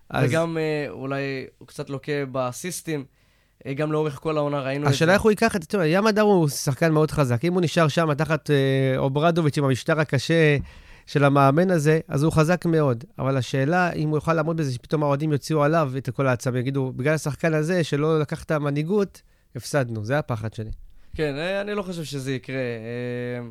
אז 0.09 0.29
וגם 0.29 0.57
uh, 0.57 0.91
אולי 0.91 1.45
הוא 1.57 1.67
קצת 1.67 1.89
לוקה 1.89 2.25
באסיסטים. 2.31 3.05
אה, 3.65 3.73
גם 3.73 3.91
לאורך 3.91 4.15
כל 4.15 4.37
העונה 4.37 4.61
ראינו 4.61 4.83
את 4.83 4.89
זה. 4.89 4.95
השאלה 4.95 5.13
איך 5.13 5.21
הוא 5.21 5.31
ייקח 5.31 5.55
את 5.55 5.71
זה. 5.71 5.87
ים 5.87 6.07
הדר 6.07 6.21
הוא 6.21 6.47
שחקן 6.47 6.91
מאוד 6.91 7.11
חזק. 7.11 7.45
אם 7.45 7.53
הוא 7.53 7.61
נשאר 7.61 7.87
שם 7.87 8.13
תחת 8.13 8.51
אה, 8.51 8.97
אוברדוביץ' 8.97 9.57
עם 9.57 9.63
המשטר 9.63 9.99
הקשה 9.99 10.57
של 11.05 11.23
המאמן 11.23 11.71
הזה, 11.71 11.99
אז 12.07 12.23
הוא 12.23 12.31
חזק 12.31 12.65
מאוד. 12.65 13.03
אבל 13.19 13.37
השאלה, 13.37 13.91
אם 13.91 14.09
הוא 14.09 14.17
יוכל 14.17 14.33
לעמוד 14.33 14.57
בזה, 14.57 14.73
שפתאום 14.73 15.03
האוהדים 15.03 15.31
יוציאו 15.31 15.63
עליו 15.63 15.91
את 15.97 16.09
כל 16.09 16.27
העצבים, 16.27 16.61
יגידו, 16.61 16.93
בגלל 16.95 17.13
השחקן 17.13 17.53
הזה, 17.53 17.83
שלא 17.83 18.19
לקח 18.19 18.43
את 18.43 18.51
המנהיגות, 18.51 19.21
הפסדנו. 19.55 20.05
זה 20.05 20.19
הפחד 20.19 20.53
שלי. 20.53 20.71
כן, 21.15 21.35
אה, 21.37 21.61
אני 21.61 21.73
לא 21.73 21.81
חושב 21.81 22.03
שזה 22.03 22.33
יקרה. 22.33 22.55
אה, 22.55 23.47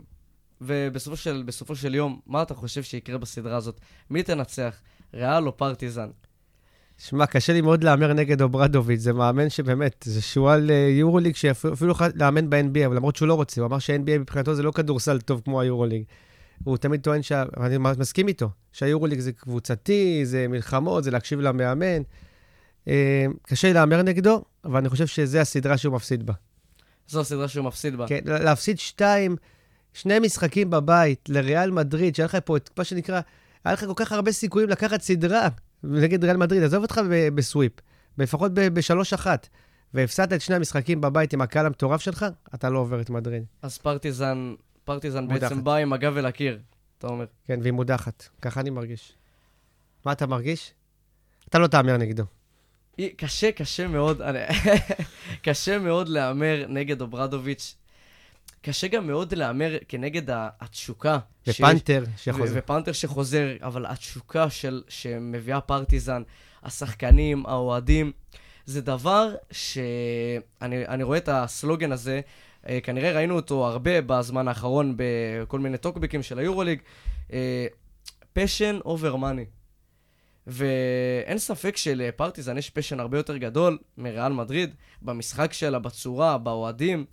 ובסופו 0.61 1.17
של, 1.17 1.45
של 1.75 1.95
יום, 1.95 2.21
מה 2.27 2.43
אתה 2.43 2.55
חושב 2.55 2.83
שיקרה 2.83 3.19
בסדרה 3.19 3.57
הזאת? 3.57 3.81
מי 4.11 4.23
תנצח, 4.23 4.81
ריאל 5.15 5.47
או 5.47 5.57
פרטיזן? 5.57 6.09
שמע, 6.99 7.27
קשה 7.27 7.53
לי 7.53 7.61
מאוד 7.61 7.85
להמר 7.85 8.13
נגד 8.13 8.43
אוברדוביץ', 8.43 9.01
זה 9.01 9.13
מאמן 9.13 9.51
שבאמת, 9.51 10.05
זה 10.05 10.23
שועל 10.23 10.71
אה, 10.71 10.89
יורוליג 10.91 11.37
שאפילו 11.37 11.91
יכול 11.91 12.07
לאמן 12.15 12.51
ב-NBA, 12.51 12.87
אבל 12.87 12.97
למרות 12.97 13.17
שהוא 13.17 13.29
לא 13.29 13.35
רוצה, 13.35 13.61
הוא 13.61 13.69
אמר 13.69 13.79
שה-NBA 13.79 14.19
מבחינתו 14.19 14.55
זה 14.55 14.63
לא 14.63 14.71
כדורסל 14.71 15.21
טוב 15.21 15.41
כמו 15.45 15.61
היורוליג. 15.61 16.03
הוא 16.65 16.77
תמיד 16.77 17.01
טוען, 17.01 17.23
שה... 17.23 17.45
ואני 17.57 17.79
מסכים 17.79 18.29
איתו, 18.29 18.49
שהיורוליג 18.73 19.21
זה 19.21 19.33
קבוצתי, 19.33 20.21
זה 20.25 20.49
מלחמות, 20.49 21.05
זה 21.05 21.11
להקשיב 21.11 21.41
למאמן. 21.41 22.03
אה, 22.89 23.27
קשה 23.43 23.73
להמר 23.73 24.03
נגדו, 24.03 24.45
אבל 24.65 24.79
אני 24.79 24.89
חושב 24.89 25.07
שזו 25.07 25.39
הסדרה 25.39 25.79
שהוא 25.79 25.95
מפסיד 25.95 26.27
בה. 26.27 26.33
זו 27.09 27.21
הסדרה 27.21 27.49
שהוא 27.49 27.65
מפסיד 27.65 27.97
בה. 27.97 28.07
כן, 28.09 28.21
להפסיד 28.25 28.79
שתיים, 28.79 29.37
שני 29.93 30.19
משחקים 30.19 30.71
בבית 30.71 31.29
לריאל 31.29 31.71
מדריד, 31.71 32.15
שהיה 32.15 32.27
לך 32.27 32.37
פה 32.45 32.57
את 32.57 32.71
מה 32.79 32.85
שנקרא, 32.85 33.21
היה 33.65 33.75
לך 33.75 33.85
כל 33.85 33.93
כך 33.97 34.13
הרבה 34.13 34.33
סיכויים 34.33 34.69
לקחת 34.69 35.03
סדרה 35.03 35.49
נגד 35.83 36.25
ריאל 36.25 36.37
מדריד, 36.37 36.63
עזוב 36.63 36.83
אותך 36.83 37.01
ב- 37.11 37.29
בסוויפ, 37.29 37.73
לפחות 38.19 38.55
ב- 38.55 38.69
בשלוש 38.69 39.13
אחת, 39.13 39.49
והפסדת 39.95 40.33
את 40.33 40.41
שני 40.41 40.57
המשחקים 40.57 41.01
בבית 41.01 41.33
עם 41.33 41.41
הקהל 41.41 41.67
המטורף 41.67 42.01
שלך, 42.01 42.27
אתה 42.55 42.71
לא 42.71 42.79
עובר 42.79 43.01
את 43.01 43.11
מדריד. 43.11 43.45
אז 43.63 43.79
פרטיזן, 43.79 44.55
פרטיזן 44.85 45.25
מודחת. 45.25 45.41
בעצם 45.41 45.65
בא 45.65 45.75
עם 45.75 45.93
הגב 45.93 46.17
אל 46.17 46.27
הקיר, 46.27 46.59
אתה 46.99 47.07
אומר. 47.07 47.25
כן, 47.45 47.59
והיא 47.63 47.73
מודחת. 47.73 48.29
ככה 48.43 48.61
אני 48.61 48.71
מרגיש. 48.71 49.13
מה 50.07 50.13
אתה 50.13 50.27
מרגיש? 50.27 50.73
אתה 51.49 51.59
לא 51.59 51.67
תהמר 51.67 51.97
נגדו. 51.97 52.25
קשה, 53.17 53.53
קשה 53.53 53.89
מאוד, 53.89 54.23
אני- 54.23 54.39
קשה 55.43 55.79
מאוד 55.79 56.09
להמר 56.09 56.65
נגד 56.69 57.01
אוברדוביץ'. 57.01 57.77
קשה 58.63 58.89
גם 58.89 59.07
מאוד 59.07 59.35
להמר 59.35 59.77
כנגד 59.89 60.23
התשוקה. 60.61 61.19
ופנתר 61.47 62.05
ו- 62.07 62.19
שחוזר. 62.19 62.55
ופנתר 62.59 62.93
שחוזר, 62.93 63.49
אבל 63.63 63.87
התשוקה 63.87 64.51
של, 64.51 64.83
שמביאה 64.89 65.61
פרטיזן, 65.61 66.23
השחקנים, 66.63 67.47
האוהדים, 67.47 68.13
זה 68.67 68.81
דבר 68.81 69.35
שאני 69.51 70.41
אני 70.89 71.03
רואה 71.03 71.19
את 71.19 71.29
הסלוגן 71.29 71.93
הזה, 71.93 72.21
כנראה 72.83 73.13
ראינו 73.13 73.37
אותו 73.37 73.67
הרבה 73.67 74.01
בזמן 74.01 74.49
האחרון 74.49 74.95
בכל 74.97 75.61
מיני 75.61 75.79
טוקבקים 75.79 76.23
של 76.23 76.39
היורוליג, 76.39 76.81
אה, 77.33 77.67
passion 78.33 78.79
over 78.85 79.17
money. 79.17 79.45
ואין 80.47 81.39
ספק 81.39 81.77
שלפרטיזן 81.77 82.59
יש 82.59 82.71
passion 82.71 83.01
הרבה 83.01 83.19
יותר 83.19 83.37
גדול 83.37 83.79
מריאל 83.99 84.33
מדריד, 84.33 84.75
במשחק 85.03 85.53
שלה, 85.53 85.79
בצורה, 85.79 86.39
באוהדים. 86.39 87.05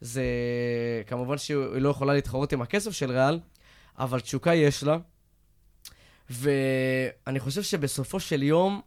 זה 0.00 0.22
כמובן 1.06 1.38
שהיא 1.38 1.58
לא 1.58 1.88
יכולה 1.88 2.14
להתחרות 2.14 2.52
עם 2.52 2.62
הכסף 2.62 2.90
של 2.90 3.10
ריאל, 3.10 3.38
אבל 3.98 4.20
תשוקה 4.20 4.54
יש 4.54 4.82
לה. 4.82 4.98
ואני 6.30 7.40
חושב 7.40 7.62
שבסופו 7.62 8.20
של 8.20 8.42
יום, 8.42 8.80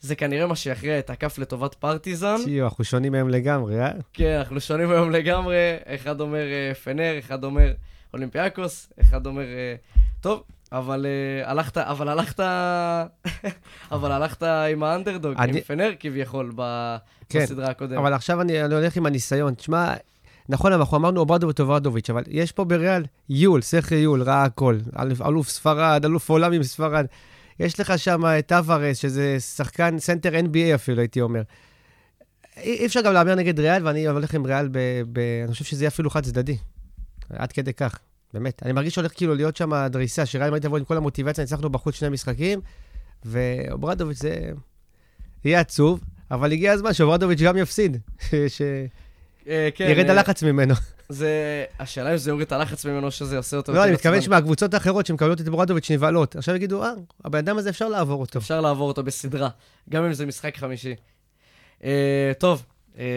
זה 0.00 0.14
כנראה 0.14 0.46
מה 0.46 0.56
שיכריע 0.56 0.98
את 0.98 1.10
הכף 1.10 1.38
לטובת 1.38 1.74
פרטיזן. 1.74 2.36
שיו, 2.44 2.64
אנחנו 2.64 2.84
שונים 2.84 3.12
מהם 3.12 3.28
לגמרי, 3.28 3.80
אה? 3.80 3.90
כן, 4.12 4.36
אנחנו 4.38 4.60
שונים 4.60 4.90
היום 4.90 5.10
לגמרי. 5.10 5.56
אחד 5.86 6.20
אומר 6.20 6.38
אה, 6.46 6.74
פנר, 6.84 7.14
אחד 7.18 7.44
אומר 7.44 7.72
אולימפיאקוס, 8.14 8.92
אחד 9.00 9.26
אומר... 9.26 9.42
אה, 9.42 9.74
טוב, 10.20 10.42
אבל 10.72 11.06
אה, 11.06 11.50
הלכת, 11.50 11.76
אבל 11.78 12.08
הלכת... 12.08 12.40
אבל 13.92 14.12
הלכת 14.12 14.42
עם 14.42 14.82
האנדרדוג, 14.82 15.34
אני- 15.38 15.52
עם 15.58 15.60
פנר 15.60 15.90
כביכול, 16.00 16.52
ב- 16.56 16.96
כן, 17.28 17.42
בסדרה 17.42 17.70
הקודמת. 17.70 17.98
אבל 17.98 18.14
עכשיו 18.14 18.40
אני, 18.40 18.64
אני 18.64 18.74
הולך 18.74 18.96
עם 18.96 19.06
הניסיון. 19.06 19.54
תשמע, 19.54 19.94
נכון, 20.48 20.72
אנחנו 20.72 20.96
אמרנו 20.96 21.20
אוברדוביץ' 21.20 21.60
אוברדוביץ', 21.60 22.10
אבל 22.10 22.22
יש 22.28 22.52
פה 22.52 22.64
בריאל 22.64 23.04
יול, 23.28 23.62
סרחיו 23.62 23.94
יול, 23.94 24.22
ראה 24.22 24.44
הכל. 24.44 24.76
אלוף 25.26 25.48
ספרד, 25.48 26.04
אלוף 26.04 26.30
עולם 26.30 26.52
עם 26.52 26.62
ספרד. 26.62 27.06
יש 27.60 27.80
לך 27.80 27.98
שם 27.98 28.22
את 28.38 28.52
טבארס, 28.52 28.96
שזה 28.96 29.40
שחקן 29.40 29.98
סנטר 29.98 30.30
NBA 30.32 30.74
אפילו, 30.74 31.00
הייתי 31.00 31.20
אומר. 31.20 31.42
אי 32.56 32.86
אפשר 32.86 33.00
גם 33.00 33.12
להמר 33.12 33.34
נגד 33.34 33.60
ריאל, 33.60 33.86
ואני 33.86 34.06
הולך 34.06 34.34
עם 34.34 34.46
ריאל, 34.46 34.68
ב, 34.68 34.78
ב, 35.12 35.18
אני 35.44 35.52
חושב 35.52 35.64
שזה 35.64 35.84
יהיה 35.84 35.88
אפילו 35.88 36.10
חד 36.10 36.24
צדדי. 36.24 36.56
עד 37.30 37.52
כדי 37.52 37.72
כך, 37.72 37.98
באמת. 38.34 38.62
אני 38.62 38.72
מרגיש 38.72 38.94
שהולך 38.94 39.12
כאילו 39.16 39.34
להיות 39.34 39.56
שם 39.56 39.86
דריסה, 39.86 40.26
שריאל 40.26 40.50
מיד 40.50 40.62
תבוא 40.62 40.78
עם 40.78 40.84
כל 40.84 40.96
המוטיבציה, 40.96 41.44
ניצחנו 41.44 41.70
בחוץ 41.70 41.94
שני 41.94 42.08
משחקים, 42.08 42.60
ואוברדוביץ' 43.24 44.18
זה 44.18 44.50
יהיה 45.44 45.60
עצוב, 45.60 46.00
אבל 46.30 46.52
הגיע 46.52 46.72
הזמן 46.72 46.92
שאוברדוביץ' 46.92 47.40
גם 47.40 47.56
יפסיד, 47.56 47.96
ש... 48.48 48.62
אה, 49.48 49.68
כן, 49.74 49.88
ירד 49.90 50.06
אה, 50.06 50.10
הלחץ 50.10 50.42
ממנו. 50.42 50.74
זה... 51.08 51.64
השאלה 51.78 52.12
אם 52.12 52.16
זה 52.16 52.30
יוריד 52.30 52.46
את 52.46 52.52
הלחץ 52.52 52.84
ממנו, 52.86 53.06
או 53.06 53.10
שזה 53.10 53.36
יעשה 53.36 53.56
אותו 53.56 53.72
לא, 53.72 53.84
אני 53.84 53.92
מתכוון. 53.92 54.20
שמהקבוצות 54.20 54.74
האחרות 54.74 55.06
שמקבלות 55.06 55.40
את 55.40 55.48
אוברדוביץ' 55.48 55.90
נבהלות. 55.90 56.36
עכשיו 56.36 56.54
יגידו, 56.54 56.84
אה, 56.84 56.90
הבן 57.24 57.38
אדם 57.38 57.58
הזה 57.58 57.70
אפשר 57.70 57.88
לעבור 57.88 58.20
אותו. 58.20 58.38
אפשר 58.38 58.60
לעבור 58.60 58.88
אותו 58.88 59.02
בסדרה, 59.02 59.48
גם 59.90 60.04
אם 60.04 60.12
זה 60.12 60.26
משחק 60.26 60.56
חמישי. 60.56 60.94
אה, 61.84 62.32
טוב, 62.38 62.64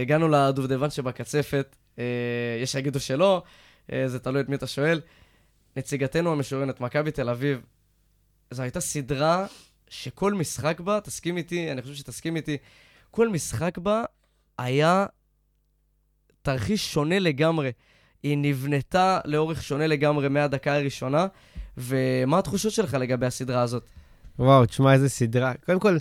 הגענו 0.01 0.27
לדובדבן 0.27 0.89
שבקצפת. 0.89 1.75
יש 2.61 2.71
שיגידו 2.71 2.99
שלא, 2.99 3.43
זה 4.05 4.19
תלוי 4.19 4.41
את 4.41 4.49
מי 4.49 4.55
אתה 4.55 4.67
שואל. 4.67 5.01
נציגתנו 5.75 6.31
המשורנת, 6.31 6.81
מכבי 6.81 7.11
תל 7.11 7.29
אביב, 7.29 7.61
זו 8.51 8.61
הייתה 8.61 8.79
סדרה 8.79 9.45
שכל 9.89 10.33
משחק 10.33 10.79
בה, 10.79 10.99
תסכים 11.01 11.37
איתי, 11.37 11.71
אני 11.71 11.81
חושב 11.81 11.93
שתסכים 11.93 12.35
איתי, 12.35 12.57
כל 13.11 13.29
משחק 13.29 13.77
בה 13.77 14.03
היה 14.57 15.05
תרחיש 16.41 16.93
שונה 16.93 17.19
לגמרי. 17.19 17.71
היא 18.23 18.37
נבנתה 18.37 19.19
לאורך 19.25 19.63
שונה 19.63 19.87
לגמרי 19.87 20.29
מהדקה 20.29 20.75
הראשונה, 20.75 21.27
ומה 21.77 22.39
התחושות 22.39 22.71
שלך 22.71 22.93
לגבי 22.93 23.25
הסדרה 23.25 23.61
הזאת? 23.61 23.83
וואו, 24.39 24.65
תשמע, 24.65 24.93
איזה 24.93 25.09
סדרה. 25.09 25.53
קודם 25.65 25.79
כל, 25.79 25.97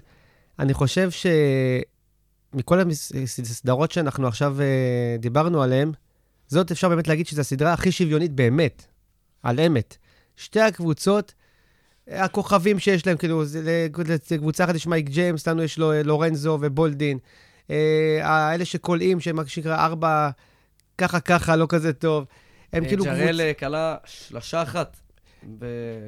אני 0.58 0.74
חושב 0.74 1.10
שמכל 1.10 2.78
הסדרות 3.42 3.92
שאנחנו 3.92 4.26
עכשיו 4.28 4.60
אה, 4.60 5.16
דיברנו 5.18 5.62
עליהן, 5.62 5.92
זאת 6.46 6.70
אפשר 6.70 6.88
באמת 6.88 7.08
להגיד 7.08 7.26
שזו 7.26 7.40
הסדרה 7.40 7.72
הכי 7.72 7.92
שוויונית 7.92 8.32
באמת, 8.32 8.86
על 9.42 9.60
אמת. 9.60 9.96
שתי 10.36 10.60
הקבוצות, 10.60 11.34
הכוכבים 12.08 12.78
שיש 12.78 13.06
להם, 13.06 13.16
כאילו, 13.16 13.42
לקבוצה 14.30 14.64
אחת 14.64 14.74
יש 14.74 14.86
מייק 14.86 15.08
ג'יימס, 15.08 15.48
לנו 15.48 15.62
יש 15.62 15.78
לו 15.78 15.92
אה, 15.92 16.02
לורנזו 16.02 16.58
ובולדין. 16.60 17.18
אה, 17.70 18.20
האלה 18.22 18.64
שקולעים, 18.64 19.20
שהם 19.20 19.36
מה 19.36 19.46
שנקרא 19.46 19.76
ארבע, 19.84 20.30
ככה 20.98 21.20
ככה, 21.20 21.56
לא 21.56 21.66
כזה 21.68 21.92
טוב. 21.92 22.24
הם 22.72 22.84
כאילו 22.88 23.04
ג'רל. 23.04 23.40
אה, 23.40 23.54
כלה 23.54 23.96
שלושה 24.04 24.62
אחת 24.62 24.96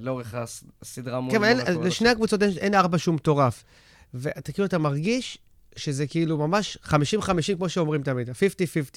לאורך 0.01 0.35
הס- 0.35 0.65
הסדרה 0.83 1.21
מול 1.21 1.33
כן, 1.33 1.43
אבל. 1.61 1.87
לשני 1.87 2.09
הקבוצות 2.09 2.43
אין, 2.43 2.75
ארבע 2.75 2.99
שהוא 2.99 3.15
מטורף. 3.15 3.65
ואתה 4.15 4.53
כאילו, 4.53 4.67
אתה 4.67 4.79
מרגיש 4.79 5.39
שזה 5.77 6.07
כאילו 6.07 6.39
ממש 6.39 6.79
50-50, 6.85 6.91
כמו 7.57 7.69
שאומרים 7.69 8.03
תמיד, 8.03 8.31
50-50 8.31 8.33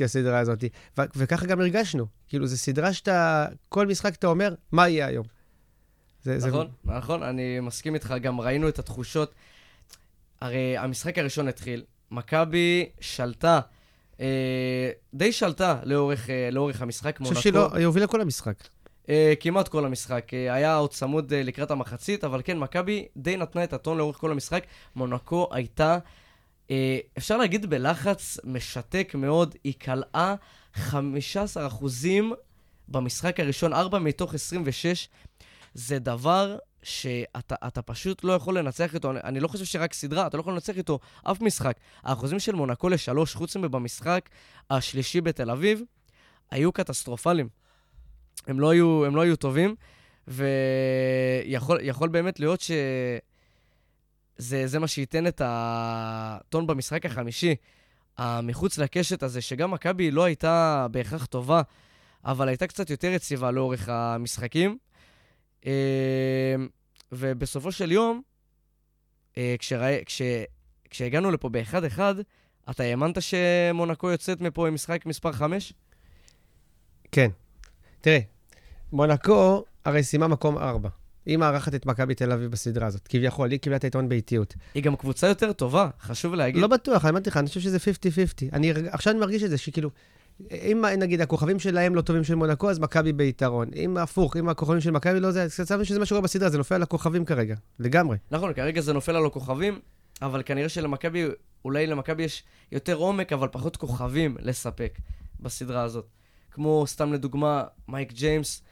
הסדרה 0.05 0.39
הזאת. 0.39 0.63
ו- 0.97 1.01
וככה 1.16 1.45
גם 1.45 1.59
הרגשנו. 1.59 2.05
כאילו, 2.28 2.47
זו 2.47 2.57
סדרה 2.57 2.93
שאתה, 2.93 3.45
כל 3.70 3.88
משחק 3.88 4.16
אתה 4.16 4.28
אומר, 4.28 4.53
מה 4.72 4.89
יהיה 4.89 5.07
היום? 5.07 5.26
זה, 6.24 6.39
זה- 6.39 6.47
נכון, 6.47 6.68
נכון, 6.86 7.24
אני 7.24 7.59
מסכים 7.59 7.93
איתך, 7.93 8.13
גם 8.22 8.41
ראינו 8.41 8.70
את 8.70 8.80
התחושות. 8.80 9.34
הרי 10.41 10.78
המשחק 10.78 11.18
הראשון 11.18 11.47
התחיל, 11.47 11.84
מכבי 12.12 12.86
שלטה, 12.99 13.60
אה, 14.20 14.89
די 15.14 15.32
שלטה 15.32 15.80
לאורך, 15.84 16.30
אה, 16.30 16.49
לאורך 16.51 16.82
המשחק, 16.82 17.22
אני 17.22 17.30
חושב 17.30 17.41
שהיא 17.41 17.53
לא, 17.53 17.76
היא 17.76 17.86
הובילה 17.86 18.08
כל 18.08 18.22
המשחק. 18.22 18.56
אה, 19.10 19.34
כמעט 19.39 19.68
כל 19.68 19.86
המשחק. 19.86 20.34
אה, 20.34 20.53
היה 20.53 20.76
עוד 20.76 20.89
צמוד 20.89 21.34
אה, 21.34 21.43
לקראת 21.43 21.72
המחצית, 21.72 22.24
אבל 22.24 22.41
כן, 22.43 22.60
מכבי 22.60 23.06
די 23.18 23.38
נתנה 23.38 23.64
את 23.64 23.74
הטון 23.74 23.97
לאורך 23.97 24.18
כל 24.18 24.32
המשחק. 24.32 24.64
מונקו 24.95 25.47
הייתה, 25.51 25.97
אה, 26.72 26.97
אפשר 27.18 27.38
להגיד 27.38 27.66
בלחץ 27.66 28.38
משתק 28.43 29.12
מאוד, 29.18 29.56
היא 29.64 29.74
כלאה 29.82 30.36
15 30.74 31.68
אחוזים 31.68 32.34
במשחק 32.88 33.39
הראשון, 33.39 33.74
4 33.74 33.99
מתוך 33.99 34.34
26. 34.34 35.10
זה 35.74 35.99
דבר 35.99 36.58
שאתה 36.86 37.55
אתה 37.67 37.81
פשוט 37.81 38.23
לא 38.23 38.33
יכול 38.33 38.57
לנצח 38.57 38.93
איתו. 38.93 39.11
אני, 39.11 39.19
אני 39.23 39.39
לא 39.39 39.47
חושב 39.47 39.65
שרק 39.65 39.93
סדרה, 39.93 40.27
אתה 40.27 40.38
לא 40.38 40.41
יכול 40.41 40.53
לנצח 40.53 40.77
איתו 40.77 40.99
אף 41.23 41.41
משחק. 41.41 41.77
האחוזים 42.03 42.39
של 42.39 42.55
מונקו 42.55 42.89
לשלוש, 42.89 43.36
חוץ 43.36 43.55
מבמשחק 43.55 44.29
השלישי 44.69 45.21
בתל 45.21 45.49
אביב, 45.49 45.81
היו 46.51 46.71
קטסטרופליים. 46.71 47.49
הם 48.47 48.59
לא 48.59 48.69
היו, 48.69 49.05
הם 49.05 49.15
לא 49.15 49.21
היו 49.21 49.36
טובים, 49.36 49.75
ויכול 50.27 51.79
יכול 51.81 52.09
באמת 52.09 52.39
להיות 52.39 52.61
שזה 52.61 54.67
זה 54.67 54.79
מה 54.79 54.88
שייתן 54.88 55.27
את 55.27 55.41
הטון 55.45 56.67
במשחק 56.67 57.05
החמישי. 57.05 57.55
המחוץ 58.17 58.77
לקשת 58.77 59.23
הזה, 59.23 59.41
שגם 59.41 59.71
מכבי 59.71 60.11
לא 60.11 60.23
הייתה 60.23 60.88
בהכרח 60.91 61.25
טובה, 61.25 61.61
אבל 62.25 62.47
הייתה 62.47 62.67
קצת 62.67 62.89
יותר 62.89 63.07
יציבה 63.07 63.51
לאורך 63.51 63.89
המשחקים. 63.89 64.77
אה, 65.66 66.55
ובסופו 67.11 67.72
של 67.72 67.91
יום, 67.91 68.22
אה, 69.38 69.55
כשרא... 69.59 69.97
כש... 70.05 70.22
כשהגענו 70.89 71.32
לפה 71.32 71.49
ב-1-1, 71.49 71.99
אתה 72.70 72.84
האמנת 72.84 73.18
שמונקו 73.22 74.09
יוצאת 74.09 74.41
מפה 74.41 74.68
עם 74.68 74.74
משחק 74.74 75.05
מספר 75.05 75.32
5? 75.32 75.74
כן. 77.11 77.30
תראה, 78.01 78.20
מונקו 78.91 79.63
הרי 79.86 80.03
סיימה 80.03 80.28
מקום 80.28 80.57
ארבע. 80.57 80.89
היא 81.26 81.38
מארחת 81.38 81.76
את 81.76 81.86
מכבי 81.86 82.16
תל 82.16 82.32
אביב 82.32 82.51
בסדרה 82.51 82.88
הזאת, 82.88 83.07
כביכול, 83.07 83.51
היא 83.51 83.59
קיבלה 83.59 83.76
את 83.76 83.84
היתרון 83.84 84.09
באיטיות. 84.09 84.55
היא 84.74 84.84
גם 84.84 84.95
קבוצה 84.95 85.28
יותר 85.28 85.53
טובה, 85.53 85.89
חשוב 86.01 86.34
להגיד. 86.34 86.61
לא 86.61 86.68
בטוח, 86.68 87.05
אני 87.05 87.11
אמרתי 87.11 87.30
לך, 87.30 87.38
אני 87.38 87.47
חושב 87.47 87.59
שזה 87.59 87.78
50-50. 87.78 87.82
אני, 88.53 88.72
עכשיו 88.88 89.11
אני 89.13 89.20
מרגיש 89.20 89.43
את 89.43 89.49
זה, 89.49 89.57
שכאילו, 89.57 89.89
אם 90.51 90.86
נגיד 90.97 91.21
הכוכבים 91.21 91.59
שלהם 91.59 91.95
לא 91.95 92.01
טובים 92.01 92.23
של 92.23 92.36
מונקו, 92.36 92.69
אז 92.69 92.79
מכבי 92.79 93.13
ביתרון. 93.13 93.67
אם 93.75 93.97
הפוך, 93.97 94.38
אם 94.38 94.49
הכוכבים 94.49 94.81
של 94.81 94.91
מכבי 94.91 95.19
לא 95.19 95.31
זה, 95.31 95.43
אז 95.43 95.53
שזה 95.83 95.99
מה 95.99 96.05
שקורה 96.05 96.21
בסדרה, 96.21 96.49
זה 96.49 96.57
נופל 96.57 96.75
על 96.75 96.83
הכוכבים 96.83 97.25
כרגע, 97.25 97.55
לגמרי. 97.79 98.17
נכון, 98.31 98.53
כרגע 98.53 98.81
זה 98.81 98.93
נופל 98.93 99.15
על 99.15 99.25
הכוכבים, 99.25 99.79
אבל 100.21 100.41
כנראה 100.45 100.69
שלמכבי, 100.69 101.25
אולי 101.65 101.88
למכבי 101.88 102.23
יש 102.23 102.43
יותר 102.71 102.95
עומק, 102.95 103.33
אבל 103.33 103.47
פחות 103.51 103.77
כוכבים 103.77 104.38
לספק 104.39 104.99
בסדרה 105.39 105.83
הזאת. 105.83 106.05
כמו, 106.51 106.83
סתם 106.88 107.13
לדוגמה, 107.13 107.63
מייק 107.88 108.13
ג'יימס, 108.13 108.63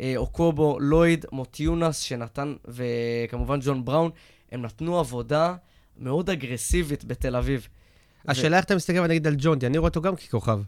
אה, 0.00 0.12
אוקובו, 0.16 0.78
לויד, 0.80 1.26
מוטיונס 1.32 1.98
שנתן, 1.98 2.54
וכמובן 2.64 3.58
ג'ון 3.62 3.84
בראון, 3.84 4.10
הם 4.52 4.62
נתנו 4.62 4.98
עבודה 4.98 5.54
מאוד 5.98 6.30
אגרסיבית 6.30 7.04
בתל 7.04 7.36
אביב. 7.36 7.68
השאלה 8.28 8.56
איך 8.56 8.64
אתה 8.64 8.76
מסתכל 8.76 9.06
נגיד 9.06 9.26
על 9.26 9.34
ג'ונדי, 9.38 9.66
אני 9.66 9.78
רואה 9.78 9.88
אותו 9.88 10.02
גם 10.02 10.16
ככוכב. 10.16 10.60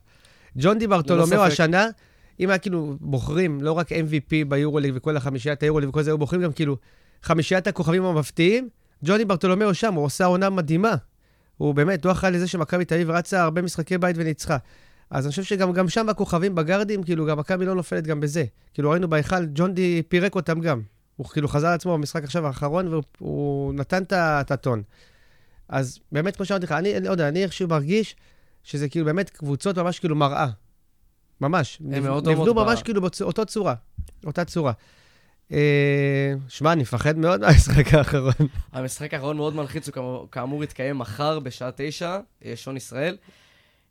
ג'ונדי 0.59 0.86
ברטולומיאו 0.86 1.40
ספק. 1.40 1.52
השנה, 1.52 1.88
אם 2.40 2.48
היה 2.48 2.59
כאילו 2.59 2.96
בוחרים 3.00 3.61
לא 3.62 3.72
רק 3.72 3.92
MVP 3.92 4.48
ביורוליג 4.48 4.92
וכל 4.94 5.16
החמישיית 5.16 5.62
היורוליג 5.62 5.88
וכל 5.88 6.02
זה, 6.02 6.11
היו 6.11 6.18
בוחרים 6.18 6.42
גם 6.42 6.52
כאילו 6.52 6.76
חמישיית 7.22 7.66
הכוכבים 7.66 8.05
המפתיעים, 8.05 8.68
ג'ונדי 9.05 9.24
ברטולומיאו 9.24 9.74
שם, 9.74 9.94
הוא 9.94 10.05
עושה 10.05 10.24
עונה 10.24 10.50
מדהימה. 10.50 10.94
הוא 11.57 11.74
באמת, 11.74 12.05
הוא 12.05 12.12
אחראי 12.12 12.32
לזה 12.32 12.48
שמכבי 12.48 12.84
תל 12.84 12.94
אביב 12.94 13.11
רצה 13.11 13.42
הרבה 13.42 13.62
משחקי 13.62 13.98
בית 13.98 14.16
וניצחה. 14.18 14.57
אז 15.11 15.24
אני 15.26 15.30
חושב 15.30 15.42
שגם 15.42 15.72
גם 15.72 15.88
שם 15.88 16.09
הכוכבים 16.09 16.55
בגארדים, 16.55 17.02
כאילו 17.02 17.26
גם 17.26 17.38
מכבי 17.38 17.64
לא 17.64 17.74
נופלת 17.74 18.07
גם 18.07 18.20
בזה. 18.20 18.44
כאילו 18.74 18.90
ראינו 18.90 19.09
בהיכל, 19.09 19.46
ג'ונדי 19.55 20.02
פירק 20.09 20.34
אותם 20.34 20.61
גם. 20.61 20.80
הוא 21.16 21.26
כאילו 21.26 21.48
חזר 21.48 21.70
לעצמו 21.70 21.98
במשחק 21.98 22.24
עכשיו 22.24 22.46
האחרון, 22.46 22.88
והוא 22.88 23.02
הוא 23.18 23.74
נתן 23.74 24.02
את 24.02 24.50
הטון. 24.50 24.82
אז 25.68 25.98
באמת, 26.12 26.36
כמו 26.36 26.44
שאמרתי 26.44 26.66
לך, 26.66 26.72
אני 26.72 26.96
אני 26.96 27.07
לא 27.07 27.11
יודע, 27.11 27.28
אני 27.28 27.42
איכשהו 27.42 27.68
מרגיש 27.68 28.16
שזה 28.64 28.88
כאילו 28.88 29.04
באמת 29.06 29.30
קבוצות 29.30 29.78
ממש 29.78 29.98
כאילו 29.98 30.16
מראה. 30.16 30.46
ממש. 31.40 31.78
נב- 31.80 32.00
מאוד 32.00 32.28
נבנו 32.28 32.44
דומות 32.44 32.66
ב- 32.66 32.68
ממש 32.70 32.82
כאילו 32.82 33.00
באותה 33.20 33.44
צורה. 33.44 33.74
אותה 34.26 34.44
צורה. 34.44 34.72
אה, 35.52 36.32
שמע, 36.48 36.72
אני 36.72 36.82
מפחד 36.82 37.18
מאוד 37.18 37.40
מהמשחק 37.40 37.94
האחרון. 37.94 38.32
המשחק 38.72 39.14
האחרון 39.14 39.36
מאוד 39.36 39.54
מלחיץ, 39.54 39.88
הוא 39.96 40.28
כאמור- 40.32 40.64
יתקיים 40.64 40.98
מחר 40.98 41.40
בשעה 41.40 41.70
תשע, 41.76 42.18
אה, 42.44 42.52
שעון 42.56 42.76
ישראל. 42.76 43.16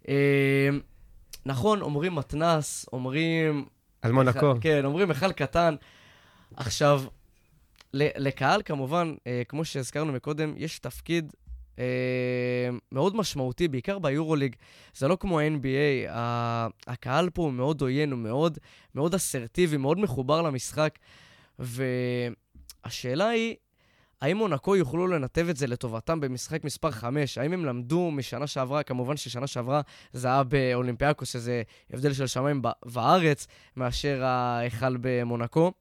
אה, 0.07 0.69
נכון, 1.45 1.82
אומרים 1.82 2.15
מתנס, 2.15 2.86
אומרים... 2.93 3.65
על 4.01 4.11
מונקו. 4.11 4.53
כן, 4.61 4.86
אומרים 4.86 5.09
היכל 5.09 5.32
קטן. 5.32 5.76
עכשיו, 6.55 7.03
לקהל 7.93 8.61
כמובן, 8.65 9.13
כמו 9.47 9.65
שהזכרנו 9.65 10.13
מקודם, 10.13 10.53
יש 10.57 10.80
תפקיד 10.80 11.34
אה, 11.80 11.84
מאוד 12.91 13.15
משמעותי, 13.15 13.67
בעיקר 13.67 13.99
ביורוליג. 13.99 14.55
זה 14.95 15.07
לא 15.07 15.15
כמו 15.19 15.39
NBA, 15.39 16.09
ה- 16.11 16.67
הקהל 16.88 17.30
פה 17.30 17.41
הוא 17.41 17.53
מאוד 17.53 17.82
עוין, 17.82 18.11
הוא 18.11 18.19
מאוד, 18.19 18.57
מאוד 18.95 19.15
אסרטיבי, 19.15 19.78
מאוד 19.78 19.99
מחובר 19.99 20.41
למשחק. 20.41 20.99
והשאלה 22.86 23.30
היא, 23.30 23.55
האם 24.21 24.38
מונקו 24.38 24.76
יוכלו 24.76 25.07
לנתב 25.07 25.47
את 25.49 25.57
זה 25.57 25.67
לטובתם 25.67 26.19
במשחק 26.19 26.63
מספר 26.63 26.91
5? 26.91 27.38
האם 27.38 27.53
הם 27.53 27.65
למדו 27.65 28.11
משנה 28.11 28.47
שעברה? 28.47 28.84
כמובן 28.84 29.17
ששנה 29.17 29.47
שעברה 29.47 29.82
זה 30.13 30.28
היה 30.28 30.43
באולימפיאקוס, 30.43 31.30
שזה 31.34 31.63
הבדל 31.93 32.13
של 32.13 32.28
שמיים 32.28 32.61
ב- 32.61 32.67
וארץ, 32.86 33.47
מאשר 33.78 34.24
ההיכל 34.24 34.97
במונקו. 35.01 35.71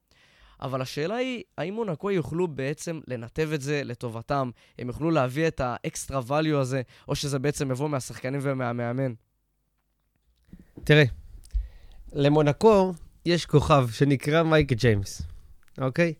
אבל 0.63 0.81
השאלה 0.81 1.15
היא, 1.15 1.43
האם 1.57 1.73
מונקו 1.73 2.11
יוכלו 2.11 2.47
בעצם 2.47 2.99
לנתב 3.07 3.49
את 3.53 3.61
זה 3.61 3.81
לטובתם? 3.83 4.49
הם 4.79 4.87
יוכלו 4.87 5.11
להביא 5.11 5.47
את 5.47 5.61
ה 5.63 5.73
extra 5.73 6.21
value 6.29 6.55
הזה, 6.55 6.81
או 7.07 7.15
שזה 7.15 7.39
בעצם 7.39 7.71
יבוא 7.71 7.89
מהשחקנים 7.89 8.39
ומהמאמן? 8.43 9.13
תראה, 10.83 11.03
למונקו 12.13 12.93
יש 13.25 13.45
כוכב 13.45 13.87
שנקרא 13.91 14.43
מייק 14.43 14.73
ג'יימס, 14.73 15.21
אוקיי? 15.81 16.13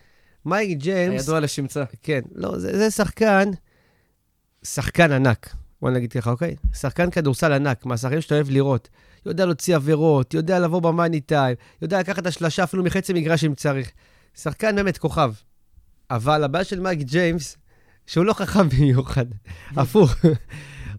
מייק 0.46 0.78
ג'יימס... 0.78 1.22
הידוע 1.22 1.40
לשמצה. 1.40 1.84
כן, 2.02 2.22
לא, 2.36 2.60
זה, 2.60 2.78
זה 2.78 2.92
שחקן, 2.92 3.50
שחקן 4.64 5.12
ענק, 5.12 5.56
בוא 5.82 5.90
נגיד 5.90 6.14
ככה, 6.14 6.32
אוקיי? 6.32 6.56
שחקן 6.74 7.12
כדורסל 7.12 7.54
ענק, 7.54 7.86
מהשחקנים 7.86 8.22
שאתה 8.22 8.36
אוהב 8.36 8.50
לראות. 8.50 8.90
יודע 9.26 9.46
להוציא 9.46 9.76
עבירות, 9.76 10.34
יודע 10.34 10.60
לבוא 10.60 10.82
במאני 10.82 11.22
טיים, 11.22 11.56
יודע 11.82 12.00
לקחת 12.00 12.20
את 12.20 12.28
השלשה 12.28 12.64
אפילו 12.64 12.84
מחצי 12.84 13.14
מגרש 13.14 13.44
אם 13.44 13.56
צריך. 13.56 13.92
שחקן 14.38 14.76
באמת 14.76 14.98
כוכב. 14.98 15.34
אבל 16.12 16.44
הבעיה 16.44 16.64
של 16.64 16.80
מייק 16.80 17.00
ג'יימס, 17.00 17.58
שהוא 18.08 18.26
לא 18.26 18.34
חכם 18.34 18.70
במיוחד, 18.70 19.26
הפוך. 19.78 20.16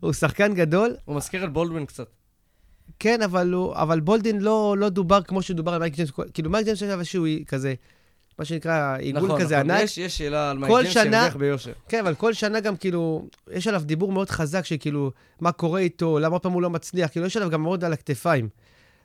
הוא 0.01 0.12
שחקן 0.12 0.55
גדול, 0.55 0.97
הוא 1.05 1.16
מזכיר 1.16 1.43
על 1.43 1.49
בולדווין 1.49 1.87
קצת. 1.87 2.09
כן, 2.99 3.22
אבל, 3.22 3.53
הוא, 3.53 3.74
אבל 3.74 4.01
בולדווין 4.00 4.40
לא, 4.41 4.76
לא 4.78 4.89
דובר 4.89 5.22
כמו 5.22 5.43
שדובר 5.43 5.72
על 5.72 5.80
מייק 5.80 5.95
ג'יימס. 5.95 6.11
כאילו, 6.35 6.51
מייק 6.51 6.64
ג'יימס 6.64 6.82
יש 6.82 6.89
איזשהו 6.89 7.24
כזה, 7.47 7.74
מה 8.39 8.45
שנקרא, 8.45 8.97
אגו 8.96 9.22
נכון, 9.22 9.41
כזה 9.41 9.57
נכון. 9.57 9.70
ענק. 9.70 9.82
יש, 9.82 9.99
יש 9.99 10.18
שאלה 10.18 10.51
על 10.51 10.59
מייק 10.59 10.72
ג'יימס 10.72 10.93
שהרוויח 10.93 11.37
ביושר. 11.37 11.72
כן, 11.89 11.99
אבל 11.99 12.14
כל 12.14 12.32
שנה 12.32 12.61
גם 12.61 12.76
כאילו, 12.76 13.28
יש 13.51 13.66
עליו 13.66 13.82
דיבור 13.85 14.12
מאוד 14.12 14.30
חזק 14.30 14.64
שכאילו, 14.64 15.11
מה 15.41 15.53
קורה 15.53 15.80
איתו, 15.80 16.18
למה 16.18 16.39
פעם 16.39 16.53
הוא 16.53 16.62
לא 16.62 16.70
מצליח, 16.70 17.11
כאילו, 17.11 17.26
יש 17.26 17.37
עליו 17.37 17.51
גם 17.51 17.62
מאוד 17.62 17.85
על 17.85 17.93
הכתפיים. 17.93 18.49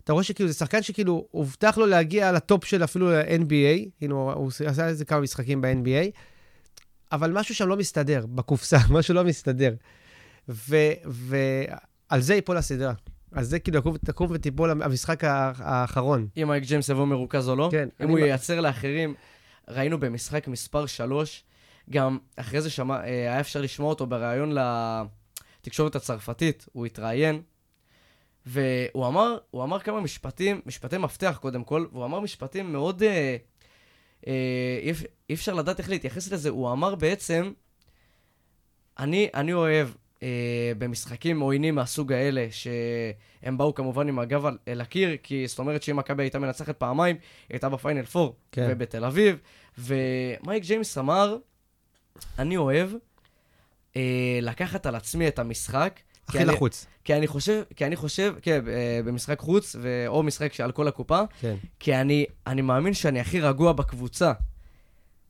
אתה 0.10 0.14
רואה 0.14 0.24
שכאילו, 0.24 0.50
זה 0.50 0.56
שחקן 0.56 0.82
שכאילו, 0.82 1.28
הובטח 1.32 1.78
לו 1.78 1.86
להגיע 1.86 2.32
לטופ 2.32 2.66
של 2.66 2.84
אפילו 2.84 3.12
ה-NBA, 3.14 3.90
כאילו, 3.98 4.34
הוא 4.36 4.52
עשה 4.66 4.88
איזה 4.88 5.06
כמה 5.06 5.20
משחקים 5.20 5.62
ב-NBA, 5.62 6.18
אבל 7.12 7.32
משהו 7.32 7.56
שם 7.56 7.68
לא 7.68 7.78
מסתדר, 7.78 8.26
בקופסה, 8.26 8.78
משהו 8.96 9.14
לא 9.14 9.24
מסתדר. 9.24 9.74
ועל 10.48 12.20
זה 12.22 12.36
ייפול 12.36 12.58
הסדרה. 12.58 12.94
על 13.32 13.44
זה 13.44 13.60
כאילו 13.60 13.80
תקום, 13.82 13.98
תקום 13.98 14.28
ותיפול 14.32 14.82
המשחק 14.82 15.24
האחרון. 15.24 16.28
אם 16.42 16.48
מייק 16.48 16.64
ג'יימס 16.64 16.90
יבוא 16.90 17.06
מרוכז 17.06 17.50
או 17.50 17.56
לא. 17.56 17.70
כן, 17.72 17.90
אם 18.04 18.10
הוא 18.10 18.20
מ- 18.20 18.24
ייצר 18.24 18.62
לאחרים. 18.62 19.14
ראינו 19.68 20.00
במשחק 20.00 20.48
מספר 20.48 20.86
3, 20.86 21.44
גם 21.90 22.18
אחרי 22.36 22.62
זה 22.62 22.70
שמע, 22.70 22.96
אה, 22.96 23.04
היה 23.08 23.40
אפשר 23.40 23.62
לשמוע 23.62 23.90
אותו 23.90 24.06
בריאיון 24.08 24.56
לתקשורת 25.62 25.96
הצרפתית, 25.96 26.66
הוא 26.74 26.86
התראיין, 26.86 27.42
והוא 28.50 29.08
אמר, 29.08 29.38
הוא 29.52 29.64
אמר 29.64 29.80
כמה 29.80 30.02
משפטים, 30.02 30.62
משפטי 30.66 30.98
מפתח 30.98 31.38
קודם 31.42 31.64
כל, 31.64 31.86
והוא 31.92 32.06
אמר 32.06 32.20
משפטים 32.20 32.72
מאוד... 32.72 33.04
אה, 33.04 33.38
אה, 34.28 34.34
אי, 34.84 34.92
אי 35.30 35.34
אפשר 35.36 35.54
לדעת 35.54 35.80
איך 35.80 35.90
להתייחס 35.90 36.32
לזה, 36.32 36.50
הוא 36.50 36.72
אמר 36.72 36.96
בעצם, 36.96 37.52
אני, 39.00 39.30
אני 39.34 39.54
אוהב 39.54 39.88
אה, 40.24 40.28
במשחקים 40.78 41.40
עוינים 41.40 41.76
מהסוג 41.76 42.14
האלה, 42.14 42.48
שהם 42.52 43.58
באו 43.58 43.74
כמובן 43.74 44.08
עם 44.08 44.20
הגב 44.20 44.46
על- 44.46 44.58
אל 44.68 44.82
הקיר, 44.82 45.18
כי 45.24 45.48
זאת 45.48 45.60
אומרת 45.60 45.84
שאם 45.84 45.96
מכבי 45.98 46.24
הייתה 46.24 46.40
מנצחת 46.40 46.78
פעמיים, 46.78 47.16
היא 47.16 47.22
הייתה 47.56 47.70
בפיינל 47.70 48.04
4 48.16 48.32
כן. 48.52 48.68
ובתל 48.70 49.06
אביב, 49.06 49.40
ומייק 49.78 50.64
ג'יימס 50.64 50.98
אמר, 50.98 51.38
אני 52.40 52.58
אוהב 52.58 52.90
אה, 53.96 54.40
לקחת 54.42 54.86
על 54.86 54.96
עצמי 54.96 55.28
את 55.28 55.40
המשחק. 55.40 56.00
כי 56.32 56.38
הכי 56.38 56.46
לחוץ. 56.46 56.86
כי 57.04 57.14
אני 57.14 57.28
חושב, 57.28 57.62
כי 57.76 57.86
אני 57.86 57.96
חושב, 57.96 58.34
כן, 58.42 58.62
אה, 58.68 59.00
במשחק 59.06 59.40
חוץ, 59.40 59.76
ו- 59.82 60.06
או 60.08 60.24
משחק 60.24 60.54
שעל 60.54 60.72
כל 60.72 60.88
הקופה, 60.88 61.22
כן. 61.42 61.56
כי 61.80 61.96
אני, 61.96 62.26
אני 62.48 62.62
מאמין 62.62 62.94
שאני 62.94 63.20
הכי 63.20 63.42
רגוע 63.42 63.74
בקבוצה. 63.74 64.32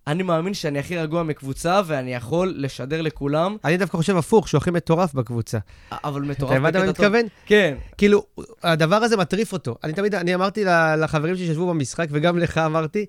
אני 0.08 0.24
מאמין 0.24 0.54
שאני 0.54 0.80
הכי 0.80 0.98
רגוע 0.98 1.24
מקבוצה, 1.24 1.82
ואני 1.86 2.14
יכול 2.14 2.54
לשדר 2.58 3.02
לכולם, 3.02 3.58
אני 3.66 3.78
דווקא 3.78 3.98
חושב 3.98 4.18
הפוך, 4.18 4.48
שהוא 4.48 4.58
הכי 4.58 4.72
מטורף 4.72 5.14
בקבוצה. 5.14 5.58
אבל 5.92 6.22
אתה 6.22 6.32
מטורף 6.32 6.52
הבנת 6.52 6.76
מה 6.76 6.82
אני 6.82 6.90
בקטע 6.90 7.04
טוב. 7.04 7.06
מתכוון? 7.06 7.26
כן, 7.46 7.78
כאילו, 7.98 8.26
הדבר 8.64 8.96
הזה 8.96 9.18
מטריף 9.18 9.54
אותו. 9.54 9.76
אני 9.84 9.94
תמיד, 9.94 10.16
אני 10.16 10.36
אמרתי 10.36 10.64
לחברים 10.98 11.36
שישבו 11.36 11.68
במשחק, 11.70 12.08
וגם 12.12 12.38
לך 12.38 12.58
אמרתי, 12.58 13.06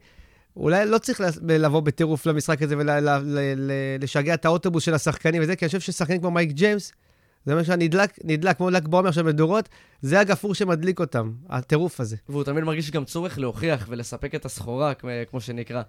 אולי 0.57 0.86
לא 0.86 0.99
צריך 0.99 1.20
לבוא 1.41 1.80
בטירוף 1.80 2.26
למשחק 2.26 2.62
הזה 2.62 2.74
ולשגע 2.78 4.34
את 4.34 4.45
האוטובוס 4.45 4.84
של 4.84 4.95
השחקנים 4.95 5.43
וזה, 5.43 5.57
כי 5.57 5.64
אני 5.64 5.68
חושב 5.68 5.80
ששחקנים 5.80 6.20
כמו 6.20 6.30
מייק 6.30 6.51
ג'יימס, 6.51 6.93
זה 7.47 7.53
אומר 7.53 7.62
שהנדלק, 7.64 8.18
נדלק, 8.24 8.57
כמו 8.57 8.70
ל"ג 8.70 8.88
בעומר 8.88 9.11
של 9.11 9.22
מדורות, 9.22 9.68
זה 10.03 10.20
הגפרור 10.20 10.55
שמדליק 10.55 11.01
אותם, 11.01 11.32
הטירוף 11.49 12.01
הזה. 12.01 12.16
והוא 12.28 12.45
תמיד 12.45 12.64
מרגיש 12.64 12.91
גם 12.91 13.05
צורך 13.05 13.38
להוכיח 13.38 13.86
ולספק 13.88 14.34
את 14.34 14.45
הסחורה, 14.45 14.93
כמו- 15.30 15.41
שנקרא. 15.41 15.82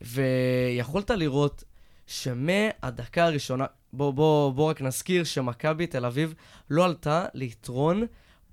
ויכולת 0.00 1.10
לראות 1.10 1.64
שמהדקה 2.06 3.24
הראשונה, 3.24 3.66
בוא, 3.92 4.12
בוא, 4.12 4.52
בוא 4.52 4.70
רק 4.70 4.82
נזכיר 4.82 5.24
שמכבי 5.24 5.86
תל 5.86 6.04
אביב 6.04 6.34
לא 6.70 6.84
עלתה 6.84 7.26
ליתרון 7.34 8.02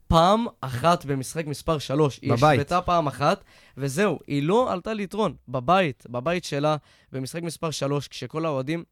פעם 0.08 0.46
אחת 0.62 1.06
במשחק 1.06 1.46
מספר 1.48 1.78
3. 1.78 2.20
היא 2.22 2.32
בבית. 2.32 2.60
השוותה 2.60 2.82
פעם 2.82 3.08
אחת, 3.08 3.44
וזהו, 3.78 4.20
היא 4.28 4.44
לא 4.44 4.72
עלתה 4.74 4.94
ליתרון. 4.94 5.34
בבית, 5.48 6.04
בבית 6.10 6.44
שלה, 6.44 6.76
במשחק 7.12 7.42
מספר 7.44 7.72
3, 7.72 8.08
כשכל 8.08 8.46
האוהדים, 8.46 8.84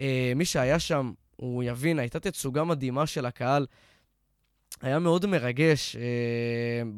אה, 0.00 0.32
מי 0.36 0.44
שהיה 0.44 0.78
שם, 0.78 1.12
הוא 1.36 1.62
יבין, 1.62 1.98
הייתה 1.98 2.20
תצוגה 2.20 2.64
מדהימה 2.64 3.06
של 3.06 3.26
הקהל. 3.26 3.66
היה 4.82 4.98
מאוד 4.98 5.26
מרגש, 5.26 5.96
אה, 5.96 6.02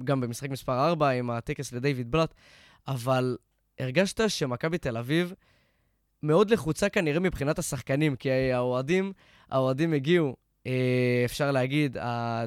גם 0.04 0.20
במשחק 0.20 0.50
מספר 0.50 0.88
4 0.88 1.10
עם 1.10 1.30
הטקס 1.30 1.72
לדיוויד 1.72 2.10
בלאט, 2.10 2.34
אבל 2.88 3.36
הרגשת 3.78 4.30
שמכבי 4.30 4.78
תל 4.78 4.96
אביב 4.96 5.32
מאוד 6.22 6.50
לחוצה 6.50 6.88
כנראה 6.88 7.20
מבחינת 7.20 7.58
השחקנים, 7.58 8.16
כי 8.16 8.52
האוהדים, 8.52 9.12
האוהדים 9.50 9.92
הגיעו, 9.92 10.36
אה, 10.66 11.22
אפשר 11.24 11.50
להגיד, 11.50 11.96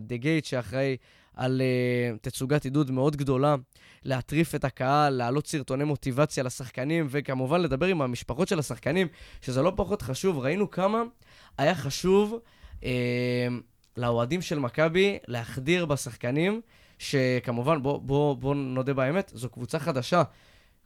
Gate 0.09 0.45
שאחראי 0.45 0.97
על 1.39 1.61
אה, 1.61 2.17
תצוגת 2.21 2.63
עידוד 2.63 2.91
מאוד 2.91 3.15
גדולה, 3.15 3.55
להטריף 4.03 4.55
את 4.55 4.63
הקהל, 4.63 5.13
להעלות 5.13 5.47
סרטוני 5.47 5.83
מוטיבציה 5.83 6.43
לשחקנים, 6.43 7.07
וכמובן 7.09 7.61
לדבר 7.61 7.85
עם 7.85 8.01
המשפחות 8.01 8.47
של 8.47 8.59
השחקנים, 8.59 9.07
שזה 9.41 9.61
לא 9.61 9.73
פחות 9.75 10.01
חשוב. 10.01 10.39
ראינו 10.39 10.69
כמה 10.69 11.03
היה 11.57 11.75
חשוב 11.75 12.39
אה, 12.83 13.47
לאוהדים 13.97 14.41
של 14.41 14.59
מכבי 14.59 15.17
להחדיר 15.27 15.85
בשחקנים, 15.85 16.61
שכמובן, 16.97 17.83
בוא, 17.83 17.99
בוא, 17.99 18.35
בוא 18.35 18.55
נודה 18.55 18.93
באמת, 18.93 19.31
זו 19.35 19.49
קבוצה 19.49 19.79
חדשה. 19.79 20.23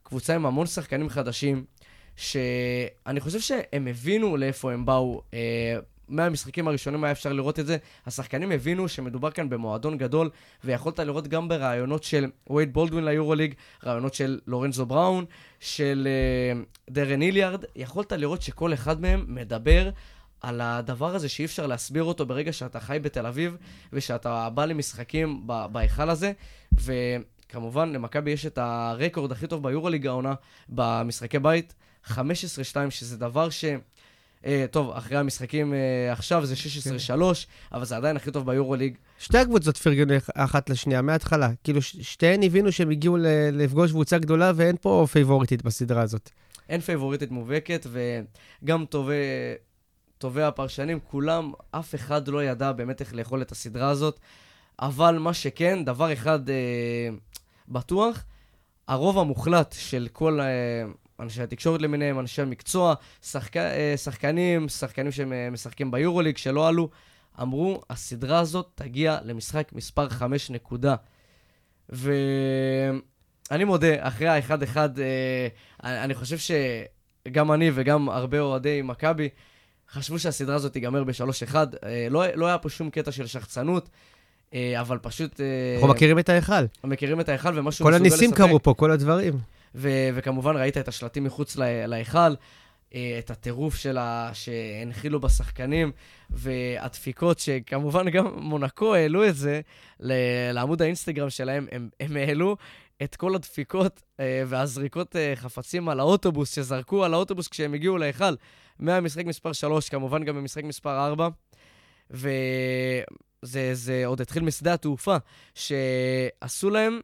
קבוצה 0.02 0.34
עם 0.34 0.46
המון 0.46 0.66
שחקנים 0.66 1.08
חדשים, 1.08 1.64
שאני 2.16 3.20
חושב 3.20 3.40
שהם 3.40 3.86
הבינו 3.86 4.36
לאיפה 4.36 4.72
הם 4.72 4.86
באו. 4.86 5.22
אה, 5.34 5.78
מהמשחקים 6.08 6.68
הראשונים 6.68 7.04
היה 7.04 7.12
אפשר 7.12 7.32
לראות 7.32 7.58
את 7.58 7.66
זה. 7.66 7.76
השחקנים 8.06 8.52
הבינו 8.52 8.88
שמדובר 8.88 9.30
כאן 9.30 9.48
במועדון 9.48 9.98
גדול, 9.98 10.30
ויכולת 10.64 10.98
לראות 10.98 11.28
גם 11.28 11.48
ברעיונות 11.48 12.04
של 12.04 12.30
וייד 12.50 12.72
בולדווין 12.72 13.04
ליורוליג, 13.04 13.54
רעיונות 13.84 14.14
של 14.14 14.40
לורנזו 14.46 14.86
בראון, 14.86 15.24
של 15.60 16.08
אה, 16.10 16.62
דרן 16.90 17.20
היליארד. 17.20 17.64
יכולת 17.76 18.12
לראות 18.12 18.42
שכל 18.42 18.74
אחד 18.74 19.00
מהם 19.00 19.24
מדבר 19.28 19.90
על 20.40 20.60
הדבר 20.60 21.14
הזה 21.14 21.28
שאי 21.28 21.44
אפשר 21.44 21.66
להסביר 21.66 22.04
אותו 22.04 22.26
ברגע 22.26 22.52
שאתה 22.52 22.80
חי 22.80 22.98
בתל 23.02 23.26
אביב, 23.26 23.56
ושאתה 23.92 24.50
בא 24.50 24.64
למשחקים 24.64 25.46
בהיכל 25.72 26.10
הזה. 26.10 26.32
וכמובן, 26.72 27.92
למכבי 27.92 28.30
יש 28.30 28.46
את 28.46 28.58
הרקורד 28.58 29.32
הכי 29.32 29.46
טוב 29.46 29.62
ביורוליג 29.62 30.06
העונה 30.06 30.34
במשחקי 30.68 31.38
בית, 31.38 31.74
15-2, 32.06 32.16
שזה 32.90 33.16
דבר 33.16 33.50
ש... 33.50 33.64
אה, 34.46 34.64
טוב, 34.70 34.90
אחרי 34.90 35.16
המשחקים 35.16 35.74
אה, 35.74 36.12
עכשיו 36.12 36.46
זה 36.46 36.54
16-3, 37.16 37.22
אבל 37.72 37.84
זה 37.84 37.96
עדיין 37.96 38.16
הכי 38.16 38.30
טוב 38.30 38.46
ביורוליג. 38.46 38.96
שתי 39.18 39.38
הקבוצות 39.38 39.76
פרגנו 39.76 40.14
אחת 40.34 40.70
לשנייה 40.70 41.02
מההתחלה. 41.02 41.50
כאילו, 41.64 41.82
שתיהן 41.82 42.42
הבינו 42.42 42.72
שהם 42.72 42.90
הגיעו 42.90 43.16
לפגוש 43.52 43.90
קבוצה 43.90 44.18
גדולה, 44.18 44.52
ואין 44.54 44.76
פה 44.80 45.06
פייבוריטית 45.12 45.62
בסדרה 45.62 46.02
הזאת. 46.02 46.30
אין 46.68 46.80
פייבוריטית 46.80 47.30
מובהקת, 47.30 47.86
וגם 48.62 48.84
טובי, 48.84 49.14
טובי 50.18 50.42
הפרשנים, 50.42 50.98
כולם, 51.00 51.52
אף 51.70 51.94
אחד 51.94 52.28
לא 52.28 52.44
ידע 52.44 52.72
באמת 52.72 53.00
איך 53.00 53.14
לאכול 53.14 53.42
את 53.42 53.52
הסדרה 53.52 53.88
הזאת. 53.88 54.20
אבל 54.80 55.18
מה 55.18 55.34
שכן, 55.34 55.84
דבר 55.84 56.12
אחד 56.12 56.50
אה, 56.50 57.08
בטוח, 57.68 58.24
הרוב 58.88 59.18
המוחלט 59.18 59.74
של 59.78 60.08
כל 60.12 60.40
אה, 60.40 60.46
אנשי 61.20 61.42
התקשורת 61.42 61.82
למיניהם, 61.82 62.18
אנשי 62.18 62.42
המקצוע, 62.42 62.94
שחק, 63.22 63.56
אה, 63.56 63.94
שחקנים, 63.96 64.68
שחקנים 64.68 65.12
שמשחקים 65.12 65.90
ביורוליג, 65.90 66.36
שלא 66.36 66.68
עלו, 66.68 66.88
אמרו, 67.42 67.80
הסדרה 67.90 68.38
הזאת 68.38 68.66
תגיע 68.74 69.18
למשחק 69.24 69.72
מספר 69.72 70.08
5 70.08 70.50
נקודה. 70.50 70.94
ואני 71.88 73.64
מודה, 73.64 73.94
אחרי 73.98 74.28
ה-1-1, 74.28 74.76
אה, 74.76 75.48
אני 76.04 76.14
חושב 76.14 76.54
שגם 77.28 77.52
אני 77.52 77.70
וגם 77.74 78.08
הרבה 78.08 78.40
אוהדי 78.40 78.82
מכבי 78.82 79.28
חשבו 79.90 80.18
שהסדרה 80.18 80.56
הזאת 80.56 80.72
תיגמר 80.72 81.04
ב-3-1. 81.04 81.54
אה, 81.54 82.06
לא, 82.10 82.24
לא 82.34 82.46
היה 82.46 82.58
פה 82.58 82.68
שום 82.68 82.90
קטע 82.90 83.12
של 83.12 83.26
שחצנות, 83.26 83.88
אה, 84.54 84.80
אבל 84.80 84.98
פשוט... 84.98 85.40
אה, 85.40 85.46
אנחנו 85.74 85.88
מכירים 85.88 86.18
את 86.18 86.28
ההיכל. 86.28 86.52
מכירים 86.84 87.20
את 87.20 87.28
ההיכל 87.28 87.58
ומה 87.58 87.72
שהוא 87.72 87.84
כל 87.84 87.90
מסוגל 87.90 88.06
הניסים. 88.06 88.32
קרו 88.32 88.62
פה, 88.62 88.74
כל 88.74 88.90
הדברים. 88.90 89.34
ו- 89.74 90.08
וכמובן 90.14 90.56
ראית 90.56 90.78
את 90.78 90.88
השלטים 90.88 91.24
מחוץ 91.24 91.56
לה- 91.56 91.86
להיכל, 91.86 92.34
אה, 92.94 93.16
את 93.18 93.30
הטירוף 93.30 93.74
שלה 93.76 94.30
שהנחילו 94.32 95.20
בשחקנים, 95.20 95.92
והדפיקות 96.30 97.38
שכמובן 97.38 98.10
גם 98.10 98.26
מונקו 98.36 98.94
העלו 98.94 99.28
את 99.28 99.36
זה 99.36 99.60
ל- 100.00 100.12
לעמוד 100.52 100.82
האינסטגרם 100.82 101.30
שלהם, 101.30 101.66
הם, 101.72 101.88
הם 102.00 102.16
העלו 102.16 102.56
את 103.02 103.16
כל 103.16 103.34
הדפיקות 103.34 104.02
אה, 104.20 104.42
והזריקות 104.46 105.16
אה, 105.16 105.32
חפצים 105.36 105.88
על 105.88 106.00
האוטובוס, 106.00 106.54
שזרקו 106.54 107.04
על 107.04 107.14
האוטובוס 107.14 107.48
כשהם 107.48 107.74
הגיעו 107.74 107.98
להיכל, 107.98 108.34
מהמשחק 108.78 109.24
מספר 109.24 109.52
3, 109.52 109.88
כמובן 109.88 110.24
גם 110.24 110.36
במשחק 110.36 110.64
מספר 110.64 111.04
4. 111.06 111.28
וזה 112.10 113.74
זה 113.74 114.02
עוד 114.06 114.20
התחיל 114.20 114.42
משדה 114.42 114.74
התעופה, 114.74 115.16
שעשו 115.54 116.70
להם 116.70 117.00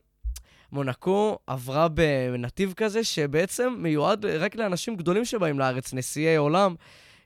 מונקו 0.72 1.38
עברה 1.46 1.88
בנתיב 1.88 2.72
כזה 2.76 3.04
שבעצם 3.04 3.74
מיועד 3.78 4.26
רק 4.26 4.56
לאנשים 4.56 4.96
גדולים 4.96 5.24
שבאים 5.24 5.58
לארץ, 5.58 5.94
נשיאי 5.94 6.36
עולם. 6.36 6.74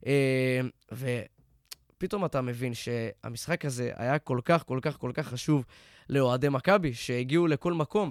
אה, 0.06 0.60
ופתאום 0.92 2.24
אתה 2.24 2.40
מבין 2.40 2.72
שהמשחק 2.74 3.64
הזה 3.64 3.90
היה 3.96 4.18
כל 4.18 4.40
כך, 4.44 4.64
כל 4.66 4.78
כך, 4.82 4.96
כל 4.98 5.10
כך 5.14 5.28
חשוב 5.28 5.64
לאוהדי 6.10 6.48
מכבי, 6.48 6.94
שהגיעו 6.94 7.46
לכל 7.46 7.72
מקום. 7.72 8.10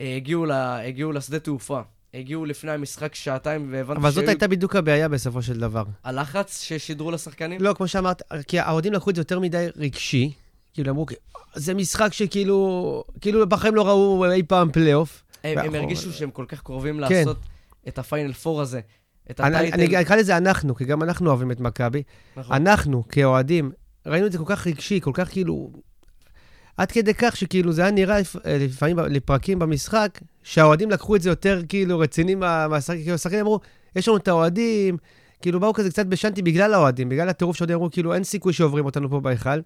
אה, 0.00 0.16
הגיעו, 0.16 0.46
ל, 0.46 0.52
הגיעו 0.52 1.12
לשדה 1.12 1.38
תעופה. 1.38 1.80
הגיעו 2.14 2.44
לפני 2.44 2.72
המשחק 2.72 3.14
שעתיים, 3.14 3.68
והבנתי 3.72 4.00
אבל 4.00 4.10
זאת 4.10 4.28
הייתה 4.28 4.48
בדיוק 4.48 4.76
הבעיה 4.76 5.08
בסופו 5.08 5.42
של 5.42 5.60
דבר. 5.60 5.84
הלחץ 6.04 6.62
ששידרו 6.62 7.10
לשחקנים? 7.10 7.60
לא, 7.60 7.74
כמו 7.74 7.88
שאמרת, 7.88 8.22
כי 8.48 8.58
האוהדים 8.58 8.92
לקחו 8.92 9.10
את 9.10 9.14
זה 9.14 9.20
יותר 9.20 9.40
מדי 9.40 9.66
רגשי. 9.76 10.32
כאילו 10.76 10.90
אמרו, 10.92 11.06
זה 11.54 11.74
משחק 11.74 12.12
שכאילו, 12.12 13.04
כאילו 13.20 13.46
בחיים 13.48 13.74
לא 13.74 13.86
ראו 13.88 14.30
אי 14.32 14.42
פעם 14.42 14.70
פלייאוף. 14.72 15.22
הם, 15.44 15.50
הם 15.50 15.64
ואנחנו- 15.64 15.78
הרגישו 15.78 16.12
שהם 16.12 16.30
כל 16.30 16.44
כך 16.48 16.62
קרובים 16.62 16.94
כן. 16.94 17.00
לעשות 17.00 17.36
את 17.88 17.98
הפיינל 17.98 18.32
פור 18.32 18.60
הזה. 18.60 18.80
את 19.30 19.40
אני 19.40 19.56
ה 19.56 19.59
title. 19.59 19.74
אני 19.80 20.00
אקרא 20.00 20.16
לזה 20.16 20.36
אנחנו, 20.36 20.74
כי 20.74 20.84
גם 20.84 21.02
אנחנו 21.02 21.28
אוהבים 21.30 21.50
את 21.50 21.60
מכבי. 21.60 22.02
נכון. 22.36 22.56
אנחנו, 22.56 23.04
כאוהדים, 23.08 23.70
ראינו 24.06 24.26
את 24.26 24.32
זה 24.32 24.38
כל 24.38 24.44
כך 24.46 24.66
רגשי, 24.66 25.00
כל 25.00 25.10
כך 25.14 25.28
כאילו... 25.30 25.70
עד 26.76 26.92
כדי 26.92 27.14
כך 27.14 27.36
שכאילו 27.36 27.72
זה 27.72 27.82
היה 27.82 27.90
נראה 27.90 28.16
אה, 28.16 28.20
לפעמים 28.60 28.98
לפרקים 28.98 29.58
במשחק, 29.58 30.20
שהאוהדים 30.42 30.90
לקחו 30.90 31.16
את 31.16 31.22
זה 31.22 31.28
יותר 31.28 31.60
כאילו 31.68 31.98
רציני 31.98 32.34
מה- 32.34 32.68
מהשחק, 32.68 32.96
כאילו 32.96 33.14
השחקנים 33.14 33.40
אמרו, 33.40 33.60
יש 33.96 34.08
לנו 34.08 34.16
את 34.16 34.28
האוהדים, 34.28 34.96
כאילו 35.42 35.60
באו 35.60 35.72
כזה 35.74 35.90
קצת 35.90 36.06
בשנתי 36.06 36.42
בגלל 36.42 36.74
האוהדים, 36.74 37.08
בגלל 37.08 37.28
הטירוף 37.28 37.56
שהאוהדים 37.56 37.76
אמרו, 37.76 37.90
כאילו 37.90 38.14
אין 38.14 38.24
סיכוי 38.24 38.52
שעוברים 38.52 38.84
אותנו 38.84 39.10
פה 39.10 39.20
בהיכל. 39.20 39.60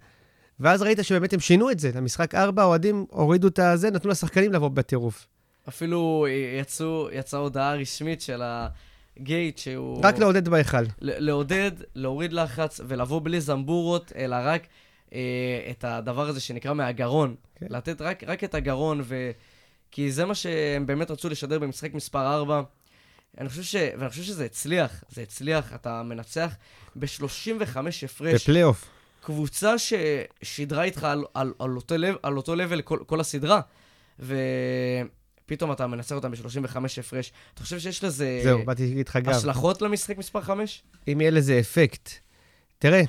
ואז 0.61 0.83
ראית 0.83 0.99
שבאמת 1.03 1.33
הם 1.33 1.41
שינו 1.41 1.71
את 1.71 1.79
זה, 1.79 1.91
למשחק 1.95 2.35
4 2.35 2.63
האוהדים 2.63 3.07
הורידו 3.11 3.49
את 3.49 3.59
הזה, 3.59 3.91
נתנו 3.91 4.11
לשחקנים 4.11 4.53
לבוא 4.53 4.69
בטירוף. 4.69 5.27
אפילו 5.69 6.27
יצאו, 6.61 7.09
יצאה 7.13 7.41
הודעה 7.41 7.75
רשמית 7.75 8.21
של 8.21 8.43
הגייט 8.43 9.59
שהוא... 9.59 10.01
רק 10.05 10.19
לעודד 10.19 10.49
בהיכל. 10.49 10.85
לעודד, 11.01 11.73
להוריד 11.95 12.33
לחץ 12.33 12.81
ולבוא 12.89 13.21
בלי 13.25 13.41
זמבורות, 13.41 14.13
אלא 14.17 14.37
רק 14.43 14.67
אה, 15.15 15.19
את 15.71 15.85
הדבר 15.85 16.29
הזה 16.29 16.41
שנקרא 16.41 16.73
מהגרון. 16.73 17.35
כן. 17.55 17.67
לתת 17.71 18.01
רק, 18.01 18.25
רק 18.25 18.45
את 18.45 18.55
הגרון, 18.55 19.01
ו... 19.05 19.31
כי 19.93 20.13
זה 20.13 20.25
מה 20.25 20.35
שהם 20.35 20.87
באמת 20.87 21.11
רצו 21.11 21.29
לשדר 21.29 21.59
במשחק 21.59 21.95
מספר 21.95 22.35
4. 22.35 22.63
אני 23.39 23.49
חושב 23.49 23.63
ש... 23.63 23.77
ואני 23.99 24.09
חושב 24.09 24.23
שזה 24.23 24.45
הצליח, 24.45 25.05
זה 25.09 25.23
הצליח, 25.23 25.75
אתה 25.75 26.03
מנצח 26.03 26.55
ב-35 26.97 27.79
הפרש. 28.05 28.43
בפלייאוף. 28.43 28.99
קבוצה 29.21 29.75
ששידרה 29.79 30.85
איתך 30.85 31.05
על, 31.05 31.25
על, 31.35 31.53
על 31.59 31.77
אותו 31.77 31.97
לב, 31.97 32.14
על 32.23 32.37
אותו 32.37 32.55
לבל 32.55 32.81
כל, 32.81 32.99
כל 33.07 33.21
הסדרה, 33.21 33.61
ופתאום 34.18 35.73
אתה 35.73 35.87
מנצח 35.87 36.14
אותם 36.14 36.31
ב-35 36.31 36.77
הפרש. 36.99 37.33
אתה 37.55 37.62
חושב 37.62 37.79
שיש 37.79 38.05
לזה 38.05 38.41
זהו, 38.43 38.64
באתי 38.64 38.87
להגיד 38.87 39.09
לך 39.09 39.16
גם. 39.16 39.33
השלכות 39.33 39.83
למשחק 39.83 40.18
מספר 40.18 40.41
5? 40.41 40.83
אם 41.09 41.21
יהיה 41.21 41.31
לזה 41.31 41.59
אפקט. 41.61 42.11
תראה, 42.79 43.03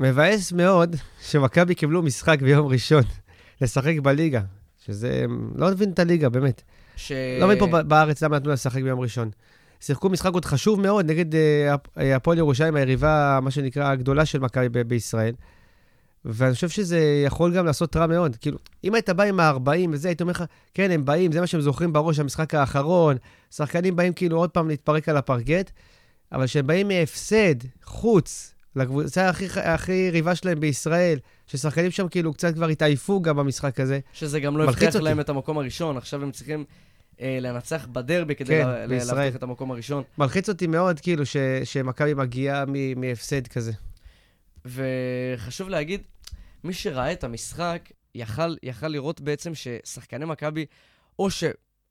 מבאס 0.00 0.52
מאוד 0.52 0.96
שמכבי 1.22 1.74
קיבלו 1.74 2.02
משחק 2.02 2.42
ביום 2.42 2.66
ראשון 2.66 3.02
לשחק 3.60 3.94
בליגה, 4.02 4.40
שזה... 4.84 5.24
לא 5.54 5.70
מבין 5.70 5.90
את 5.90 5.98
הליגה, 5.98 6.28
באמת. 6.28 6.62
ש... 6.96 7.12
לא 7.40 7.46
מבין 7.46 7.58
פה 7.58 7.82
בארץ 7.82 8.22
למה 8.22 8.36
נתנו 8.36 8.52
לשחק 8.52 8.82
ביום 8.82 9.00
ראשון. 9.00 9.30
שיחקו 9.86 10.08
משחק 10.08 10.32
עוד 10.34 10.44
חשוב 10.44 10.80
מאוד 10.80 11.10
נגד 11.10 11.34
אה, 11.34 11.74
אה, 11.98 12.16
הפועל 12.16 12.38
ירושלים, 12.38 12.76
היריבה, 12.76 13.38
מה 13.42 13.50
שנקרא, 13.50 13.90
הגדולה 13.90 14.26
של 14.26 14.38
מכבי 14.38 14.84
בישראל. 14.84 15.34
ואני 16.24 16.54
חושב 16.54 16.68
שזה 16.68 17.22
יכול 17.26 17.56
גם 17.56 17.66
לעשות 17.66 17.96
רע 17.96 18.06
מאוד. 18.06 18.36
כאילו, 18.36 18.58
אם 18.84 18.94
היית 18.94 19.10
בא 19.10 19.24
עם 19.24 19.40
ה-40 19.40 19.88
וזה, 19.90 20.08
הייתי 20.08 20.22
אומר 20.22 20.30
לך, 20.30 20.44
כן, 20.74 20.90
הם 20.90 21.04
באים, 21.04 21.32
זה 21.32 21.40
מה 21.40 21.46
שהם 21.46 21.60
זוכרים 21.60 21.92
בראש, 21.92 22.18
המשחק 22.18 22.54
האחרון. 22.54 23.16
שחקנים 23.50 23.96
באים 23.96 24.12
כאילו 24.12 24.36
עוד 24.36 24.50
פעם 24.50 24.68
להתפרק 24.68 25.08
על 25.08 25.16
הפרגט, 25.16 25.70
אבל 26.32 26.46
כשהם 26.46 26.66
באים 26.66 26.88
מהפסד, 26.88 27.54
חוץ, 27.84 28.54
לקבוצה 28.76 29.28
הכי, 29.28 29.46
הכי 29.60 29.92
יריבה 29.92 30.34
שלהם 30.34 30.60
בישראל, 30.60 31.18
ששחקנים 31.46 31.90
שם 31.90 32.08
כאילו 32.08 32.32
קצת 32.32 32.54
כבר 32.54 32.68
התעייפו 32.68 33.22
גם 33.22 33.36
במשחק 33.36 33.80
הזה. 33.80 34.00
שזה 34.12 34.40
גם 34.40 34.56
לא 34.56 34.64
הבטיח. 34.64 34.96
להם 34.96 35.20
את 35.20 35.28
המקום 35.28 35.58
הראשון, 35.58 35.96
עכשיו 35.96 36.22
הם 36.22 36.30
צריכים 36.30 36.64
לנצח 37.20 37.86
בדרבי 37.92 38.34
כדי 38.34 38.62
כן, 38.62 38.68
לה-. 38.68 38.86
להבטיח 38.86 39.36
את 39.36 39.42
המקום 39.42 39.70
הראשון. 39.70 40.02
מלחיץ 40.18 40.48
אותי 40.48 40.66
מאוד, 40.66 41.00
כאילו, 41.00 41.26
ש, 41.26 41.36
שמכבי 41.64 42.14
מגיעה 42.14 42.64
מ- 42.68 43.00
מהפסד 43.00 43.46
כזה. 43.46 43.72
וחשוב 44.64 45.68
להגיד, 45.68 46.02
מי 46.64 46.72
שראה 46.72 47.12
את 47.12 47.24
המשחק, 47.24 47.90
יכל, 48.14 48.56
יכל 48.62 48.88
לראות 48.88 49.20
בעצם 49.20 49.52
ששחקני 49.54 50.24
מכבי, 50.24 50.66
או 51.18 51.30
ש... 51.30 51.44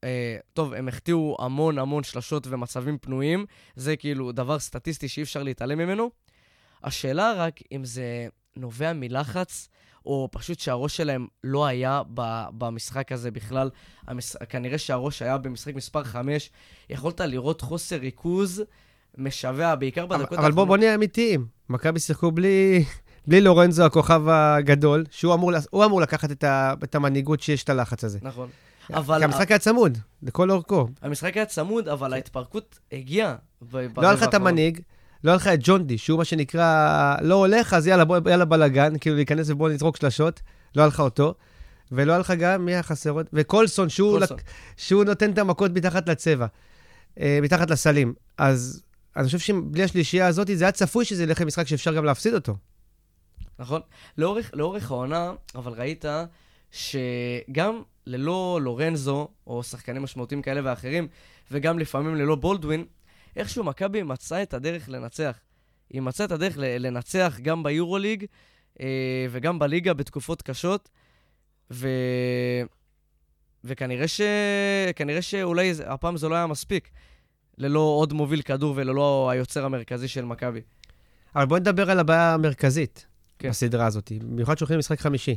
אה, 0.04 0.38
טוב, 0.54 0.74
הם 0.74 0.88
החטיאו 0.88 1.38
המון 1.40 1.80
המון 1.80 2.04
שלשות 2.04 2.48
ומצבים 2.48 2.98
פנויים, 2.98 3.46
זה 3.76 3.96
כאילו 3.96 4.32
דבר 4.32 4.60
סטטיסטי 4.60 5.08
שאי 5.08 5.24
אפשר 5.24 5.44
להתעלם 5.44 5.78
ממנו. 5.78 6.10
השאלה 6.84 7.34
רק 7.34 7.60
אם 7.72 7.86
זה 7.86 8.28
נובע 8.56 8.94
מלחץ, 8.94 9.70
או 10.06 10.30
פשוט 10.32 10.60
שהראש 10.60 10.98
שלהם 10.98 11.28
לא 11.44 11.66
היה 11.66 12.02
במשחק 12.58 13.12
הזה 13.12 13.32
בכלל. 13.32 13.70
המש... 14.08 14.36
כנראה 14.50 14.78
שהראש 14.78 15.22
היה 15.22 15.38
במשחק 15.38 15.76
מספר 15.76 16.04
5. 16.04 16.50
יכולת 16.90 17.22
לראות 17.22 17.62
חוסר 17.62 17.96
ריכוז 17.96 18.64
משווע, 19.18 19.76
בעיקר 19.76 20.06
בדקות 20.06 20.40
אבל 20.40 20.52
בוא, 20.52 20.66
בוא 20.66 20.78
נהיה 20.78 20.96
אמיתיים. 20.96 21.46
מכבי 21.70 22.00
שיחקו 22.00 22.32
בלי, 22.32 22.86
בלי 23.28 23.42
לורנזו, 23.42 23.86
הכוכב 23.86 24.22
הגדול, 24.28 25.06
שהוא 25.12 25.34
אמור, 25.34 25.52
הוא 25.70 25.86
אמור 25.86 26.02
לקחת 26.02 26.32
את, 26.32 26.44
ה, 26.44 26.74
את 26.84 26.96
המנהיגות 26.96 27.42
שיש 27.42 27.64
את 27.64 27.70
הלחץ 27.70 28.04
הזה. 28.04 28.20
נכון. 28.22 28.50
כי 28.88 28.94
אבל 28.94 29.24
המשחק 29.24 29.52
היה 29.52 29.60
צמוד, 29.60 29.98
לכל 30.24 30.52
אורכו. 30.52 30.88
המשחק 31.02 31.38
היה 31.38 31.46
צמוד, 31.46 31.88
אבל 31.88 32.14
ההתפרקות 32.14 32.80
הגיעה. 32.92 33.36
לא 33.74 33.80
היה 33.98 34.14
לך 34.14 34.24
את. 34.24 34.34
המנהיג, 34.34 34.80
לא 35.26 35.32
היה 35.32 35.36
לך 35.36 35.48
את 35.48 35.60
ג'ונדי, 35.62 35.98
שהוא 35.98 36.18
מה 36.18 36.26
שנקרא, 36.26 37.16
לא 37.22 37.36
הולך, 37.36 37.74
אז 37.74 37.88
יאללה, 37.88 38.06
בוא, 38.06 38.18
יאללה 38.30 38.46
בלאגן, 38.46 38.98
כאילו 38.98 39.16
להיכנס 39.16 39.50
ובוא 39.50 39.70
נזרוק 39.70 39.98
שלשות, 39.98 40.42
לא 40.76 40.82
היה 40.82 40.88
לך 40.88 41.00
אותו. 41.00 41.34
ולא 41.92 42.12
היה 42.12 42.20
לך 42.20 42.34
גם, 42.40 42.66
מי 42.66 42.74
היה 42.74 42.84
חסר 42.84 43.10
עוד? 43.10 43.26
וקולסון, 43.34 43.90
שהוא. 43.90 44.20
לק... 44.20 44.30
שהוא 44.78 45.04
נותן 45.04 45.32
את 45.32 45.38
המכות 45.38 45.72
מתחת 45.72 46.10
לצבע, 46.10 46.46
אה, 47.20 47.40
מתחת 47.42 47.70
לסלים. 47.70 48.14
אז 48.38 48.84
אני 49.16 49.26
חושב 49.26 49.40
שבלי 49.40 49.84
השלישייה 49.84 50.28
הזאת, 50.28 50.50
זה 50.54 50.64
היה 50.64 50.72
צפוי 50.72 51.06
שזה 51.06 51.24
ילך 51.24 51.42
למשחק 51.42 51.68
שאפשר 51.68 51.94
גם 51.94 52.06
להפסיד 52.06 52.34
אותו. 52.34 52.56
נכון. 53.60 53.82
לאורך, 54.18 54.52
לאורך 54.54 54.92
העונה, 54.92 55.34
אבל 55.56 55.72
ראית 55.72 56.06
שגם 56.72 57.82
ללא 58.08 58.60
לורנזו, 58.62 59.28
או 59.48 59.64
שחקנים 59.64 60.02
משמעותיים 60.02 60.42
כאלה 60.42 60.62
ואחרים, 60.64 61.08
וגם 61.52 61.80
לפעמים 61.80 62.16
ללא 62.16 62.36
בולדווין, 62.36 62.86
איכשהו 63.36 63.64
מכבי 63.64 64.04
מצאה 64.04 64.44
את 64.44 64.54
הדרך 64.54 64.90
לנצח. 64.90 65.40
היא 65.90 66.02
מצאה 66.02 66.26
את 66.26 66.32
הדרך 66.32 66.54
לנצח 66.58 67.38
גם 67.42 67.64
ביורוליג 67.64 68.26
אה, 68.82 69.26
וגם 69.32 69.60
בליגה 69.60 69.94
בתקופות 69.94 70.42
קשות, 70.42 70.90
ו... 71.72 71.90
וכנראה 73.64 74.08
ש... 74.08 74.22
כנראה 74.96 75.22
שאולי 75.22 75.74
הפעם 75.86 76.18
זה 76.18 76.30
לא 76.30 76.36
היה 76.36 76.48
מספיק, 76.48 76.90
ללא 77.58 77.80
עוד 77.80 78.14
מוביל 78.14 78.42
כדור 78.42 78.74
וללא 78.78 79.30
היוצר 79.32 79.66
המרכזי 79.66 80.08
של 80.08 80.26
מכבי. 80.26 80.62
אבל 81.36 81.46
בואי 81.46 81.60
נדבר 81.60 81.92
על 81.92 82.00
הבעיה 82.00 82.34
המרכזית 82.34 83.06
כן. 83.40 83.50
בסדרה 83.50 83.86
הזאת, 83.86 84.12
במיוחד 84.12 84.58
שהולכים 84.58 84.76
למשחק 84.76 85.00
חמישי, 85.00 85.36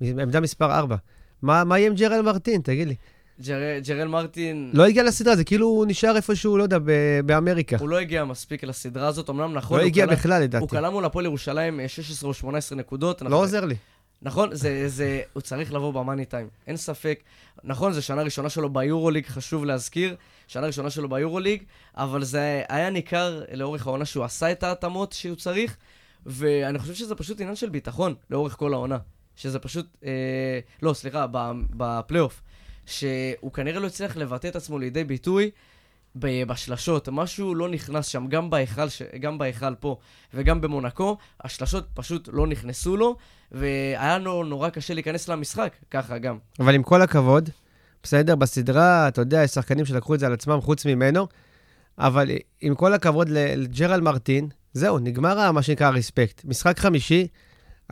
עמדה 0.00 0.40
מספר 0.40 0.72
4. 0.72 0.96
מה, 1.42 1.64
מה 1.64 1.78
יהיה 1.78 1.88
עם 1.88 1.94
ג'רל 1.94 2.22
מרטין, 2.22 2.60
תגיד 2.60 2.88
לי? 2.88 2.94
ג'ר... 3.40 3.58
ג'רל 3.86 4.08
מרטין... 4.08 4.70
לא 4.74 4.86
הגיע 4.86 5.02
לסדרה, 5.02 5.36
זה 5.36 5.44
כאילו 5.44 5.66
הוא 5.66 5.86
נשאר 5.88 6.16
איפשהו, 6.16 6.56
לא 6.58 6.62
יודע, 6.62 6.78
ב- 6.84 7.20
באמריקה. 7.26 7.76
הוא 7.80 7.88
לא 7.88 7.98
הגיע 7.98 8.24
מספיק 8.24 8.64
לסדרה 8.64 9.08
הזאת, 9.08 9.30
אמנם 9.30 9.52
נכון, 9.54 9.76
לא 9.76 9.82
הוא 9.82 9.86
הגיע 9.88 10.06
קלע- 10.06 10.12
בכלל, 10.14 10.32
הוא 10.32 10.42
לדעתי. 10.44 10.66
קלע 10.66 10.90
מול 10.90 11.04
הפועל 11.04 11.24
ירושלים 11.24 11.80
אה, 11.80 11.88
16 11.88 12.28
או 12.28 12.34
18 12.34 12.78
נקודות. 12.78 13.22
לא 13.22 13.26
אנחנו- 13.26 13.38
עוזר 13.40 13.64
לי. 13.64 13.74
נכון, 14.24 14.48
זה, 14.54 14.88
זה, 14.88 15.20
הוא 15.32 15.40
צריך 15.40 15.72
לבוא 15.72 15.92
במאני 15.92 16.24
טיים, 16.24 16.48
אין 16.66 16.76
ספק. 16.76 17.20
נכון, 17.64 17.92
זו 17.92 18.02
שנה 18.02 18.22
ראשונה 18.22 18.48
שלו 18.50 18.68
ביורוליג, 18.70 19.26
חשוב 19.26 19.64
להזכיר, 19.64 20.16
שנה 20.48 20.66
ראשונה 20.66 20.90
שלו 20.90 21.08
ביורוליג, 21.08 21.62
אבל 21.96 22.24
זה 22.24 22.62
היה 22.68 22.90
ניכר 22.90 23.42
לאורך 23.54 23.86
העונה 23.86 24.04
שהוא 24.04 24.24
עשה 24.24 24.52
את 24.52 24.62
ההתאמות 24.62 25.12
שהוא 25.12 25.36
צריך, 25.36 25.76
ואני 26.26 26.78
חושב 26.78 26.94
שזה 26.94 27.14
פשוט 27.14 27.40
עניין 27.40 27.56
של 27.56 27.68
ביטחון 27.68 28.14
לאורך 28.30 28.52
כל 28.56 28.72
העונה. 28.74 28.98
שזה 29.36 29.58
פשוט, 29.58 29.86
אה, 30.04 30.10
לא, 30.82 30.92
סליחה, 30.92 31.26
ב- 31.30 31.52
בפלייאוף. 31.76 32.42
שהוא 32.92 33.52
כנראה 33.52 33.80
לא 33.80 33.86
הצליח 33.86 34.16
לבטא 34.16 34.46
את 34.46 34.56
עצמו 34.56 34.78
לידי 34.78 35.04
ביטוי 35.04 35.50
בשלשות. 36.16 37.08
משהו 37.12 37.54
לא 37.54 37.68
נכנס 37.68 38.06
שם, 38.06 38.26
גם 38.26 38.50
בהיכל, 38.50 38.88
ש... 38.88 39.02
גם 39.20 39.38
בהיכל 39.38 39.74
פה 39.74 39.96
וגם 40.34 40.60
במונקו, 40.60 41.16
השלשות 41.44 41.86
פשוט 41.94 42.28
לא 42.32 42.46
נכנסו 42.46 42.96
לו, 42.96 43.16
והיה 43.52 44.18
לו 44.18 44.44
נורא 44.44 44.68
קשה 44.68 44.94
להיכנס 44.94 45.28
למשחק, 45.28 45.72
ככה 45.90 46.18
גם. 46.18 46.38
אבל 46.60 46.74
עם 46.74 46.82
כל 46.82 47.02
הכבוד, 47.02 47.50
בסדר, 48.02 48.36
בסדרה, 48.36 49.08
אתה 49.08 49.20
יודע, 49.20 49.42
יש 49.42 49.50
שחקנים 49.50 49.84
שלקחו 49.84 50.14
את 50.14 50.20
זה 50.20 50.26
על 50.26 50.32
עצמם 50.32 50.60
חוץ 50.60 50.86
ממנו, 50.86 51.26
אבל 51.98 52.30
עם 52.60 52.74
כל 52.74 52.92
הכבוד 52.92 53.28
לג'רל 53.28 54.00
מרטין, 54.00 54.48
זהו, 54.72 54.98
נגמר 54.98 55.52
מה 55.52 55.62
שנקרא 55.62 55.86
הרספקט. 55.86 56.44
משחק 56.44 56.78
חמישי, 56.78 57.26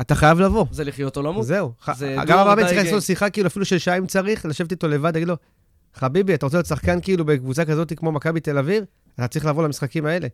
אתה 0.01 0.15
חייב 0.15 0.41
לבוא. 0.41 0.67
זה 0.71 0.85
לחיות 0.85 1.17
או 1.17 1.23
למות. 1.23 1.47
זהו. 1.47 1.73
זה 1.93 2.17
גם 2.19 2.27
דור 2.27 2.37
המאמן 2.37 2.63
די 2.63 2.69
צריך. 2.69 2.85
לעשות 2.85 3.03
שיחה, 3.03 3.31
כאילו, 3.31 3.47
אפילו 3.47 3.65
של 3.65 3.79
שעה 3.79 3.99
אם 3.99 4.07
צריך, 4.07 4.47
לשבת 4.47 4.71
איתו 4.71 4.89
לבד, 4.89 5.15
להגיד 5.15 5.29
לו, 5.29 5.37
חביבי, 5.95 6.35
אתה 6.35 6.47
רוצה 6.47 6.57
להיות 6.57 6.67
שחקן 6.67 7.01
כאילו 7.01 7.25
בקבוצה 7.25 7.65
כזאת 7.65 7.93
כמו 7.97 8.13
מכבי 8.13 8.41
תל 8.41 8.59
אביב? 8.59 8.85
אתה 9.15 9.29
צריך 9.29 9.47
לבוא 9.47 9.65
למשחקים 9.65 10.07
האלה. 10.07 10.29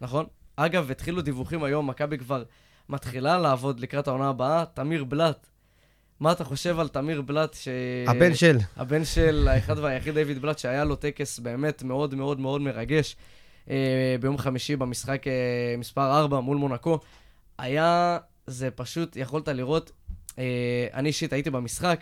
נכון? 0.00 0.26
אגב, 0.56 0.90
התחילו 0.90 1.22
דיווחים 1.22 1.64
היום, 1.64 1.86
מכבי 1.86 2.18
כבר 2.18 2.42
מתחילה 2.88 3.38
לעבוד 3.38 3.80
לקראת 3.80 4.08
העונה 4.08 4.28
הבאה, 4.28 4.64
תמיר 4.74 5.04
בלאט. 5.04 5.46
מה 6.20 6.32
אתה 6.32 6.44
חושב 6.44 6.80
על 6.80 6.88
תמיר 6.88 7.22
בלאט, 7.22 7.54
ש... 7.54 7.68
הבן 8.06 8.34
של... 8.34 8.58
הבן 8.76 9.04
של 9.04 9.48
האחד 9.50 9.78
והיחיד 9.78 10.14
דיוויד 10.14 10.42
בלאט, 10.42 10.58
שהיה 10.58 10.84
לו 10.84 10.96
טקס 10.96 11.38
באמת 11.38 11.82
מאוד 11.82 12.14
מאוד 12.14 12.40
מאוד 12.40 12.60
מרגש 12.60 13.16
אה, 13.70 14.16
ביום 14.20 14.38
חמישי 14.38 14.76
במשחק 14.76 15.26
אה, 15.26 15.74
מספר 15.78 16.18
4 16.20 16.40
מול 16.40 16.56
מונקו. 16.56 16.98
היה, 17.58 18.18
זה 18.46 18.70
פשוט, 18.70 19.16
יכולת 19.16 19.48
לראות, 19.48 19.92
אה, 20.38 20.44
אני 20.94 21.08
אישית 21.08 21.32
הייתי 21.32 21.50
במשחק, 21.50 22.00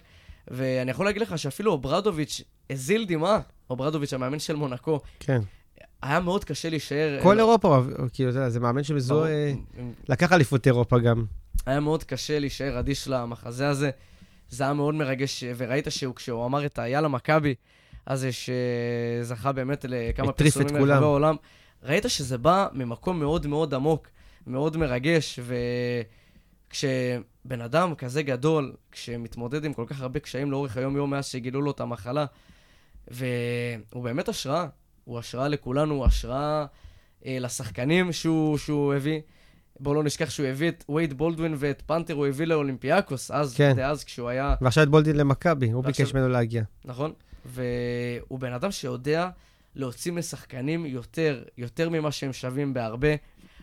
ואני 0.49 0.91
יכול 0.91 1.07
להגיד 1.07 1.22
לך 1.22 1.38
שאפילו 1.38 1.72
אוברדוביץ' 1.72 2.41
הזיל 2.70 3.05
דמעה, 3.09 3.41
אוברדוביץ', 3.70 4.12
המאמן 4.12 4.38
של 4.38 4.57
מונקו, 4.57 5.01
כן. 5.20 5.41
היה 6.03 6.20
מאוד 6.20 6.45
קשה 6.45 6.70
להישאר... 6.70 7.18
כל 7.22 7.38
אירופה, 7.38 7.80
כאילו, 8.12 8.30
אתה 8.30 8.38
יודע, 8.38 8.49
זה 8.49 8.61
מאמן 8.61 8.82
שמזוהה... 8.82 9.49
עם- 9.78 9.93
לקח 10.09 10.32
אליפות 10.32 10.66
אירופה 10.66 10.99
גם. 10.99 11.24
היה 11.66 11.80
מאוד 11.80 12.05
קשה 12.05 12.38
להישאר 12.38 12.78
אדיש 12.78 13.09
למחזה 13.09 13.68
הזה. 13.68 13.91
זה 14.49 14.64
היה 14.64 14.72
מאוד 14.72 14.95
מרגש, 14.95 15.45
וראית 15.57 15.86
שכשהוא 15.91 16.47
אמר 16.47 16.66
את 16.66 16.78
היאללה 16.78 17.09
מכבי, 17.09 17.55
אז 18.07 18.26
שזכה 18.30 19.53
באמת 19.53 19.84
לכמה 19.88 20.32
פרסומים. 20.32 20.68
ברחבי 20.68 20.93
העולם. 20.93 21.36
ראית 21.82 22.05
שזה 22.09 22.38
בא 22.38 22.66
ממקום 22.72 23.18
מאוד 23.20 23.47
מאוד 23.47 23.74
עמוק, 23.74 24.09
מאוד 24.47 24.76
מרגש, 24.76 25.38
וכשבן 26.71 27.61
אדם 27.64 27.95
כזה 27.95 28.23
גדול, 28.23 28.73
כשמתמודד 28.93 29.64
עם 29.64 29.73
כל 29.73 29.85
כך 29.87 30.01
הרבה 30.01 30.21
קשיים 30.21 30.51
לאורך 30.51 30.77
היום-יום 30.77 31.11
מאז 31.11 31.27
שגילו 31.27 31.62
לו 31.62 31.71
את 31.71 31.81
המחלה, 31.81 32.27
והוא 33.09 34.05
באמת 34.05 34.29
השראה, 34.29 34.66
הוא 35.05 35.18
השראה 35.18 35.49
לכולנו, 35.49 35.95
הוא 35.95 36.05
השראה 36.05 36.66
אה, 37.27 37.37
לשחקנים 37.41 38.12
שהוא, 38.12 38.59
שהוא 38.59 38.95
הביא. 38.95 39.21
בואו 39.81 39.95
לא 39.95 40.03
נשכח 40.03 40.31
שהוא 40.31 40.47
הביא 40.47 40.68
את 40.68 40.85
וייד 40.89 41.14
בולדווין 41.14 41.55
ואת 41.59 41.83
פנתר, 41.87 42.14
הוא 42.14 42.27
הביא 42.27 42.47
לאולימפיאקוס, 42.47 43.31
אז, 43.31 43.55
כן. 43.57 43.73
דאז 43.77 44.05
כשהוא 44.05 44.29
היה, 44.29 44.55
ועכשיו 44.61 44.85
את 44.85 44.89
בולדין 44.89 45.16
למכבי, 45.16 45.71
הוא 45.71 45.85
ועכשיו- 45.85 46.05
ביקש 46.07 46.14
ממנו 46.14 46.29
להגיע. 46.29 46.62
נכון? 46.85 47.12
והוא 47.45 48.39
בן 48.39 48.53
אדם 48.53 48.71
שיודע 48.71 49.29
להוציא 49.77 50.12
משחקנים 50.12 50.87
יותר, 50.87 51.43
יותר 51.59 51.89
ממה 51.89 52.12
שהם 52.12 52.33
שווים 52.33 52.75
בהרבה. 52.75 53.09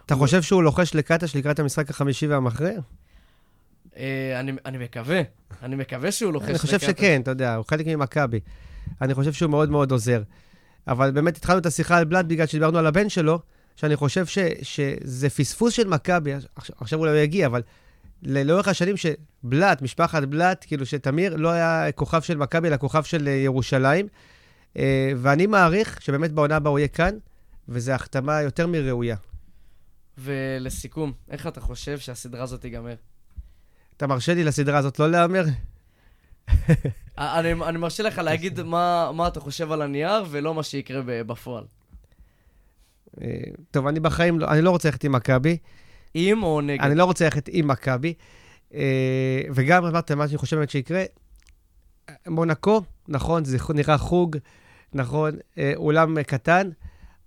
אתה 0.08 0.16
חושב 0.16 0.42
שהוא 0.42 0.64
לוחש 0.64 0.96
לקטש 0.96 1.36
לקראת 1.36 1.60
המשחק 1.60 1.90
החמישי 1.90 2.28
והמכריע? 2.28 2.80
אה, 3.98 4.40
אני, 4.40 4.52
אני 4.66 4.78
מקווה, 4.78 5.22
אני 5.64 5.76
מקווה 5.76 6.12
שהוא 6.12 6.34
לוחש 6.34 6.50
אני 6.50 6.58
חושב 6.58 6.76
לקטש. 6.76 6.86
שכן, 6.86 7.22
אתה 7.22 7.32
יודע, 7.32 7.56
הוא 7.56 7.66
חלק 7.66 7.86
ממכבי. 7.88 8.40
אני 9.02 9.14
חושב 9.14 9.34
שהוא 9.34 9.50
מאוד 9.50 9.70
מאוד 9.70 9.92
עוזר. 9.92 10.22
אבל 10.88 11.12
באמת 11.12 11.38
התחלנו 11.38 11.60
את 11.60 11.66
השיחה 11.66 11.98
על 11.98 12.04
בלאט 12.06 12.26
בגלל 12.26 12.46
שדיברנו 12.46 12.78
על 12.78 12.88
הבן 12.88 13.10
שלו, 13.10 13.40
שאני 13.76 13.96
חושב 13.96 14.26
ש, 14.26 14.38
שזה 14.62 15.30
פספוס 15.30 15.74
של 15.74 15.88
מכבי, 15.88 16.34
עכשיו, 16.56 17.00
אולי 17.00 17.12
הוא 17.12 17.20
יגיע, 17.20 17.48
אבל 17.48 17.62
לאורך 18.24 18.68
השנים 18.68 18.96
שבלאט, 18.98 19.82
משפחת 19.82 20.24
בלאט, 20.24 20.66
כאילו 20.68 20.86
שתמיר 20.86 21.36
לא 21.36 21.50
היה 21.50 21.92
כוכב 21.92 22.22
של 22.22 22.38
מכבי, 22.38 22.68
אלא 22.68 22.78
כוכב 22.78 23.04
של 23.04 23.28
אה, 23.28 23.34
ירושלים. 23.34 24.08
אה, 24.78 25.12
ואני 25.18 25.48
מעריך 25.48 26.02
שבאמת 26.02 26.32
בעונה 26.32 26.56
הבאה 26.56 26.72
הוא 26.72 26.80
יהיה 26.80 26.88
כאן, 26.88 27.16
וזו 27.70 27.92
החתמה 27.92 28.42
יותר 28.42 28.68
מראויה. 28.68 29.16
ולסיכום, 30.18 31.14
איך 31.30 31.48
אתה 31.48 31.62
חושב 31.62 32.00
שהסדרה 32.00 32.44
הזאת 32.44 32.62
תיגמר? 32.62 32.96
אתה 33.98 34.08
מרשה 34.08 34.34
לי 34.34 34.44
לסדרה 34.44 34.78
הזאת 34.78 35.00
לא 35.00 35.12
להמר? 35.12 35.44
אה, 37.20 37.40
אני, 37.40 37.54
אני 37.54 37.78
מרשה 37.78 38.04
לך 38.04 38.18
להגיד 38.18 38.62
מה, 38.62 39.12
מה 39.14 39.28
אתה 39.28 39.40
חושב 39.40 39.72
על 39.72 39.82
הנייר 39.82 40.24
ולא 40.30 40.54
מה 40.54 40.64
שיקרה 40.64 41.02
בפועל. 41.06 41.64
אה, 43.22 43.28
טוב, 43.72 43.88
אני 43.88 44.00
בחיים, 44.00 44.40
לא, 44.40 44.48
אני 44.48 44.62
לא 44.62 44.70
רוצה 44.70 44.88
ללכת 44.88 45.04
עם 45.04 45.12
מכבי. 45.12 45.58
עם 46.14 46.44
או 46.44 46.62
נגד? 46.62 46.84
אני 46.84 46.96
לא 46.96 47.06
רוצה 47.06 47.26
ללכת 47.26 47.50
עם 47.52 47.68
מכבי. 47.68 48.14
אה, 48.74 49.42
וגם 49.56 49.86
אמרת 49.86 50.12
מה 50.12 50.28
שאני 50.28 50.38
חושב 50.38 50.56
באמת 50.56 50.70
שיקרה, 50.70 51.04
מונקו, 52.28 52.82
נכון, 53.08 53.46
זה 53.46 53.58
נראה 53.74 53.98
חוג, 53.98 54.38
נכון, 54.94 55.32
אולם 55.76 56.24
קטן, 56.24 56.70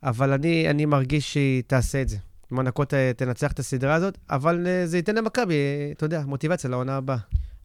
אבל 0.03 0.33
אני, 0.33 0.71
אני 0.71 0.85
מרגיש 0.85 1.33
שהיא 1.33 1.63
תעשה 1.67 2.03
את 2.03 2.09
זה. 2.09 2.17
מונקו 2.51 2.85
ת, 2.85 2.95
תנצח 3.17 3.53
את 3.53 3.59
הסדרה 3.59 3.95
הזאת, 3.95 4.19
אבל 4.31 4.67
אה, 4.67 4.87
זה 4.87 4.97
ייתן 4.97 5.15
למכבי, 5.15 5.55
אה, 5.55 5.93
אתה 5.93 6.05
יודע, 6.05 6.23
מוטיבציה 6.27 6.71
לעונה 6.71 6.97
הבאה. 6.97 7.17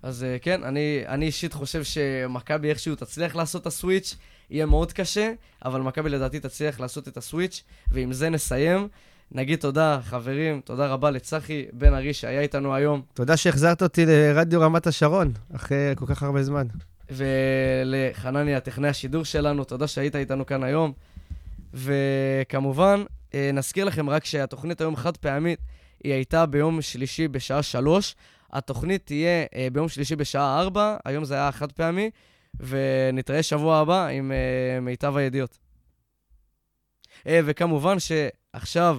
אז 0.04 0.24
אה, 0.24 0.38
כן, 0.42 0.64
אני, 0.64 1.04
אני 1.08 1.26
אישית 1.26 1.54
חושב 1.54 1.84
שמכבי 1.84 2.70
איכשהו 2.70 2.96
תצליח 2.96 3.36
לעשות 3.36 3.62
את 3.62 3.68
הסוויץ', 3.68 4.16
יהיה 4.50 4.66
מאוד 4.66 4.94
קשה, 4.94 5.32
אבל 5.66 5.82
מכבי 5.82 6.10
לדעתי 6.10 6.40
תצליח 6.40 6.80
לעשות 6.80 7.08
את 7.08 7.18
הסוויץ', 7.18 7.64
ועם 7.92 8.14
זה 8.14 8.30
נסיים. 8.30 8.88
נגיד 9.32 9.60
תודה, 9.60 10.00
חברים, 10.04 10.62
תודה 10.62 10.88
רבה 10.88 11.12
לצחי 11.12 11.66
בן 11.74 11.94
ארי 11.94 12.14
שהיה 12.14 12.42
איתנו 12.42 12.76
היום, 12.76 13.02
תודה 13.14 13.38
שהחזרת 13.38 13.82
אותי 13.82 14.06
לרדיו 14.06 14.62
רמת 14.62 14.88
השרון, 14.88 15.32
אחרי 15.56 15.94
כל 15.96 16.06
כך 16.06 16.24
הרבה 16.24 16.44
זמן. 16.44 16.68
ולחנניה, 17.12 18.60
טכנאי 18.60 18.90
השידור 18.90 19.26
שלנו, 19.26 19.64
תודה 19.64 19.88
שהיית 19.88 20.16
איתנו 20.16 20.46
כאן 20.46 20.64
היום. 20.64 20.94
וכמובן, 21.74 23.00
אה, 23.00 23.06
נזכיר 23.54 23.86
לכם 23.86 24.10
רק 24.10 24.26
שהתוכנית 24.26 24.82
היום 24.82 24.96
חד 24.96 25.18
פעמית, 25.18 25.60
היא 26.04 26.14
הייתה 26.14 26.46
ביום 26.46 26.82
שלישי 26.82 27.28
בשעה 27.28 27.64
שלוש. 27.64 28.16
התוכנית 28.54 29.06
תהיה 29.06 29.46
אה, 29.56 29.68
ביום 29.72 29.90
שלישי 29.90 30.16
בשעה 30.16 30.60
ארבע, 30.60 30.98
היום 31.06 31.26
זה 31.26 31.36
היה 31.36 31.52
חד 31.52 31.72
פעמי, 31.72 32.10
ונתראה 32.60 33.44
שבוע 33.44 33.78
הבא 33.78 34.08
עם 34.08 34.32
אה, 34.32 34.80
מיטב 34.80 35.18
הידיעות. 35.18 35.58
אה, 37.28 37.40
וכמובן 37.46 37.98
שעכשיו, 38.00 38.98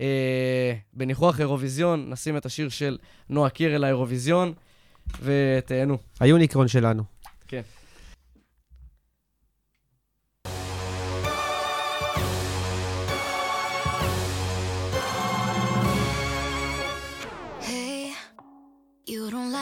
אה, 0.00 0.74
בניחוח 0.92 1.40
אירוויזיון, 1.40 2.10
נשים 2.10 2.36
את 2.36 2.46
השיר 2.46 2.68
של 2.68 2.98
נועה 3.28 3.50
קירל 3.50 3.80
לאירוויזיון, 3.80 4.52
ותהנו. 5.22 5.98
היוניקרון 6.20 6.68
שלנו. 6.68 7.02
כן. 7.48 7.62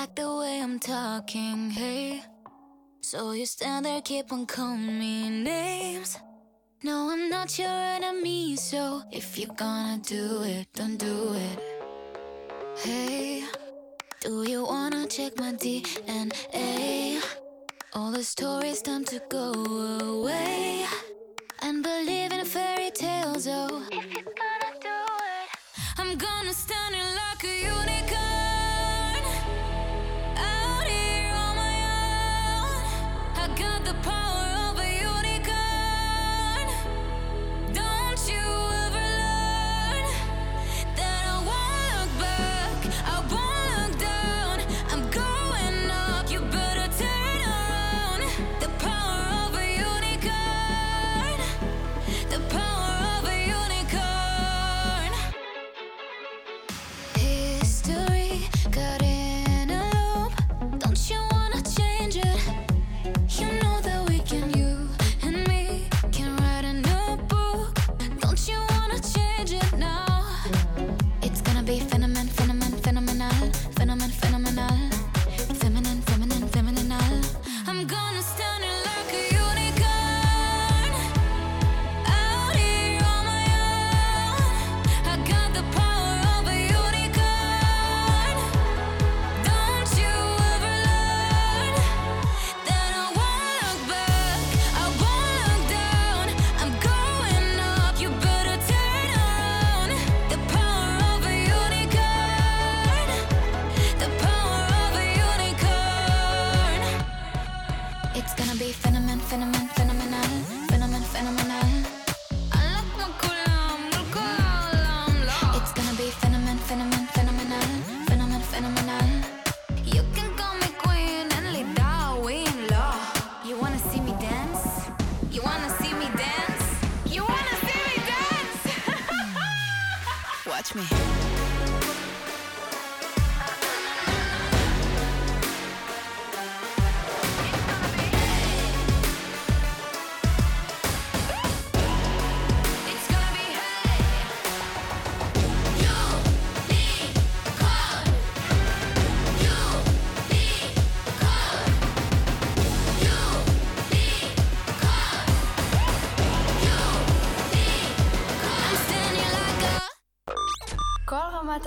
Like 0.06 0.14
the 0.14 0.36
way 0.36 0.60
I'm 0.60 0.78
talking, 0.78 1.70
hey. 1.70 2.22
So 3.00 3.32
you 3.32 3.44
stand 3.44 3.86
there, 3.86 4.00
keep 4.00 4.32
on 4.32 4.46
calling 4.46 4.98
me 5.00 5.28
names. 5.30 6.16
No, 6.84 7.10
I'm 7.10 7.28
not 7.28 7.58
your 7.58 7.78
enemy, 7.96 8.54
so 8.54 9.02
if 9.10 9.36
you're 9.36 9.56
gonna 9.56 9.98
do 9.98 10.42
it, 10.42 10.68
don't 10.74 10.96
do 10.96 11.34
it. 11.34 11.58
Hey, 12.76 13.44
do 14.20 14.44
you 14.48 14.64
wanna 14.64 15.06
check 15.08 15.38
my 15.38 15.52
DNA? 15.52 17.20
All 17.92 18.12
the 18.12 18.22
stories 18.22 18.82
time 18.82 19.04
to 19.06 19.20
go 19.28 19.52
away 20.14 20.86
and 21.62 21.82
believe 21.82 22.32
in 22.32 22.44
fairy 22.44 22.90
tales, 22.92 23.48
oh. 23.48 23.82
If 23.90 24.04
you're 24.14 24.34
gonna 24.42 24.72
do 24.88 24.98
it, 25.34 25.48
I'm 25.98 26.16
gonna 26.16 26.52
stand 26.52 26.94
in 26.94 27.08
like 27.22 27.42
a 27.42 27.56
unicorn 27.74 27.95
the 33.86 33.94
pie. 34.02 34.25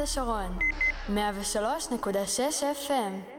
השרון, 0.10 0.58
103.6 1.10 1.14
FM 2.88 3.39